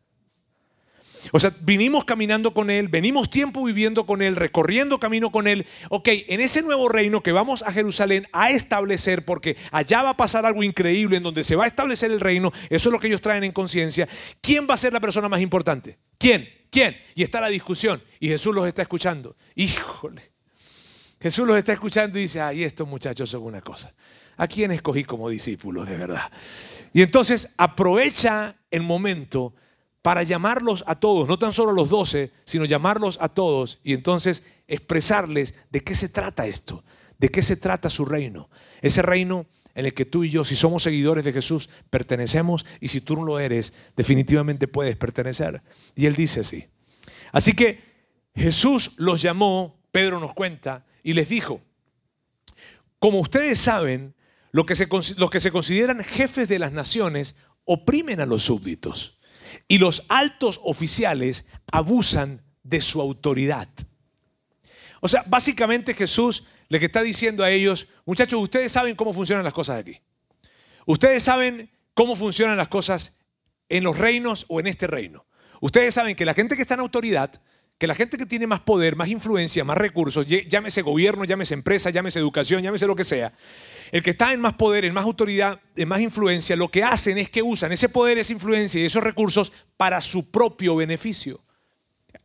O 1.33 1.41
sea, 1.41 1.53
vinimos 1.61 2.05
caminando 2.05 2.55
con 2.55 2.71
Él, 2.71 2.89
venimos 2.89 3.31
tiempo 3.31 3.65
viviendo 3.65 4.07
con 4.07 4.23
Él, 4.23 4.37
recorriendo 4.37 4.99
camino 4.99 5.31
con 5.31 5.47
Él. 5.47 5.67
Ok, 5.91 6.09
en 6.29 6.41
ese 6.41 6.63
nuevo 6.63 6.89
reino 6.89 7.23
que 7.23 7.33
vamos 7.33 7.63
a 7.63 7.73
Jerusalén 7.73 8.27
a 8.33 8.51
establecer, 8.51 9.25
porque 9.25 9.57
allá 9.73 10.03
va 10.03 10.11
a 10.11 10.17
pasar 10.17 10.47
algo 10.47 10.63
increíble 10.63 11.17
en 11.17 11.23
donde 11.23 11.45
se 11.45 11.57
va 11.57 11.65
a 11.65 11.69
establecer 11.69 12.11
el 12.11 12.21
reino, 12.21 12.53
eso 12.71 12.89
es 12.89 12.93
lo 12.93 13.01
que 13.01 13.09
ellos 13.09 13.21
traen 13.21 13.45
en 13.45 13.53
conciencia. 13.53 14.09
¿Quién 14.41 14.67
va 14.69 14.75
a 14.75 14.79
ser 14.79 14.93
la 14.93 15.01
persona 15.01 15.29
más 15.29 15.41
importante? 15.41 15.99
¿Quién? 16.19 16.49
¿Quién? 16.71 16.97
Y 17.15 17.23
está 17.23 17.41
la 17.41 17.49
discusión 17.49 18.03
y 18.21 18.29
Jesús 18.29 18.55
los 18.55 18.67
está 18.67 18.83
escuchando. 18.83 19.37
Híjole. 19.55 20.33
Jesús 21.21 21.47
los 21.47 21.57
está 21.57 21.73
escuchando 21.73 22.19
y 22.19 22.23
dice, 22.23 22.41
ay, 22.41 22.63
estos 22.63 22.87
muchachos 22.87 23.31
son 23.31 23.43
una 23.43 23.61
cosa. 23.61 23.95
¿A 24.37 24.47
quién 24.47 24.71
escogí 24.71 25.05
como 25.05 25.31
discípulos 25.31 25.89
de 25.89 25.97
verdad? 25.97 26.31
Y 26.93 27.03
entonces 27.03 27.55
aprovecha 27.57 28.57
el 28.71 28.83
momento 28.83 29.55
para 30.07 30.23
llamarlos 30.23 30.85
a 30.87 30.95
todos, 30.95 31.27
no 31.27 31.37
tan 31.37 31.53
solo 31.53 31.73
a 31.73 31.75
los 31.75 31.91
doce, 31.91 32.31
sino 32.45 32.65
llamarlos 32.65 33.19
a 33.21 33.29
todos 33.29 33.81
y 33.83 33.93
entonces 33.93 34.45
expresarles 34.69 35.55
de 35.71 35.81
qué 35.81 35.97
se 35.97 36.09
trata 36.09 36.47
esto, 36.47 36.85
de 37.19 37.29
qué 37.29 37.43
se 37.43 37.57
trata 37.57 37.91
su 37.91 38.05
reino. 38.05 38.49
Ese 38.83 39.03
reino 39.03 39.47
en 39.75 39.85
el 39.85 39.95
que 39.95 40.05
tú 40.05 40.23
y 40.23 40.31
yo, 40.31 40.45
si 40.45 40.55
somos 40.55 40.85
seguidores 40.85 41.25
de 41.25 41.33
Jesús, 41.33 41.69
pertenecemos 41.91 42.65
y 42.79 42.87
si 42.87 43.01
tú 43.01 43.17
no 43.17 43.25
lo 43.25 43.41
eres, 43.41 43.73
definitivamente 43.97 44.69
puedes 44.69 44.95
pertenecer. 44.95 45.61
Y 45.97 46.07
él 46.07 46.15
dice 46.15 46.39
así. 46.39 46.67
Así 47.33 47.55
que 47.55 47.81
Jesús 48.33 48.93
los 48.99 49.21
llamó, 49.21 49.81
Pedro 49.91 50.21
nos 50.21 50.35
cuenta, 50.35 50.87
y 51.03 51.15
les 51.15 51.29
dijo, 51.29 51.61
como 53.01 53.19
ustedes 53.19 53.59
saben, 53.59 54.15
los 54.53 54.67
que, 54.67 54.77
se, 54.77 54.87
que 54.89 55.41
se 55.41 55.51
consideran 55.51 56.05
jefes 56.05 56.49
de 56.49 56.61
las 56.61 56.71
naciones 56.71 57.35
oprimen 57.65 58.21
a 58.21 58.27
los 58.27 58.45
súbditos 58.45 59.16
y 59.69 59.79
los 59.79 60.05
altos 60.09 60.61
oficiales 60.63 61.47
abusan 61.71 62.43
de 62.63 62.81
su 62.81 63.01
autoridad. 63.01 63.69
O 65.01 65.09
sea, 65.09 65.25
básicamente 65.27 65.95
Jesús 65.95 66.45
le 66.69 66.79
está 66.79 67.03
diciendo 67.03 67.45
a 67.45 67.51
ellos, 67.51 67.89
muchachos, 68.05 68.41
ustedes 68.41 68.73
saben 68.73 68.97
cómo 68.97 69.13
funcionan 69.13 69.45
las 69.45 69.53
cosas 69.53 69.79
aquí. 69.81 70.01
Ustedes 70.85 71.23
saben 71.23 71.71
cómo 71.95 72.17
funcionan 72.17 72.57
las 72.57 72.69
cosas 72.69 73.19
en 73.69 73.85
los 73.85 73.97
reinos 73.99 74.47
o 74.49 74.61
en 74.61 74.67
este 74.67 74.87
reino. 74.87 75.27
Ustedes 75.61 75.95
saben 75.95 76.17
que 76.17 76.25
la 76.25 76.35
gente 76.35 76.57
que 76.57 76.63
está 76.63 76.75
en 76.75 76.81
autoridad 76.81 77.41
que 77.79 77.87
la 77.87 77.95
gente 77.95 78.17
que 78.17 78.25
tiene 78.25 78.47
más 78.47 78.61
poder, 78.61 78.97
más 78.97 79.09
influencia, 79.09 79.63
más 79.65 79.77
recursos, 79.77 80.27
llámese 80.27 80.83
gobierno, 80.83 81.25
llámese 81.25 81.55
empresa, 81.55 81.91
llámese 81.91 82.19
educación, 82.19 82.63
llámese 82.63 82.87
lo 82.87 82.97
que 82.97 83.05
sea, 83.05 83.35
el 83.93 84.03
que 84.03 84.11
está 84.11 84.33
en 84.33 84.41
más 84.41 84.55
poder, 84.55 84.85
en 84.87 84.95
más 84.95 85.05
autoridad, 85.05 85.61
en 85.77 85.89
más 85.89 86.01
influencia, 86.01 86.57
lo 86.57 86.71
que 86.71 86.83
hacen 86.83 87.19
es 87.19 87.29
que 87.29 87.43
usan 87.43 87.73
ese 87.73 87.89
poder, 87.89 88.19
esa 88.19 88.33
influencia 88.33 88.81
y 88.81 88.87
esos 88.87 89.05
recursos 89.05 89.53
para 89.77 90.01
su 90.01 90.31
propio 90.31 90.77
beneficio. 90.77 91.43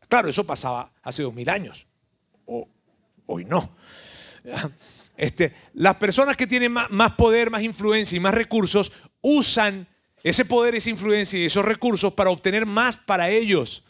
Claro, 0.07 0.29
eso 0.29 0.45
pasaba 0.45 0.91
hace 1.03 1.23
dos 1.23 1.33
mil 1.33 1.49
años. 1.49 1.85
O, 2.45 2.67
hoy 3.25 3.45
no. 3.45 3.75
Este, 5.17 5.53
las 5.75 5.97
personas 5.97 6.35
que 6.35 6.47
tienen 6.47 6.71
más, 6.71 6.89
más 6.89 7.11
poder, 7.11 7.51
más 7.51 7.61
influencia 7.61 8.15
y 8.15 8.19
más 8.19 8.33
recursos 8.33 8.91
usan 9.21 9.87
ese 10.23 10.45
poder, 10.45 10.73
esa 10.73 10.89
influencia 10.89 11.37
y 11.37 11.45
esos 11.45 11.63
recursos 11.63 12.13
para 12.13 12.31
obtener 12.31 12.65
más 12.65 12.97
para 12.97 13.29
ellos. 13.29 13.83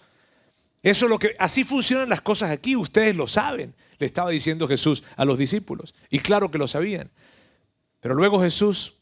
Eso 0.83 1.05
es 1.05 1.09
lo 1.09 1.19
que 1.19 1.35
así 1.37 1.63
funcionan 1.63 2.09
las 2.09 2.21
cosas 2.21 2.49
aquí, 2.49 2.75
ustedes 2.75 3.15
lo 3.15 3.27
saben, 3.27 3.75
le 3.99 4.05
estaba 4.05 4.31
diciendo 4.31 4.67
Jesús 4.67 5.03
a 5.15 5.25
los 5.25 5.37
discípulos, 5.37 5.93
y 6.09 6.19
claro 6.19 6.49
que 6.49 6.57
lo 6.57 6.67
sabían. 6.67 7.11
Pero 7.99 8.15
luego 8.15 8.41
Jesús, 8.41 8.95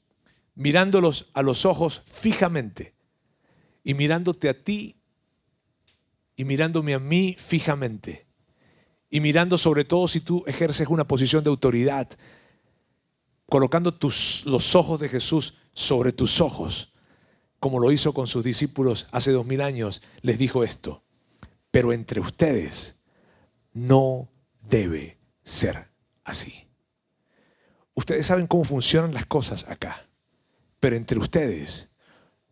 mirándolos 0.56 1.30
a 1.34 1.42
los 1.42 1.66
ojos 1.66 2.02
fijamente 2.06 2.94
y 3.84 3.94
mirándote 3.94 4.50
a 4.50 4.54
ti 4.54 4.98
y 6.36 6.44
mirándome 6.44 6.94
a 6.94 7.00
mí 7.00 7.38
fijamente 7.40 8.28
y 9.10 9.22
mirando 9.22 9.58
sobre 9.58 9.86
todo 9.86 10.08
si 10.08 10.20
tú 10.20 10.44
ejerces 10.48 10.88
una 10.90 11.08
posición 11.08 11.44
de 11.44 11.50
autoridad, 11.50 12.10
colocando 13.48 13.94
tus, 13.94 14.46
los 14.46 14.76
ojos 14.76 15.00
de 15.00 15.10
Jesús 15.10 15.56
sobre 15.74 16.12
tus 16.12 16.42
ojos, 16.42 16.94
como 17.60 17.80
lo 17.80 17.92
hizo 17.92 18.14
con 18.14 18.28
sus 18.28 18.44
discípulos 18.44 19.08
hace 19.12 19.32
dos 19.32 19.46
mil 19.46 19.62
años, 19.62 20.02
les 20.22 20.38
dijo 20.38 20.64
esto. 20.64 21.04
Pero 21.72 21.94
entre 21.94 22.20
ustedes 22.20 23.00
no 23.74 24.30
debe 24.62 25.18
ser 25.44 25.90
así. 26.24 26.68
Ustedes 27.94 28.28
saben 28.28 28.48
cómo 28.48 28.64
funcionan 28.64 29.14
las 29.14 29.26
cosas 29.26 29.68
acá, 29.68 30.08
pero 30.80 30.96
entre 30.96 31.20
ustedes 31.20 31.92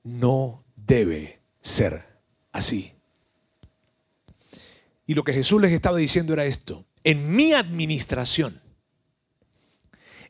no 0.04 0.66
debe 0.76 1.42
ser 1.62 2.04
así. 2.52 2.94
Y 5.06 5.14
lo 5.14 5.24
que 5.24 5.34
Jesús 5.34 5.62
les 5.62 5.72
estaba 5.72 5.98
diciendo 5.98 6.34
era 6.34 6.46
esto, 6.46 6.86
en 7.04 7.34
mi 7.34 7.54
administración, 7.54 8.62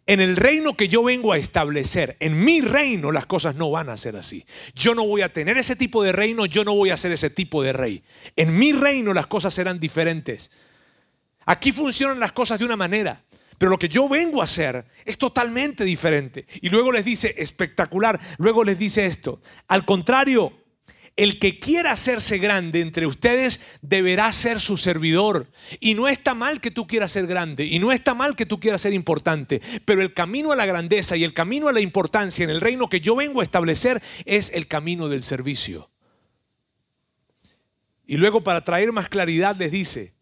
en 0.07 0.21
el 0.21 0.37
reino 0.37 0.75
que 0.75 0.87
yo 0.87 1.03
vengo 1.03 1.33
a 1.33 1.37
establecer, 1.37 2.15
en 2.21 2.43
mi 2.43 2.61
reino 2.61 3.11
las 3.11 3.25
cosas 3.25 3.55
no 3.55 3.69
van 3.69 3.89
a 3.89 3.97
ser 3.97 4.15
así. 4.15 4.45
Yo 4.73 4.95
no 4.95 5.05
voy 5.05 5.21
a 5.21 5.33
tener 5.33 5.57
ese 5.57 5.75
tipo 5.75 6.01
de 6.01 6.13
reino, 6.13 6.45
yo 6.45 6.63
no 6.63 6.73
voy 6.73 6.89
a 6.89 6.97
ser 6.97 7.11
ese 7.11 7.29
tipo 7.29 7.61
de 7.61 7.73
rey. 7.73 8.03
En 8.37 8.57
mi 8.57 8.71
reino 8.71 9.13
las 9.13 9.27
cosas 9.27 9.53
serán 9.53 9.81
diferentes. 9.81 10.51
Aquí 11.45 11.73
funcionan 11.73 12.21
las 12.21 12.31
cosas 12.31 12.57
de 12.57 12.65
una 12.65 12.77
manera, 12.77 13.25
pero 13.57 13.69
lo 13.69 13.77
que 13.77 13.89
yo 13.89 14.07
vengo 14.07 14.39
a 14.39 14.45
hacer 14.45 14.85
es 15.03 15.17
totalmente 15.17 15.83
diferente. 15.83 16.45
Y 16.61 16.69
luego 16.69 16.93
les 16.93 17.03
dice, 17.03 17.35
espectacular, 17.37 18.19
luego 18.37 18.63
les 18.63 18.79
dice 18.79 19.05
esto. 19.05 19.41
Al 19.67 19.85
contrario, 19.85 20.53
el 21.17 21.39
que 21.39 21.59
quiera 21.59 21.91
hacerse 21.91 22.37
grande 22.37 22.79
entre 22.79 23.07
ustedes 23.07 23.59
deberá 23.81 24.31
ser 24.31 24.61
su 24.61 24.77
servidor. 24.77 25.47
Y 25.79 25.95
no 25.95 26.07
está 26.07 26.35
mal 26.35 26.61
que 26.61 26.71
tú 26.71 26.85
quieras 26.85 27.11
ser 27.11 27.25
grande, 27.25 27.65
y 27.65 27.79
no 27.79 27.91
está 27.91 28.13
mal 28.13 28.35
que 28.35 28.45
tú 28.45 28.59
quieras 28.59 28.81
ser 28.81 28.93
importante, 28.93 29.59
pero 29.83 30.01
el 30.01 30.13
camino 30.13 30.51
a 30.51 30.55
la 30.55 30.67
grandeza 30.67 31.17
y 31.17 31.23
el 31.23 31.33
camino 31.33 31.67
a 31.67 31.73
la 31.73 31.81
importancia 31.81 32.43
en 32.43 32.51
el 32.51 32.61
reino 32.61 32.87
que 32.87 33.01
yo 33.01 33.15
vengo 33.15 33.41
a 33.41 33.43
establecer 33.43 34.01
es 34.25 34.51
el 34.53 34.67
camino 34.67 35.09
del 35.09 35.23
servicio. 35.23 35.89
Y 38.05 38.15
luego 38.15 38.43
para 38.43 38.63
traer 38.63 38.93
más 38.93 39.09
claridad 39.09 39.57
les 39.57 39.71
dice, 39.71 40.13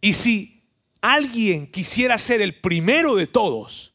y 0.00 0.14
si 0.14 0.64
alguien 1.02 1.70
quisiera 1.70 2.16
ser 2.16 2.40
el 2.40 2.58
primero 2.58 3.16
de 3.16 3.26
todos, 3.26 3.94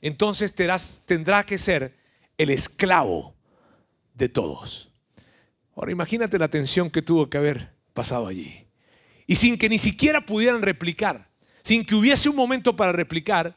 entonces 0.00 0.54
tendrá 0.54 1.44
que 1.44 1.58
ser 1.58 1.96
el 2.38 2.50
esclavo 2.50 3.34
de 4.14 4.28
todos. 4.28 4.93
Ahora 5.76 5.92
imagínate 5.92 6.38
la 6.38 6.48
tensión 6.48 6.90
que 6.90 7.02
tuvo 7.02 7.28
que 7.28 7.38
haber 7.38 7.72
pasado 7.92 8.26
allí. 8.26 8.66
Y 9.26 9.36
sin 9.36 9.58
que 9.58 9.68
ni 9.68 9.78
siquiera 9.78 10.24
pudieran 10.24 10.62
replicar, 10.62 11.28
sin 11.62 11.84
que 11.84 11.94
hubiese 11.94 12.28
un 12.28 12.36
momento 12.36 12.76
para 12.76 12.92
replicar, 12.92 13.56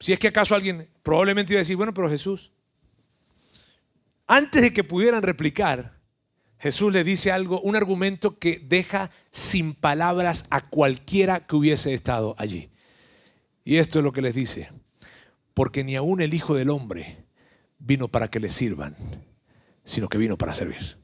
Si 0.00 0.12
es 0.12 0.18
que 0.18 0.28
acaso 0.28 0.54
alguien 0.54 0.88
probablemente 1.02 1.52
iba 1.52 1.58
a 1.58 1.62
decir, 1.62 1.76
bueno, 1.76 1.94
pero 1.94 2.10
Jesús, 2.10 2.50
antes 4.26 4.60
de 4.60 4.72
que 4.72 4.84
pudieran 4.84 5.22
replicar, 5.22 5.98
Jesús 6.58 6.92
le 6.92 7.04
dice 7.04 7.30
algo, 7.30 7.60
un 7.60 7.76
argumento 7.76 8.38
que 8.38 8.58
deja 8.58 9.10
sin 9.30 9.74
palabras 9.74 10.46
a 10.50 10.68
cualquiera 10.68 11.46
que 11.46 11.56
hubiese 11.56 11.94
estado 11.94 12.34
allí. 12.38 12.70
Y 13.64 13.76
esto 13.76 13.98
es 13.98 14.04
lo 14.04 14.12
que 14.12 14.22
les 14.22 14.34
dice, 14.34 14.70
porque 15.54 15.84
ni 15.84 15.94
aún 15.94 16.20
el 16.20 16.34
Hijo 16.34 16.54
del 16.54 16.70
Hombre 16.70 17.24
vino 17.78 18.08
para 18.08 18.28
que 18.28 18.40
le 18.40 18.50
sirvan, 18.50 18.96
sino 19.84 20.08
que 20.08 20.18
vino 20.18 20.36
para 20.36 20.54
servir. 20.54 21.03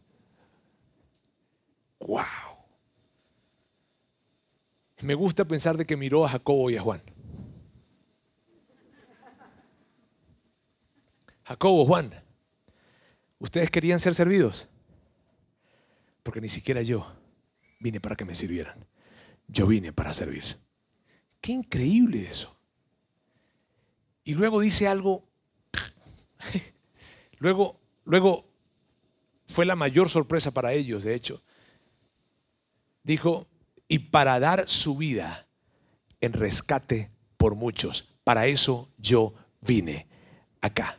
¡Wow! 2.01 2.21
Me 5.01 5.15
gusta 5.15 5.47
pensar 5.47 5.77
de 5.77 5.87
que 5.87 5.97
miró 5.97 6.25
a 6.25 6.29
Jacobo 6.29 6.71
y 6.71 6.77
a 6.77 6.83
Juan. 6.83 7.03
Jacobo, 11.45 11.85
Juan, 11.85 12.15
¿ustedes 13.39 13.71
querían 13.71 13.99
ser 13.99 14.15
servidos? 14.15 14.69
Porque 16.23 16.41
ni 16.41 16.49
siquiera 16.49 16.83
yo 16.83 17.13
vine 17.81 18.01
para 18.01 18.15
que 18.15 18.25
me 18.25 18.35
sirvieran. 18.35 18.87
Yo 19.49 19.67
vine 19.67 19.93
para 19.93 20.13
servir. 20.13 20.59
Qué 21.41 21.53
increíble 21.53 22.27
eso. 22.29 22.57
Y 24.23 24.35
luego 24.35 24.61
dice 24.61 24.87
algo. 24.87 25.27
luego, 27.39 27.81
luego 28.05 28.45
fue 29.49 29.65
la 29.67 29.75
mayor 29.75 30.09
sorpresa 30.09 30.53
para 30.53 30.73
ellos, 30.73 31.05
de 31.05 31.15
hecho. 31.15 31.43
Dijo, 33.11 33.49
y 33.89 33.99
para 33.99 34.39
dar 34.39 34.69
su 34.69 34.97
vida 34.97 35.49
en 36.21 36.33
rescate 36.33 37.11
por 37.37 37.57
muchos. 37.57 38.09
Para 38.23 38.47
eso 38.47 38.89
yo 38.99 39.35
vine 39.61 40.07
acá. 40.61 40.97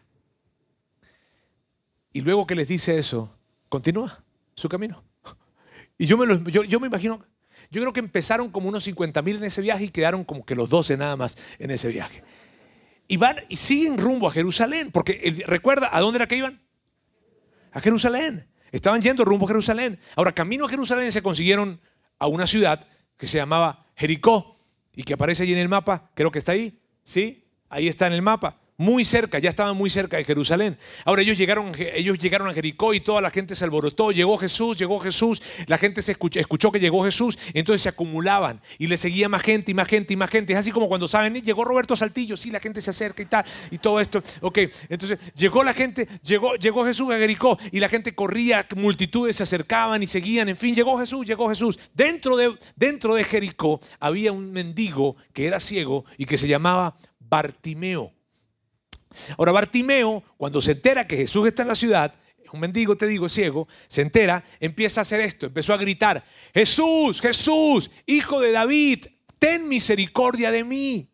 Y 2.12 2.20
luego 2.20 2.46
que 2.46 2.56
les 2.56 2.68
dice 2.68 2.98
eso, 2.98 3.34
continúa 3.70 4.26
su 4.56 4.68
camino. 4.68 5.02
Y 5.98 6.06
yo 6.06 6.18
me, 6.18 6.26
lo, 6.26 6.38
yo, 6.50 6.80
me 6.82 6.88
imagino, 6.88 7.24
yo 7.70 7.80
creo 7.80 7.94
que 7.94 8.02
empezaron 8.02 8.50
como 8.50 8.68
unos 8.68 8.84
50 8.84 9.22
mil 9.22 9.38
en 9.38 9.46
ese 9.46 9.62
viaje 9.62 9.86
y 9.86 9.90
quedaron 9.90 10.26
como 10.26 10.46
que 10.46 10.54
los 10.54 10.68
12 10.68 10.98
nada 10.98 11.16
más 11.16 11.38
en 11.60 11.72
ese 11.72 11.88
viaje. 11.88 12.26
Y 13.08 13.16
van 13.16 13.38
y 13.48 13.56
siguen 13.56 13.98
rumbo 13.98 14.28
a 14.28 14.32
Jerusalén, 14.32 14.92
porque 14.92 15.46
recuerda, 15.48 15.88
¿a 15.94 16.02
dónde 16.02 16.18
era 16.18 16.28
que 16.28 16.36
iban? 16.36 16.62
A 17.72 17.80
Jerusalén. 17.80 18.50
Estaban 18.72 19.02
yendo 19.02 19.26
rumbo 19.26 19.46
a 19.46 19.50
Jerusalén. 19.50 20.00
Ahora, 20.16 20.34
camino 20.34 20.66
a 20.66 20.70
Jerusalén 20.70 21.12
se 21.12 21.22
consiguieron 21.22 21.80
a 22.22 22.28
una 22.28 22.46
ciudad 22.46 22.88
que 23.18 23.26
se 23.26 23.40
llamaba 23.40 23.88
Jericó 23.96 24.60
y 24.94 25.02
que 25.02 25.14
aparece 25.14 25.42
allí 25.42 25.54
en 25.54 25.60
el 25.60 25.70
mapa, 25.70 26.12
creo 26.14 26.32
que 26.32 26.38
está 26.38 26.52
ahí, 26.52 26.80
¿sí? 27.04 27.46
Ahí 27.68 27.88
está 27.88 28.06
en 28.06 28.14
el 28.14 28.22
mapa 28.22 28.61
muy 28.82 29.06
cerca, 29.06 29.38
ya 29.38 29.50
estaban 29.50 29.78
muy 29.78 29.92
cerca 29.92 30.18
de 30.18 30.26
Jerusalén. 30.26 30.76
Ahora 31.06 31.22
ellos 31.22 31.38
llegaron, 31.38 31.72
ellos 31.78 32.18
llegaron 32.18 32.50
a 32.50 32.54
Jericó 32.54 32.96
y 32.96 33.00
toda 33.00 33.22
la 33.22 33.30
gente 33.30 33.54
se 33.54 33.64
alborotó. 33.64 34.12
Llegó 34.12 34.40
Jesús, 34.40 34.78
llegó 34.78 35.00
Jesús. 35.00 35.42
La 35.68 35.78
gente 35.78 36.02
se 36.02 36.14
escuchó, 36.14 36.40
escuchó 36.40 36.72
que 36.72 36.80
llegó 36.80 37.04
Jesús, 37.06 37.38
entonces 37.54 37.84
se 37.84 37.90
acumulaban 37.90 38.60
y 38.80 38.88
le 38.88 38.98
seguía 38.98 39.30
más 39.30 39.44
gente 39.44 39.72
y 39.72 39.76
más 39.76 39.88
gente 39.88 40.14
y 40.14 40.18
más 40.18 40.32
gente. 40.32 40.54
Es 40.54 40.60
así 40.60 40.72
como 40.72 40.88
cuando 40.88 41.08
saben, 41.08 41.36
llegó 41.36 41.64
Roberto 41.64 41.96
Saltillo, 41.96 42.36
sí, 42.36 42.50
la 42.50 42.60
gente 42.60 42.82
se 42.82 42.90
acerca 42.90 43.22
y 43.22 43.26
tal, 43.28 43.46
y 43.70 43.78
todo 43.78 44.00
esto. 44.00 44.24
Ok, 44.42 44.58
entonces 44.90 45.20
llegó 45.36 45.64
la 45.64 45.74
gente, 45.74 46.08
llegó, 46.24 46.56
llegó 46.56 46.84
Jesús 46.84 47.14
a 47.14 47.20
Jericó 47.20 47.60
y 47.72 47.80
la 47.80 47.88
gente 47.88 48.16
corría, 48.16 48.66
multitudes 48.76 49.36
se 49.36 49.44
acercaban 49.44 50.02
y 50.02 50.08
seguían. 50.08 50.50
En 50.50 50.58
fin, 50.58 50.74
llegó 50.74 50.98
Jesús, 50.98 51.28
llegó 51.28 51.48
Jesús. 51.50 51.78
Dentro 51.94 52.36
de, 52.36 52.58
dentro 52.76 53.14
de 53.14 53.24
Jericó 53.24 53.80
había 54.00 54.32
un 54.32 54.52
mendigo 54.52 55.18
que 55.34 55.46
era 55.46 55.60
ciego 55.60 56.04
y 56.18 56.26
que 56.26 56.40
se 56.40 56.48
llamaba 56.48 56.96
Bartimeo. 57.20 58.12
Ahora 59.38 59.52
Bartimeo, 59.52 60.24
cuando 60.38 60.62
se 60.62 60.72
entera 60.72 61.08
que 61.08 61.18
Jesús 61.18 61.48
está 61.48 61.62
en 61.62 61.68
la 61.68 61.76
ciudad, 61.76 62.14
un 62.52 62.60
mendigo, 62.60 62.96
te 62.96 63.08
digo, 63.08 63.30
ciego, 63.30 63.68
se 63.88 64.02
entera, 64.02 64.44
empieza 64.60 65.02
a 65.02 65.04
hacer 65.04 65.22
esto, 65.22 65.46
empezó 65.46 65.74
a 65.74 65.78
gritar, 65.78 66.24
Jesús, 66.54 67.22
Jesús, 67.22 67.90
hijo 68.06 68.40
de 68.40 68.52
David, 68.52 69.06
ten 69.40 69.68
misericordia 69.68 70.52
de 70.52 70.64
mí. 70.64 71.10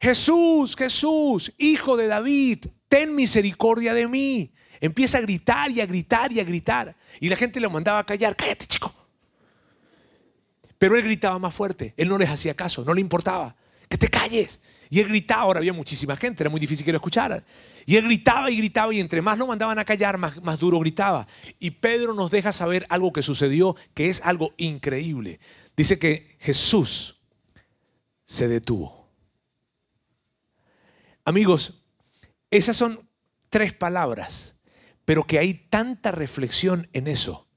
Jesús, 0.00 0.74
Jesús, 0.74 1.52
hijo 1.58 1.96
de 1.96 2.08
David, 2.08 2.66
ten 2.88 3.14
misericordia 3.14 3.94
de 3.94 4.08
mí. 4.08 4.52
Empieza 4.80 5.18
a 5.18 5.20
gritar 5.20 5.70
y 5.70 5.80
a 5.80 5.86
gritar 5.86 6.32
y 6.32 6.40
a 6.40 6.44
gritar. 6.44 6.96
Y 7.20 7.28
la 7.28 7.36
gente 7.36 7.60
le 7.60 7.68
mandaba 7.68 8.00
a 8.00 8.06
callar, 8.06 8.34
cállate 8.34 8.66
chico. 8.66 8.92
Pero 10.76 10.96
él 10.96 11.04
gritaba 11.04 11.38
más 11.38 11.54
fuerte, 11.54 11.94
él 11.96 12.08
no 12.08 12.18
les 12.18 12.28
hacía 12.28 12.54
caso, 12.54 12.84
no 12.84 12.92
le 12.92 13.00
importaba. 13.00 13.54
Que 13.88 13.96
te 13.96 14.08
calles. 14.08 14.60
Y 14.92 15.00
él 15.00 15.08
gritaba, 15.08 15.40
ahora 15.40 15.58
había 15.58 15.72
muchísima 15.72 16.16
gente, 16.16 16.42
era 16.42 16.50
muy 16.50 16.60
difícil 16.60 16.84
que 16.84 16.92
lo 16.92 16.98
escucharan. 16.98 17.42
Y 17.86 17.96
él 17.96 18.04
gritaba 18.04 18.50
y 18.50 18.58
gritaba 18.58 18.92
y 18.92 19.00
entre 19.00 19.22
más 19.22 19.38
lo 19.38 19.46
mandaban 19.46 19.78
a 19.78 19.86
callar, 19.86 20.18
más, 20.18 20.42
más 20.42 20.58
duro 20.58 20.78
gritaba. 20.80 21.26
Y 21.58 21.70
Pedro 21.70 22.12
nos 22.12 22.30
deja 22.30 22.52
saber 22.52 22.84
algo 22.90 23.10
que 23.10 23.22
sucedió, 23.22 23.74
que 23.94 24.10
es 24.10 24.20
algo 24.20 24.52
increíble. 24.58 25.40
Dice 25.74 25.98
que 25.98 26.36
Jesús 26.40 27.22
se 28.26 28.48
detuvo. 28.48 29.08
Amigos, 31.24 31.82
esas 32.50 32.76
son 32.76 33.08
tres 33.48 33.72
palabras, 33.72 34.60
pero 35.06 35.26
que 35.26 35.38
hay 35.38 35.54
tanta 35.54 36.12
reflexión 36.12 36.90
en 36.92 37.06
eso. 37.06 37.48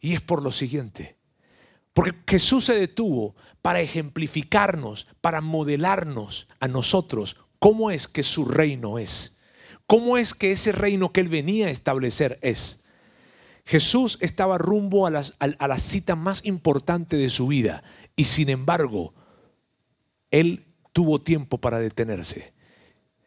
Y 0.00 0.12
es 0.12 0.20
por 0.20 0.42
lo 0.42 0.52
siguiente. 0.52 1.16
Porque 1.94 2.12
Jesús 2.28 2.66
se 2.66 2.74
detuvo 2.74 3.36
para 3.64 3.80
ejemplificarnos, 3.80 5.06
para 5.22 5.40
modelarnos 5.40 6.48
a 6.60 6.68
nosotros 6.68 7.36
cómo 7.58 7.90
es 7.90 8.08
que 8.08 8.22
su 8.22 8.44
reino 8.44 8.98
es. 8.98 9.40
¿Cómo 9.86 10.18
es 10.18 10.34
que 10.34 10.52
ese 10.52 10.70
reino 10.70 11.12
que 11.12 11.22
él 11.22 11.30
venía 11.30 11.68
a 11.68 11.70
establecer 11.70 12.38
es? 12.42 12.84
Jesús 13.64 14.18
estaba 14.20 14.58
rumbo 14.58 15.06
a, 15.06 15.10
la 15.10 15.78
cita 15.78 16.14
más 16.14 16.44
importante 16.44 17.16
de 17.16 17.30
su 17.30 17.46
vida 17.46 17.82
y 18.16 18.24
sin 18.24 18.50
embargo, 18.50 19.14
él 20.30 20.66
tuvo 20.92 21.22
tiempo 21.22 21.56
para 21.56 21.78
detenerse. 21.78 22.52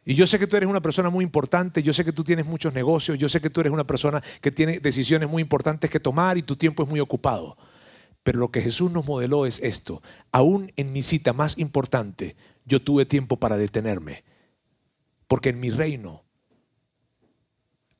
Y 0.05 0.13
yo 0.13 0.27
sé 0.27 0.37
que 0.37 0.45
tú 0.45 0.55
eres 0.55 0.69
una 0.69 0.83
persona 0.83 1.09
muy 1.09 1.23
importante, 1.25 1.81
yo 1.81 1.93
sé 1.93 2.05
que 2.05 2.13
tú 2.13 2.23
tienes 2.23 2.45
muchos 2.45 2.75
negocios, 2.75 3.17
yo 3.17 3.27
sé 3.27 3.41
que 3.41 3.49
tú 3.49 3.61
eres 3.61 3.73
una 3.73 3.87
persona 3.87 4.21
que 4.39 4.51
tiene 4.51 4.79
decisiones 4.81 5.27
muy 5.27 5.41
importantes 5.41 5.89
que 5.89 5.99
tomar 5.99 6.37
y 6.37 6.43
tu 6.43 6.55
tiempo 6.55 6.83
es 6.83 6.89
muy 6.89 6.99
ocupado. 6.99 7.57
Pero 8.27 8.39
lo 8.39 8.51
que 8.51 8.59
Jesús 8.61 8.91
nos 8.91 9.07
modeló 9.07 9.45
es 9.45 9.59
esto. 9.59 10.03
Aún 10.33 10.73
en 10.75 10.91
mi 10.91 11.01
cita 11.01 11.31
más 11.31 11.57
importante, 11.57 12.35
yo 12.65 12.81
tuve 12.81 13.05
tiempo 13.05 13.37
para 13.37 13.55
detenerme. 13.55 14.25
Porque 15.29 15.47
en 15.47 15.61
mi 15.61 15.69
reino 15.69 16.25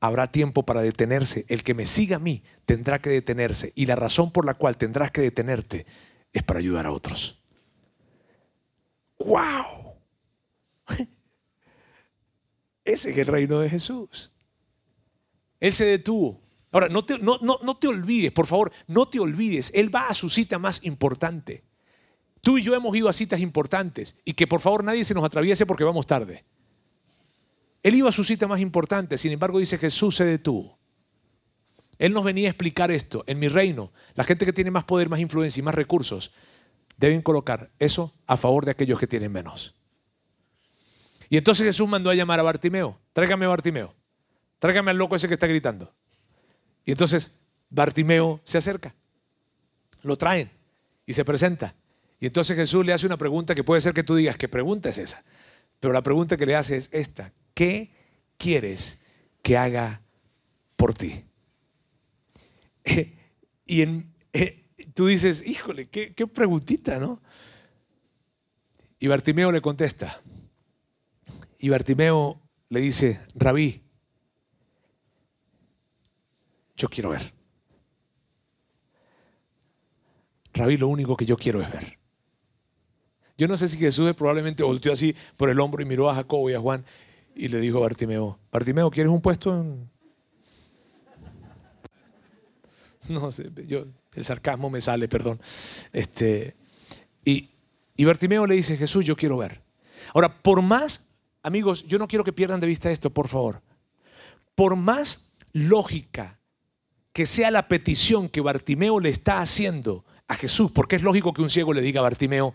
habrá 0.02 0.30
tiempo 0.30 0.64
para 0.66 0.82
detenerse. 0.82 1.46
El 1.48 1.64
que 1.64 1.74
me 1.74 1.86
siga 1.86 2.18
a 2.18 2.20
mí 2.20 2.44
tendrá 2.66 3.00
que 3.00 3.10
detenerse. 3.10 3.72
Y 3.74 3.86
la 3.86 3.96
razón 3.96 4.32
por 4.32 4.44
la 4.44 4.56
cual 4.56 4.76
tendrás 4.76 5.12
que 5.12 5.22
detenerte 5.22 5.86
es 6.34 6.44
para 6.44 6.60
ayudar 6.60 6.88
a 6.88 6.92
otros. 6.92 7.42
¡Wow! 9.20 9.96
Ese 12.84 13.12
es 13.12 13.18
el 13.18 13.28
reino 13.28 13.60
de 13.60 13.70
Jesús. 13.70 14.30
Él 15.62 15.72
se 15.72 15.86
detuvo. 15.86 16.42
Ahora, 16.72 16.90
no 16.90 17.06
te, 17.06 17.18
no, 17.20 17.40
no, 17.42 17.78
te 17.78 17.88
olvides, 17.88 18.32
por 18.32 18.46
favor, 18.46 18.72
no 18.88 19.08
te 19.08 19.20
olvides, 19.20 19.72
Él 19.74 19.94
va 19.94 20.10
a 20.10 20.14
su 20.14 20.30
cita 20.30 20.60
más 20.60 20.84
importante. 20.84 21.64
Tú 22.42 22.58
y 22.58 22.64
yo 22.64 22.76
hemos 22.76 22.96
ido 22.96 23.10
a 23.10 23.14
citas 23.14 23.40
importantes 23.40 24.16
y 24.26 24.34
que 24.34 24.48
por 24.48 24.60
favor 24.60 24.84
nadie 24.84 25.06
se 25.06 25.14
nos 25.14 25.24
atraviese 25.24 25.66
porque 25.66 25.84
vamos 25.84 26.08
tarde. 26.08 26.46
Él 27.84 27.96
iba 27.96 28.10
a 28.10 28.14
su 28.14 28.24
cita 28.24 28.48
más 28.48 28.60
importante, 28.60 29.18
sin 29.18 29.32
embargo 29.32 29.60
dice 29.60 29.78
Jesús 29.78 30.16
se 30.16 30.26
detuvo. 30.26 30.78
Él 31.98 32.14
nos 32.14 32.24
venía 32.24 32.48
a 32.48 32.52
explicar 32.52 32.92
esto. 32.92 33.24
En 33.28 33.40
mi 33.40 33.48
reino, 33.48 33.92
la 34.14 34.24
gente 34.24 34.46
que 34.46 34.54
tiene 34.54 34.72
más 34.72 34.84
poder, 34.84 35.10
más 35.10 35.20
influencia 35.20 35.62
y 35.62 35.64
más 35.64 35.74
recursos, 35.74 36.32
deben 36.98 37.22
colocar 37.22 37.72
eso 37.80 38.14
a 38.28 38.38
favor 38.38 38.66
de 38.66 38.72
aquellos 38.72 39.00
que 39.00 39.08
tienen 39.08 39.32
menos. 39.32 39.74
Y 41.30 41.38
entonces 41.38 41.66
Jesús 41.66 41.88
mandó 41.88 42.10
a 42.10 42.16
llamar 42.16 42.40
a 42.40 42.44
Bartimeo. 42.44 43.00
Tráigame 43.14 43.46
a 43.46 43.50
Bartimeo. 43.50 43.94
Tráigame 44.60 44.92
al 44.92 44.98
loco 44.98 45.16
ese 45.16 45.28
que 45.28 45.34
está 45.34 45.48
gritando. 45.48 45.94
Y 46.88 46.92
entonces 46.92 47.38
Bartimeo 47.70 48.40
se 48.46 48.58
acerca, 48.58 48.96
lo 50.04 50.18
traen 50.18 50.50
y 51.06 51.12
se 51.12 51.26
presenta. 51.26 51.76
Y 52.18 52.28
entonces 52.28 52.56
Jesús 52.56 52.86
le 52.86 52.94
hace 52.94 53.06
una 53.06 53.18
pregunta 53.18 53.54
que 53.54 53.66
puede 53.66 53.82
ser 53.82 53.94
que 53.94 54.04
tú 54.04 54.16
digas, 54.16 54.38
¿qué 54.38 54.48
pregunta 54.48 54.88
es 54.88 54.98
esa? 54.98 55.22
Pero 55.82 55.94
la 55.94 56.02
pregunta 56.02 56.38
que 56.38 56.46
le 56.46 56.56
hace 56.56 56.78
es 56.78 56.88
esta, 56.94 57.34
¿qué 57.54 57.92
quieres 58.38 59.00
que 59.44 59.58
haga 59.58 60.02
por 60.78 60.94
ti? 60.94 61.26
y 63.66 63.82
eh, 64.32 64.66
tú 64.94 65.08
dices, 65.08 65.46
híjole, 65.46 65.90
qué, 65.90 66.14
qué 66.14 66.26
preguntita, 66.26 67.00
¿no? 67.00 67.22
Y 68.98 69.08
Bartimeo 69.08 69.52
le 69.52 69.60
contesta. 69.60 70.22
Y 71.60 71.68
Bartimeo 71.68 72.40
le 72.70 72.80
dice, 72.80 73.20
rabí, 73.36 73.84
yo 76.78 76.88
quiero 76.88 77.10
ver. 77.10 77.34
Rabí, 80.54 80.78
lo 80.78 80.88
único 80.88 81.18
que 81.18 81.26
yo 81.26 81.36
quiero 81.36 81.62
es 81.62 81.72
ver. 81.72 81.98
Yo 83.38 83.48
no 83.48 83.58
sé 83.58 83.68
si 83.68 83.78
Jesús 83.78 84.14
probablemente 84.16 84.64
volteó 84.64 84.94
así 84.94 85.16
por 85.36 85.50
el 85.50 85.60
hombro 85.60 85.82
y 85.82 85.86
miró 85.86 86.10
a 86.10 86.16
Jacobo 86.16 86.50
y 86.50 86.54
a 86.54 86.60
Juan 86.60 86.86
y 87.36 87.50
le 87.50 87.60
dijo 87.60 87.78
a 87.78 87.82
Bartimeo, 87.82 88.40
Bartimeo, 88.52 88.90
¿quieres 88.90 89.12
un 89.12 89.22
puesto. 89.22 89.66
No 93.10 93.32
sé, 93.32 93.50
yo, 93.68 93.86
el 94.16 94.26
sarcasmo 94.26 94.70
me 94.70 94.82
sale, 94.82 95.08
perdón. 95.08 95.40
Este, 95.94 96.58
y, 97.24 97.48
y 97.96 98.04
Bartimeo 98.04 98.46
le 98.46 98.56
dice, 98.56 98.76
Jesús, 98.76 99.06
yo 99.06 99.16
quiero 99.16 99.38
ver. 99.38 99.62
Ahora, 100.14 100.42
por 100.42 100.62
más, 100.62 101.16
amigos, 101.42 101.86
yo 101.88 102.00
no 102.00 102.08
quiero 102.10 102.26
que 102.26 102.34
pierdan 102.34 102.60
de 102.60 102.68
vista 102.68 102.92
esto, 102.92 103.10
por 103.10 103.30
favor. 103.30 103.62
Por 104.56 104.76
más 104.76 105.32
lógica 105.54 106.37
que 107.18 107.26
sea 107.26 107.50
la 107.50 107.68
petición 107.68 108.30
que 108.30 108.42
Bartimeo 108.42 109.00
le 109.00 109.10
está 109.10 109.42
haciendo 109.42 110.06
a 110.28 110.36
Jesús, 110.36 110.70
porque 110.70 110.98
es 110.98 111.02
lógico 111.02 111.34
que 111.34 111.42
un 111.42 111.50
ciego 111.50 111.74
le 111.74 111.82
diga 111.82 112.00
a 112.00 112.04
Bartimeo, 112.04 112.54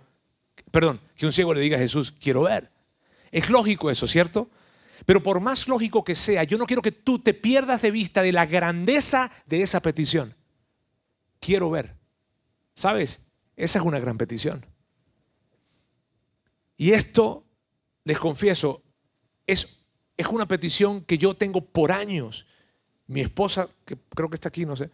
perdón, 0.71 1.01
que 1.17 1.27
un 1.27 1.33
ciego 1.33 1.53
le 1.53 1.61
diga 1.61 1.79
a 1.79 1.81
Jesús, 1.81 2.15
quiero 2.21 2.43
ver. 2.43 2.71
Es 3.33 3.51
lógico 3.51 3.91
eso, 3.91 4.07
¿cierto? 4.07 4.49
Pero 5.05 5.21
por 5.21 5.41
más 5.41 5.67
lógico 5.67 6.05
que 6.05 6.15
sea, 6.15 6.45
yo 6.45 6.59
no 6.59 6.67
quiero 6.67 6.81
que 6.81 6.93
tú 6.93 7.19
te 7.19 7.35
pierdas 7.35 7.83
de 7.83 7.91
vista 7.91 8.23
de 8.23 8.31
la 8.31 8.47
grandeza 8.47 9.33
de 9.47 9.63
esa 9.63 9.81
petición. 9.81 10.37
Quiero 11.41 11.69
ver. 11.69 11.97
¿Sabes? 12.73 13.27
Esa 13.57 13.81
es 13.81 13.85
una 13.85 13.99
gran 13.99 14.17
petición. 14.17 14.65
Y 16.77 16.93
esto, 16.93 17.45
les 18.05 18.21
confieso, 18.21 18.85
es, 19.45 19.83
es 20.17 20.29
una 20.29 20.47
petición 20.47 21.05
que 21.05 21.19
yo 21.19 21.35
tengo 21.35 21.63
por 21.63 21.91
años. 21.91 22.47
Mi 23.07 23.21
esposa, 23.21 23.69
que 23.85 23.97
creo 24.15 24.29
que 24.29 24.37
está 24.37 24.49
aquí, 24.49 24.65
no 24.65 24.77
sé, 24.77 24.91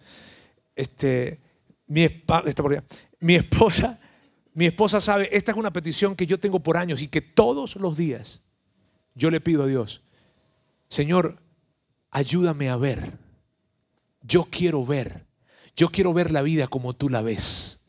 este, 0.75 1.41
mi, 1.87 2.05
está 2.05 2.63
por 2.63 2.85
mi 3.21 3.35
esposa, 3.35 4.01
mi 4.55 4.67
esposa 4.67 5.01
sabe, 5.01 5.29
esta 5.33 5.53
es 5.53 5.59
una 5.59 5.73
petición 5.73 6.17
que 6.17 6.27
yo 6.27 6.39
tengo 6.41 6.61
por 6.61 6.77
años 6.77 7.03
y 7.03 7.09
que 7.09 7.21
todos 7.21 7.77
los 7.77 7.97
días 7.97 8.43
yo 9.15 9.31
le 9.31 9.41
pido 9.41 9.65
a 9.65 9.67
Dios, 9.67 10.03
Señor, 10.89 11.39
ayúdame 12.11 12.71
a 12.71 12.77
ver. 12.77 13.19
Yo 14.23 14.47
quiero 14.51 14.85
ver. 14.85 15.27
Yo 15.77 15.91
quiero 15.91 16.13
ver 16.13 16.31
la 16.31 16.43
vida 16.43 16.67
como 16.67 16.95
tú 16.95 17.09
la 17.09 17.23
ves. 17.23 17.85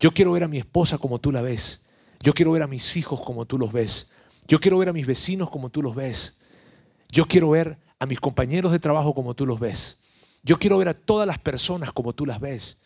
Yo 0.00 0.12
quiero 0.12 0.32
ver 0.32 0.44
a 0.44 0.48
mi 0.48 0.58
esposa 0.58 0.98
como 0.98 1.18
tú 1.18 1.32
la 1.32 1.42
ves. 1.42 1.84
Yo 2.20 2.32
quiero 2.32 2.52
ver 2.52 2.62
a 2.62 2.66
mis 2.66 2.96
hijos 2.96 3.20
como 3.20 3.46
tú 3.46 3.58
los 3.58 3.72
ves. 3.72 4.12
Yo 4.46 4.60
quiero 4.60 4.78
ver 4.78 4.88
a 4.88 4.92
mis 4.92 5.06
vecinos 5.06 5.50
como 5.50 5.70
tú 5.70 5.82
los 5.82 5.94
ves. 5.94 6.38
Yo 7.10 7.26
quiero 7.26 7.50
ver 7.50 7.78
a 7.98 8.06
mis 8.06 8.20
compañeros 8.20 8.72
de 8.72 8.78
trabajo 8.78 9.14
como 9.14 9.34
tú 9.34 9.46
los 9.46 9.58
ves. 9.58 10.00
Yo 10.42 10.58
quiero 10.58 10.78
ver 10.78 10.88
a 10.88 10.94
todas 10.94 11.26
las 11.26 11.38
personas 11.38 11.92
como 11.92 12.12
tú 12.12 12.26
las 12.26 12.40
ves. 12.40 12.78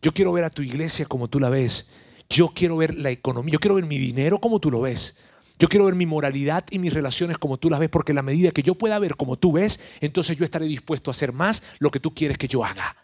Yo 0.00 0.12
quiero 0.12 0.32
ver 0.32 0.44
a 0.44 0.50
tu 0.50 0.62
iglesia 0.62 1.06
como 1.06 1.28
tú 1.28 1.40
la 1.40 1.50
ves. 1.50 1.90
Yo 2.28 2.48
quiero 2.48 2.76
ver 2.76 2.94
la 2.94 3.10
economía. 3.10 3.52
Yo 3.52 3.58
quiero 3.58 3.74
ver 3.74 3.86
mi 3.86 3.98
dinero 3.98 4.38
como 4.38 4.60
tú 4.60 4.70
lo 4.70 4.80
ves. 4.80 5.18
Yo 5.58 5.68
quiero 5.68 5.84
ver 5.84 5.94
mi 5.94 6.06
moralidad 6.06 6.64
y 6.70 6.78
mis 6.78 6.92
relaciones 6.92 7.38
como 7.38 7.58
tú 7.58 7.70
las 7.70 7.78
ves, 7.78 7.88
porque 7.88 8.12
la 8.12 8.22
medida 8.22 8.50
que 8.50 8.62
yo 8.62 8.74
pueda 8.74 8.98
ver 8.98 9.16
como 9.16 9.36
tú 9.36 9.52
ves, 9.52 9.80
entonces 10.00 10.36
yo 10.36 10.44
estaré 10.44 10.66
dispuesto 10.66 11.10
a 11.10 11.12
hacer 11.12 11.32
más 11.32 11.62
lo 11.78 11.90
que 11.90 12.00
tú 12.00 12.12
quieres 12.12 12.38
que 12.38 12.48
yo 12.48 12.64
haga. 12.64 12.96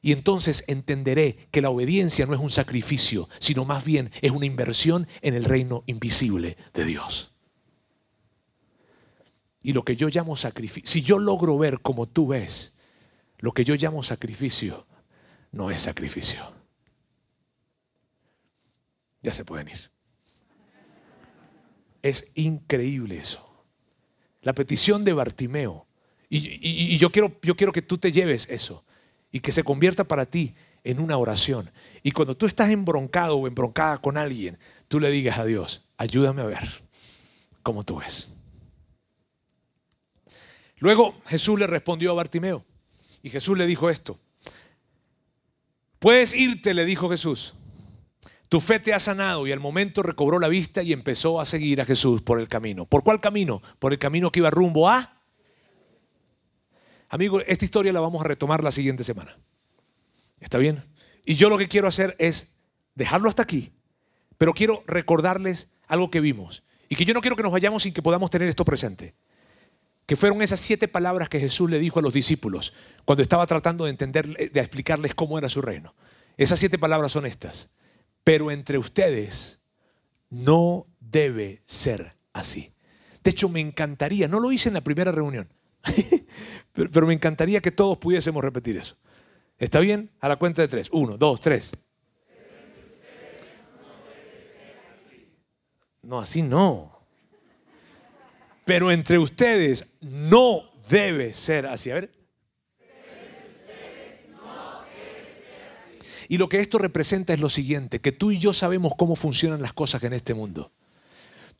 Y 0.00 0.12
entonces 0.12 0.64
entenderé 0.68 1.48
que 1.50 1.60
la 1.60 1.70
obediencia 1.70 2.26
no 2.26 2.34
es 2.34 2.40
un 2.40 2.50
sacrificio, 2.50 3.28
sino 3.40 3.64
más 3.64 3.84
bien 3.84 4.10
es 4.22 4.30
una 4.30 4.46
inversión 4.46 5.08
en 5.22 5.34
el 5.34 5.44
reino 5.44 5.82
invisible 5.86 6.56
de 6.72 6.84
Dios. 6.84 7.32
Y 9.66 9.72
lo 9.72 9.84
que 9.84 9.96
yo 9.96 10.08
llamo 10.08 10.36
sacrificio, 10.36 10.88
si 10.88 11.02
yo 11.02 11.18
logro 11.18 11.58
ver 11.58 11.80
como 11.80 12.06
tú 12.06 12.28
ves, 12.28 12.76
lo 13.40 13.50
que 13.50 13.64
yo 13.64 13.74
llamo 13.74 14.00
sacrificio 14.04 14.86
no 15.50 15.72
es 15.72 15.80
sacrificio. 15.80 16.52
Ya 19.22 19.32
se 19.32 19.44
pueden 19.44 19.66
ir. 19.66 19.90
Es 22.00 22.30
increíble 22.36 23.18
eso. 23.18 23.44
La 24.42 24.54
petición 24.54 25.04
de 25.04 25.14
Bartimeo. 25.14 25.88
Y, 26.28 26.96
yo, 26.98 27.10
quiero, 27.10 27.36
yo 27.42 27.56
quiero 27.56 27.72
que 27.72 27.82
tú 27.82 27.98
te 27.98 28.12
lleves 28.12 28.46
eso 28.48 28.84
y 29.32 29.40
que 29.40 29.50
se 29.50 29.64
convierta 29.64 30.04
para 30.04 30.26
ti 30.26 30.54
en 30.84 31.00
una 31.00 31.18
oración. 31.18 31.72
Y 32.04 32.12
cuando 32.12 32.36
tú 32.36 32.46
estás 32.46 32.70
embroncado 32.70 33.36
o 33.36 33.48
embroncada 33.48 33.98
con 33.98 34.16
alguien, 34.16 34.60
tú 34.86 35.00
le 35.00 35.10
digas 35.10 35.40
a 35.40 35.44
Dios, 35.44 35.88
ayúdame 35.96 36.42
a 36.42 36.46
ver 36.46 36.84
cómo 37.64 37.82
tú 37.82 37.96
ves. 37.96 38.35
Luego 40.78 41.20
Jesús 41.26 41.58
le 41.58 41.66
respondió 41.66 42.10
a 42.10 42.14
Bartimeo 42.14 42.64
y 43.22 43.30
Jesús 43.30 43.56
le 43.56 43.66
dijo 43.66 43.90
esto. 43.90 44.18
Puedes 45.98 46.34
irte, 46.34 46.74
le 46.74 46.84
dijo 46.84 47.08
Jesús. 47.08 47.54
Tu 48.48 48.60
fe 48.60 48.78
te 48.78 48.94
ha 48.94 48.98
sanado 48.98 49.46
y 49.46 49.52
al 49.52 49.60
momento 49.60 50.02
recobró 50.02 50.38
la 50.38 50.48
vista 50.48 50.82
y 50.82 50.92
empezó 50.92 51.40
a 51.40 51.46
seguir 51.46 51.80
a 51.80 51.84
Jesús 51.84 52.22
por 52.22 52.38
el 52.38 52.48
camino. 52.48 52.86
¿Por 52.86 53.02
cuál 53.02 53.20
camino? 53.20 53.62
Por 53.78 53.92
el 53.92 53.98
camino 53.98 54.30
que 54.30 54.40
iba 54.40 54.50
rumbo 54.50 54.88
a... 54.88 55.20
Amigo, 57.08 57.40
esta 57.40 57.64
historia 57.64 57.92
la 57.92 58.00
vamos 58.00 58.20
a 58.20 58.28
retomar 58.28 58.62
la 58.62 58.70
siguiente 58.70 59.02
semana. 59.02 59.36
¿Está 60.40 60.58
bien? 60.58 60.84
Y 61.24 61.34
yo 61.34 61.48
lo 61.48 61.58
que 61.58 61.68
quiero 61.68 61.88
hacer 61.88 62.14
es 62.18 62.56
dejarlo 62.94 63.28
hasta 63.28 63.42
aquí, 63.42 63.72
pero 64.38 64.54
quiero 64.54 64.84
recordarles 64.86 65.70
algo 65.88 66.10
que 66.10 66.20
vimos 66.20 66.62
y 66.88 66.94
que 66.94 67.04
yo 67.04 67.14
no 67.14 67.20
quiero 67.20 67.36
que 67.36 67.42
nos 67.42 67.52
vayamos 67.52 67.82
sin 67.82 67.94
que 67.94 68.02
podamos 68.02 68.30
tener 68.30 68.48
esto 68.48 68.64
presente. 68.64 69.14
Que 70.06 70.16
fueron 70.16 70.40
esas 70.40 70.60
siete 70.60 70.88
palabras 70.88 71.28
que 71.28 71.40
Jesús 71.40 71.68
le 71.68 71.78
dijo 71.78 71.98
a 71.98 72.02
los 72.02 72.12
discípulos 72.14 72.72
cuando 73.04 73.22
estaba 73.22 73.46
tratando 73.46 73.84
de 73.84 73.90
entender, 73.90 74.52
de 74.52 74.60
explicarles 74.60 75.14
cómo 75.14 75.36
era 75.36 75.48
su 75.48 75.60
reino. 75.60 75.94
Esas 76.36 76.58
siete 76.58 76.78
palabras 76.78 77.12
son 77.12 77.26
estas 77.26 77.76
pero 78.26 78.50
entre 78.50 78.76
ustedes 78.76 79.60
no 80.30 80.88
debe 80.98 81.62
ser 81.64 82.16
así. 82.32 82.72
De 83.22 83.30
hecho, 83.30 83.48
me 83.48 83.60
encantaría, 83.60 84.26
no 84.26 84.40
lo 84.40 84.50
hice 84.50 84.68
en 84.68 84.74
la 84.74 84.80
primera 84.80 85.12
reunión, 85.12 85.48
pero, 86.72 87.06
me 87.06 87.14
encantaría 87.14 87.60
que 87.60 87.70
todos 87.70 87.98
pudiésemos 87.98 88.42
repetir 88.42 88.78
eso. 88.78 88.96
¿Está 89.60 89.78
bien? 89.78 90.10
A 90.18 90.28
la 90.28 90.34
cuenta 90.40 90.60
de 90.60 90.66
tres. 90.66 90.88
Uno, 90.90 91.16
dos, 91.16 91.40
tres. 91.40 91.76
No, 96.02 96.18
así 96.18 96.42
no. 96.42 96.95
Pero 98.66 98.90
entre 98.90 99.16
ustedes 99.20 99.86
no 100.00 100.64
debe 100.90 101.34
ser 101.34 101.66
así. 101.66 101.92
A 101.92 101.94
ver. 101.94 102.10
Y 106.28 106.38
lo 106.38 106.48
que 106.48 106.58
esto 106.58 106.78
representa 106.78 107.32
es 107.32 107.38
lo 107.38 107.48
siguiente, 107.48 108.00
que 108.00 108.10
tú 108.10 108.32
y 108.32 108.40
yo 108.40 108.52
sabemos 108.52 108.92
cómo 108.98 109.14
funcionan 109.14 109.62
las 109.62 109.72
cosas 109.72 110.02
en 110.02 110.12
este 110.12 110.34
mundo. 110.34 110.72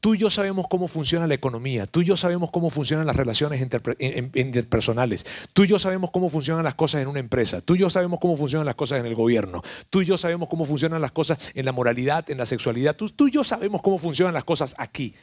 Tú 0.01 0.17
y 0.17 0.19
yo 0.19 0.31
sabemos 0.31 0.67
cómo 0.69 0.89
funciona 0.89 1.29
la 1.29 1.35
economía, 1.35 1.87
tú 1.87 2.03
y 2.03 2.07
yo 2.07 2.17
sabemos 2.17 2.51
cómo 2.51 2.71
funcionan 2.71 3.07
las 3.07 3.15
relaciones 3.15 3.61
interpersonales, 3.61 5.25
tú 5.53 5.63
y 5.63 5.69
yo 5.69 5.79
sabemos 5.79 6.11
cómo 6.11 6.29
funcionan 6.29 6.65
las 6.65 6.75
cosas 6.75 7.03
en 7.03 7.09
una 7.09 7.21
empresa, 7.21 7.61
tú 7.61 7.77
y 7.77 7.79
yo 7.79 7.89
sabemos 7.89 8.19
cómo 8.21 8.37
funcionan 8.37 8.67
las 8.67 8.75
cosas 8.75 8.99
en 8.99 9.07
el 9.07 9.15
gobierno, 9.15 9.63
tú 9.91 10.03
y 10.03 10.07
yo 10.07 10.19
sabemos 10.19 10.49
cómo 10.49 10.65
funcionan 10.65 11.01
las 11.01 11.13
cosas 11.13 11.39
en 11.55 11.65
la 11.65 11.73
moralidad, 11.73 12.29
en 12.29 12.39
la 12.39 12.47
sexualidad, 12.47 12.97
tú, 12.97 13.09
tú 13.11 13.29
y 13.29 13.31
yo 13.31 13.45
sabemos 13.45 13.81
cómo 13.81 13.99
funcionan 13.99 14.35
las 14.35 14.45
cosas 14.45 14.75
aquí, 14.77 15.15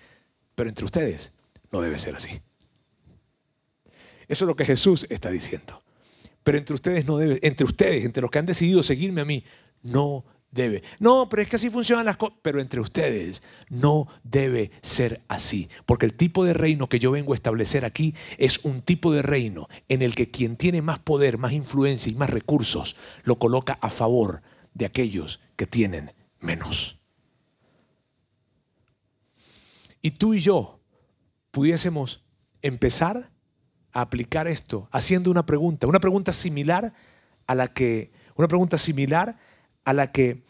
pero 0.56 0.70
entre 0.70 0.86
ustedes 0.86 1.34
no 1.74 1.82
debe 1.82 2.00
ser 2.00 2.16
así. 2.16 2.42
Eso 4.30 4.46
es 4.46 4.48
lo 4.48 4.56
que 4.56 4.64
Jesús 4.64 5.06
está 5.10 5.30
diciendo 5.30 5.84
pero 6.44 6.58
entre 6.58 6.76
ustedes 6.76 7.06
no 7.06 7.18
debe, 7.18 7.40
entre 7.42 7.66
ustedes, 7.66 8.06
entre 8.06 8.22
los 8.22 8.30
que 8.30 8.40
han 8.40 8.46
decidido 8.46 8.84
seguirme 8.84 9.22
a 9.22 9.26
mí, 9.26 9.44
no 9.82 10.26
debe. 10.52 10.84
No, 11.00 11.28
pero 11.30 11.42
es 11.42 11.48
que 11.48 11.56
así 11.56 11.70
funcionan 11.70 12.06
las 12.06 12.18
cosas, 12.18 12.38
pero 12.42 12.62
entre 12.62 12.80
ustedes 12.80 13.44
no 13.70 14.08
debe 14.24 14.72
ser 14.82 15.22
así, 15.28 15.70
porque 15.86 16.06
el 16.06 16.14
tipo 16.14 16.44
de 16.44 16.54
reino 16.54 16.90
que 16.90 17.00
yo 17.00 17.12
vengo 17.12 17.34
a 17.34 17.36
establecer 17.36 17.86
aquí 17.86 18.14
es 18.38 18.60
un 18.64 18.82
tipo 18.82 19.12
de 19.14 19.22
reino 19.22 19.68
en 19.88 20.02
el 20.02 20.16
que 20.16 20.30
quien 20.30 20.58
tiene 20.58 20.82
más 20.82 21.00
poder, 21.00 21.38
más 21.38 21.54
influencia 21.54 22.12
y 22.12 22.16
más 22.16 22.30
recursos 22.30 22.98
lo 23.24 23.40
coloca 23.40 23.80
a 23.82 23.90
favor 23.90 24.42
de 24.74 24.86
aquellos 24.86 25.40
que 25.56 25.66
tienen 25.66 26.12
menos. 26.40 27.00
Y 30.02 30.12
tú 30.12 30.34
y 30.34 30.42
yo 30.42 30.82
pudiésemos 31.54 32.26
empezar 32.64 33.32
a 33.94 34.02
aplicar 34.02 34.48
esto 34.48 34.90
haciendo 34.92 35.30
una 35.30 35.46
pregunta, 35.46 35.86
una 35.86 36.00
pregunta 36.00 36.34
similar 36.34 36.94
a 37.46 37.54
la 37.54 37.68
que 37.68 38.12
una 38.36 38.48
pregunta 38.48 38.80
similar 38.80 39.38
a 39.86 39.94
la 39.94 40.12
que 40.12 40.44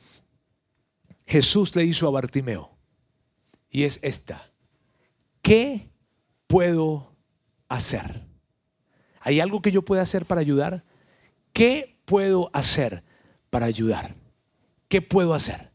Jesús 1.28 1.76
le 1.76 1.84
hizo 1.84 2.08
a 2.08 2.12
Bartimeo. 2.12 2.72
Y 3.70 3.84
es 3.84 3.99
esta. 4.01 4.49
¿Qué 5.41 5.89
puedo 6.47 7.18
hacer? 7.68 8.26
¿Hay 9.20 9.41
algo 9.41 9.62
que 9.62 9.74
yo 9.74 9.82
pueda 9.82 10.04
hacer 10.04 10.26
para 10.26 10.39
ayudar? 10.39 10.86
¿Qué 11.51 11.99
puedo 12.06 12.49
hacer 12.54 13.04
para 13.49 13.66
ayudar? 13.66 14.16
¿Qué 14.88 15.01
puedo 15.01 15.34
hacer? 15.34 15.72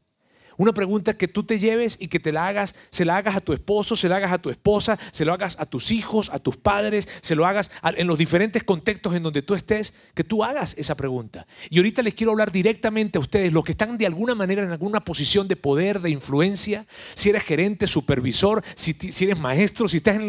Una 0.59 0.73
pregunta 0.73 1.17
que 1.17 1.29
tú 1.29 1.45
te 1.45 1.61
lleves 1.61 1.97
y 2.01 2.09
que 2.09 2.19
te 2.19 2.33
la 2.33 2.49
hagas, 2.49 2.75
se 2.91 3.05
la 3.05 3.17
hagas 3.17 3.37
a 3.37 3.41
tu 3.41 3.53
esposo, 3.53 3.95
se 3.95 4.09
la 4.09 4.17
hagas 4.17 4.33
a 4.33 4.39
tu 4.39 4.51
esposa, 4.51 4.99
se 5.13 5.25
lo 5.25 5.33
hagas 5.33 5.57
a 5.61 5.67
tus 5.67 5.93
hijos, 5.93 6.31
a 6.31 6.41
tus 6.41 6.57
padres, 6.57 7.09
se 7.21 7.37
lo 7.37 7.47
hagas 7.47 7.71
en 7.97 8.09
los 8.09 8.19
diferentes 8.19 8.65
contextos 8.65 9.15
en 9.15 9.23
donde 9.23 9.43
tú 9.43 9.55
estés, 9.55 9.95
que 10.15 10.25
tú 10.25 10.43
hagas 10.43 10.75
esa 10.77 10.97
pregunta. 10.97 11.47
Y 11.71 11.77
ahorita 11.77 12.03
les 12.03 12.15
quiero 12.15 12.33
hablar 12.33 12.51
directamente 12.51 13.19
a 13.19 13.21
ustedes, 13.21 13.53
los 13.53 13.63
que 13.63 13.71
están 13.71 13.97
de 13.97 14.07
alguna 14.07 14.35
manera 14.35 14.65
en 14.65 14.73
alguna 14.73 15.05
posición 15.05 15.47
de 15.47 15.55
poder, 15.55 16.01
de 16.01 16.11
influencia, 16.11 16.87
si 17.15 17.31
eres 17.31 17.45
gerente, 17.45 17.87
supervisor, 17.87 18.65
si, 18.75 18.97
eres 19.25 19.39
maestro, 19.39 19.87
si 19.87 19.99
estás 19.99 20.17
en, 20.17 20.23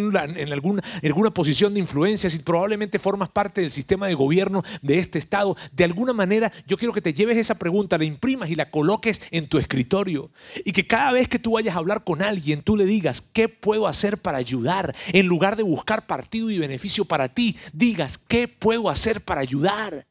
alguna, 0.53 0.83
en 1.01 1.07
alguna 1.07 1.33
posición 1.33 1.73
de 1.73 1.79
influencia, 1.79 2.29
si 2.29 2.37
probablemente 2.37 2.99
formas 2.99 3.29
parte 3.29 3.61
del 3.61 3.71
sistema 3.71 4.05
de 4.05 4.13
gobierno 4.13 4.61
de 4.83 4.99
este 4.99 5.17
estado, 5.17 5.57
de 5.71 5.85
alguna 5.85 6.13
manera 6.13 6.51
yo 6.67 6.77
quiero 6.77 6.93
que 6.93 7.01
te 7.01 7.13
lleves 7.13 7.37
esa 7.37 7.55
pregunta, 7.55 7.97
la 7.97 8.03
imprimas 8.03 8.51
y 8.51 8.55
la 8.55 8.69
coloques 8.69 9.23
en 9.31 9.47
tu 9.47 9.57
escritorio 9.57 10.18
y 10.65 10.71
que 10.71 10.87
cada 10.87 11.11
vez 11.11 11.27
que 11.27 11.39
tú 11.39 11.53
vayas 11.53 11.75
a 11.75 11.79
hablar 11.79 12.03
con 12.03 12.21
alguien, 12.21 12.61
tú 12.61 12.75
le 12.75 12.85
digas, 12.85 13.21
¿qué 13.21 13.49
puedo 13.49 13.87
hacer 13.87 14.17
para 14.17 14.37
ayudar? 14.37 14.95
En 15.13 15.27
lugar 15.27 15.55
de 15.55 15.63
buscar 15.63 16.07
partido 16.07 16.49
y 16.49 16.59
beneficio 16.59 17.05
para 17.05 17.29
ti, 17.29 17.57
digas, 17.73 18.17
¿qué 18.17 18.47
puedo 18.47 18.89
hacer 18.89 19.21
para 19.21 19.41
ayudar? 19.41 20.05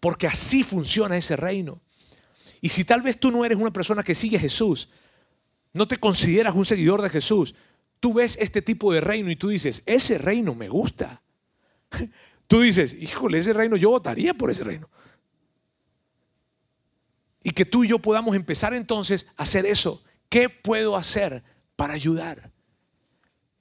Porque 0.00 0.26
así 0.26 0.62
funciona 0.62 1.16
ese 1.16 1.36
reino. 1.36 1.80
Y 2.60 2.68
si 2.68 2.84
tal 2.84 3.02
vez 3.02 3.18
tú 3.18 3.30
no 3.30 3.44
eres 3.44 3.58
una 3.58 3.72
persona 3.72 4.02
que 4.02 4.14
sigue 4.14 4.36
a 4.36 4.40
Jesús, 4.40 4.88
no 5.72 5.86
te 5.86 5.96
consideras 5.96 6.54
un 6.54 6.64
seguidor 6.64 7.02
de 7.02 7.10
Jesús, 7.10 7.54
tú 8.00 8.14
ves 8.14 8.36
este 8.40 8.62
tipo 8.62 8.92
de 8.92 9.00
reino 9.00 9.30
y 9.30 9.36
tú 9.36 9.48
dices, 9.48 9.82
ese 9.86 10.18
reino 10.18 10.54
me 10.54 10.68
gusta. 10.68 11.22
Tú 12.48 12.62
dices, 12.62 12.96
híjole, 12.98 13.36
ese 13.36 13.52
reino, 13.52 13.76
yo 13.76 13.90
votaría 13.90 14.32
por 14.32 14.50
ese 14.50 14.64
reino. 14.64 14.88
Y 17.42 17.50
que 17.50 17.64
tú 17.64 17.84
y 17.84 17.88
yo 17.88 17.98
podamos 17.98 18.36
empezar 18.36 18.74
entonces 18.74 19.26
a 19.36 19.44
hacer 19.44 19.66
eso. 19.66 20.02
¿Qué 20.28 20.48
puedo 20.48 20.96
hacer 20.96 21.42
para 21.76 21.94
ayudar? 21.94 22.50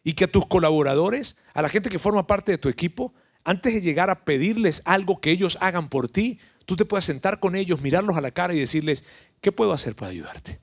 Y 0.03 0.13
que 0.13 0.25
a 0.25 0.31
tus 0.31 0.45
colaboradores, 0.47 1.35
a 1.53 1.61
la 1.61 1.69
gente 1.69 1.89
que 1.89 1.99
forma 1.99 2.27
parte 2.27 2.51
de 2.51 2.57
tu 2.57 2.69
equipo, 2.69 3.13
antes 3.43 3.73
de 3.73 3.81
llegar 3.81 4.09
a 4.09 4.25
pedirles 4.25 4.81
algo 4.85 5.21
que 5.21 5.31
ellos 5.31 5.57
hagan 5.61 5.89
por 5.89 6.09
ti, 6.09 6.39
tú 6.65 6.75
te 6.75 6.85
puedas 6.85 7.05
sentar 7.05 7.39
con 7.39 7.55
ellos, 7.55 7.81
mirarlos 7.81 8.17
a 8.17 8.21
la 8.21 8.31
cara 8.31 8.53
y 8.53 8.59
decirles, 8.59 9.03
¿qué 9.41 9.51
puedo 9.51 9.71
hacer 9.71 9.95
para 9.95 10.11
ayudarte? 10.11 10.59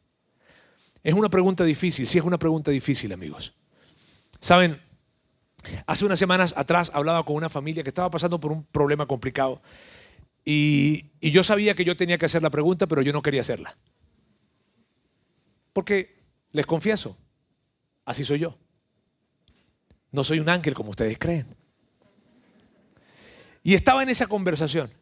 Es 1.02 1.14
una 1.14 1.28
pregunta 1.28 1.64
difícil, 1.64 2.06
sí 2.06 2.18
es 2.18 2.24
una 2.24 2.38
pregunta 2.38 2.70
difícil, 2.70 3.12
amigos. 3.12 3.54
Saben, 4.40 4.80
hace 5.86 6.04
unas 6.04 6.18
semanas 6.18 6.54
atrás 6.56 6.90
hablaba 6.94 7.24
con 7.24 7.36
una 7.36 7.48
familia 7.48 7.82
que 7.82 7.90
estaba 7.90 8.10
pasando 8.10 8.40
por 8.40 8.52
un 8.52 8.64
problema 8.64 9.06
complicado 9.06 9.62
y, 10.44 11.10
yo 11.20 11.42
sabía 11.42 11.74
que 11.74 11.84
yo 11.84 11.96
tenía 11.96 12.18
que 12.18 12.26
hacer 12.26 12.42
la 12.42 12.50
pregunta, 12.50 12.86
pero 12.86 13.02
yo 13.02 13.12
no 13.12 13.22
quería 13.22 13.40
hacerla. 13.40 13.76
Porque, 15.72 16.22
les 16.52 16.66
confieso, 16.66 17.16
así 18.04 18.24
soy 18.24 18.40
yo. 18.40 18.58
No 20.12 20.22
soy 20.22 20.38
un 20.38 20.48
ángel 20.48 20.74
como 20.74 20.90
ustedes 20.90 21.18
creen. 21.18 21.56
Y 23.62 23.74
estaba 23.74 24.02
en 24.02 24.10
esa 24.10 24.26
conversación. 24.26 24.92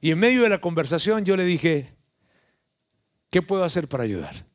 Y 0.00 0.10
en 0.10 0.18
medio 0.18 0.42
de 0.42 0.48
la 0.48 0.60
conversación 0.60 1.24
yo 1.24 1.36
le 1.36 1.44
dije, 1.44 1.94
¿qué 3.30 3.42
puedo 3.42 3.64
hacer 3.64 3.88
para 3.88 4.04
ayudar? 4.04 4.46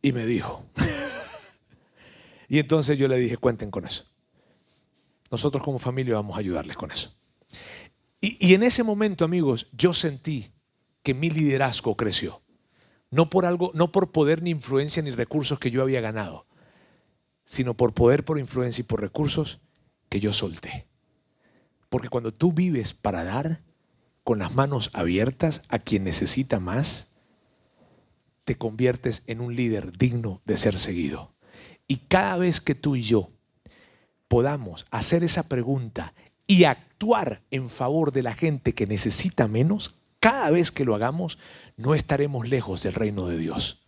Y 0.00 0.12
me 0.12 0.24
dijo. 0.24 0.64
y 2.48 2.58
entonces 2.58 2.96
yo 2.96 3.08
le 3.08 3.16
dije, 3.18 3.36
cuenten 3.36 3.70
con 3.70 3.84
eso. 3.84 4.06
Nosotros 5.30 5.62
como 5.62 5.78
familia 5.78 6.14
vamos 6.14 6.36
a 6.36 6.40
ayudarles 6.40 6.76
con 6.76 6.90
eso. 6.90 7.14
Y, 8.24 8.54
en 8.54 8.62
ese 8.62 8.84
momento, 8.84 9.24
amigos, 9.24 9.66
yo 9.72 9.92
sentí 9.92 10.52
que 11.02 11.12
mi 11.12 11.28
liderazgo 11.28 11.96
creció. 11.96 12.40
No 13.10 13.28
por 13.28 13.44
algo, 13.44 13.72
no 13.74 13.90
por 13.90 14.12
poder 14.12 14.42
ni 14.42 14.50
influencia 14.50 15.02
ni 15.02 15.10
recursos 15.10 15.58
que 15.58 15.72
yo 15.72 15.82
había 15.82 16.00
ganado, 16.00 16.46
sino 17.44 17.76
por 17.76 17.94
poder, 17.94 18.24
por 18.24 18.38
influencia 18.38 18.82
y 18.82 18.84
por 18.84 19.00
recursos 19.00 19.60
que 20.08 20.20
yo 20.20 20.32
solté. 20.32 20.86
Porque 21.88 22.08
cuando 22.08 22.32
tú 22.32 22.52
vives 22.52 22.94
para 22.94 23.24
dar 23.24 23.60
con 24.22 24.38
las 24.38 24.54
manos 24.54 24.90
abiertas 24.92 25.64
a 25.68 25.80
quien 25.80 26.04
necesita 26.04 26.60
más, 26.60 27.12
te 28.44 28.56
conviertes 28.56 29.24
en 29.26 29.40
un 29.40 29.56
líder 29.56 29.98
digno 29.98 30.40
de 30.44 30.56
ser 30.56 30.78
seguido. 30.78 31.34
Y 31.88 31.96
cada 31.96 32.36
vez 32.36 32.60
que 32.60 32.76
tú 32.76 32.94
y 32.94 33.02
yo 33.02 33.32
podamos 34.28 34.86
hacer 34.92 35.24
esa 35.24 35.48
pregunta 35.48 36.14
y 36.52 36.64
actuar 36.64 37.40
en 37.50 37.70
favor 37.70 38.12
de 38.12 38.22
la 38.22 38.34
gente 38.34 38.74
que 38.74 38.86
necesita 38.86 39.48
menos, 39.48 39.94
cada 40.20 40.50
vez 40.50 40.70
que 40.70 40.84
lo 40.84 40.94
hagamos, 40.94 41.38
no 41.78 41.94
estaremos 41.94 42.46
lejos 42.46 42.82
del 42.82 42.92
reino 42.92 43.26
de 43.26 43.38
Dios. 43.38 43.86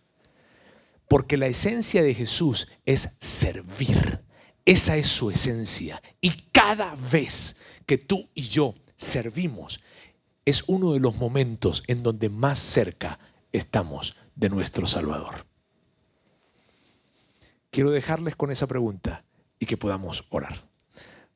Porque 1.07 1.37
la 1.37 1.45
esencia 1.45 2.01
de 2.01 2.15
Jesús 2.15 2.67
es 2.87 3.17
servir. 3.19 4.23
Esa 4.65 4.97
es 4.97 5.05
su 5.05 5.29
esencia. 5.29 6.01
Y 6.21 6.31
cada 6.51 6.95
vez 7.11 7.59
que 7.85 7.99
tú 7.99 8.31
y 8.33 8.41
yo 8.41 8.73
servimos, 8.95 9.79
es 10.43 10.63
uno 10.65 10.93
de 10.93 10.99
los 10.99 11.17
momentos 11.17 11.83
en 11.85 12.01
donde 12.01 12.29
más 12.29 12.57
cerca 12.57 13.19
estamos 13.51 14.15
de 14.33 14.49
nuestro 14.49 14.87
Salvador. 14.87 15.45
Quiero 17.69 17.91
dejarles 17.91 18.35
con 18.35 18.49
esa 18.49 18.65
pregunta 18.65 19.23
y 19.59 19.67
que 19.67 19.77
podamos 19.77 20.25
orar. 20.29 20.74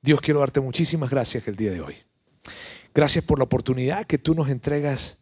Dios, 0.01 0.21
quiero 0.21 0.39
darte 0.39 0.61
muchísimas 0.61 1.09
gracias 1.09 1.47
el 1.47 1.57
día 1.57 1.71
de 1.71 1.81
hoy. 1.81 1.95
Gracias 2.93 3.23
por 3.25 3.37
la 3.37 3.43
oportunidad 3.43 4.05
que 4.05 4.17
tú 4.17 4.33
nos 4.33 4.49
entregas 4.49 5.19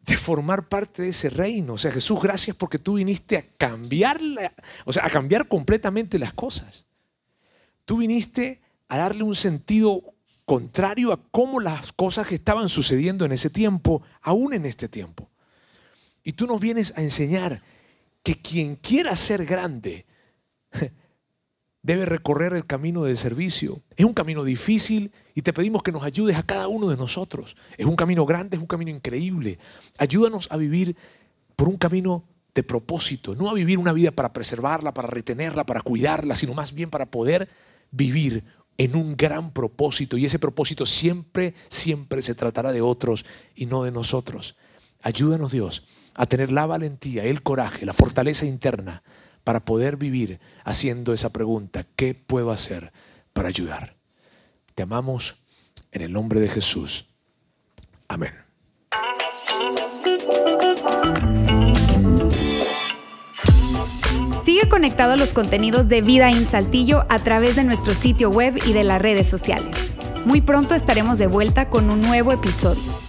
de 0.00 0.16
formar 0.16 0.68
parte 0.68 1.02
de 1.02 1.08
ese 1.08 1.30
reino. 1.30 1.74
O 1.74 1.78
sea, 1.78 1.90
Jesús, 1.90 2.20
gracias 2.22 2.56
porque 2.56 2.78
tú 2.78 2.94
viniste 2.94 3.36
a 3.36 3.44
cambiar, 3.56 4.20
o 4.84 4.92
sea, 4.92 5.04
a 5.04 5.10
cambiar 5.10 5.48
completamente 5.48 6.18
las 6.18 6.32
cosas. 6.32 6.86
Tú 7.84 7.98
viniste 7.98 8.60
a 8.88 8.98
darle 8.98 9.24
un 9.24 9.34
sentido 9.34 10.14
contrario 10.44 11.12
a 11.12 11.20
cómo 11.30 11.60
las 11.60 11.92
cosas 11.92 12.26
que 12.28 12.36
estaban 12.36 12.68
sucediendo 12.68 13.24
en 13.24 13.32
ese 13.32 13.50
tiempo, 13.50 14.02
aún 14.22 14.54
en 14.54 14.64
este 14.64 14.88
tiempo. 14.88 15.28
Y 16.22 16.32
tú 16.32 16.46
nos 16.46 16.60
vienes 16.60 16.96
a 16.96 17.02
enseñar 17.02 17.62
que 18.22 18.40
quien 18.40 18.76
quiera 18.76 19.16
ser 19.16 19.44
grande 19.44 20.06
debe 21.82 22.04
recorrer 22.04 22.52
el 22.52 22.66
camino 22.66 23.04
del 23.04 23.16
servicio. 23.16 23.82
Es 23.96 24.04
un 24.04 24.14
camino 24.14 24.44
difícil 24.44 25.12
y 25.34 25.42
te 25.42 25.52
pedimos 25.52 25.82
que 25.82 25.92
nos 25.92 26.02
ayudes 26.02 26.36
a 26.36 26.42
cada 26.42 26.68
uno 26.68 26.88
de 26.88 26.96
nosotros. 26.96 27.56
Es 27.76 27.86
un 27.86 27.96
camino 27.96 28.26
grande, 28.26 28.56
es 28.56 28.60
un 28.60 28.66
camino 28.66 28.90
increíble. 28.90 29.58
Ayúdanos 29.98 30.48
a 30.50 30.56
vivir 30.56 30.96
por 31.56 31.68
un 31.68 31.76
camino 31.76 32.24
de 32.54 32.62
propósito, 32.62 33.34
no 33.34 33.48
a 33.48 33.54
vivir 33.54 33.78
una 33.78 33.92
vida 33.92 34.10
para 34.10 34.32
preservarla, 34.32 34.92
para 34.92 35.08
retenerla, 35.08 35.64
para 35.64 35.80
cuidarla, 35.80 36.34
sino 36.34 36.54
más 36.54 36.74
bien 36.74 36.90
para 36.90 37.06
poder 37.06 37.48
vivir 37.90 38.44
en 38.76 38.96
un 38.96 39.16
gran 39.16 39.52
propósito. 39.52 40.16
Y 40.16 40.26
ese 40.26 40.38
propósito 40.38 40.84
siempre, 40.86 41.54
siempre 41.68 42.22
se 42.22 42.34
tratará 42.34 42.72
de 42.72 42.80
otros 42.80 43.24
y 43.54 43.66
no 43.66 43.84
de 43.84 43.92
nosotros. 43.92 44.56
Ayúdanos 45.02 45.52
Dios 45.52 45.86
a 46.14 46.26
tener 46.26 46.50
la 46.50 46.66
valentía, 46.66 47.24
el 47.24 47.42
coraje, 47.42 47.86
la 47.86 47.92
fortaleza 47.92 48.44
interna 48.44 49.04
para 49.48 49.64
poder 49.64 49.96
vivir 49.96 50.40
haciendo 50.62 51.14
esa 51.14 51.32
pregunta, 51.32 51.86
¿qué 51.96 52.12
puedo 52.12 52.50
hacer 52.50 52.92
para 53.32 53.48
ayudar? 53.48 53.96
Te 54.74 54.82
amamos 54.82 55.36
en 55.90 56.02
el 56.02 56.12
nombre 56.12 56.38
de 56.38 56.50
Jesús. 56.50 57.06
Amén. 58.08 58.34
Sigue 64.44 64.68
conectado 64.68 65.14
a 65.14 65.16
los 65.16 65.32
contenidos 65.32 65.88
de 65.88 66.02
Vida 66.02 66.28
en 66.28 66.44
Saltillo 66.44 67.06
a 67.08 67.18
través 67.18 67.56
de 67.56 67.64
nuestro 67.64 67.94
sitio 67.94 68.28
web 68.28 68.60
y 68.66 68.74
de 68.74 68.84
las 68.84 69.00
redes 69.00 69.28
sociales. 69.28 69.78
Muy 70.26 70.42
pronto 70.42 70.74
estaremos 70.74 71.16
de 71.16 71.26
vuelta 71.26 71.70
con 71.70 71.88
un 71.88 72.02
nuevo 72.02 72.32
episodio. 72.32 73.07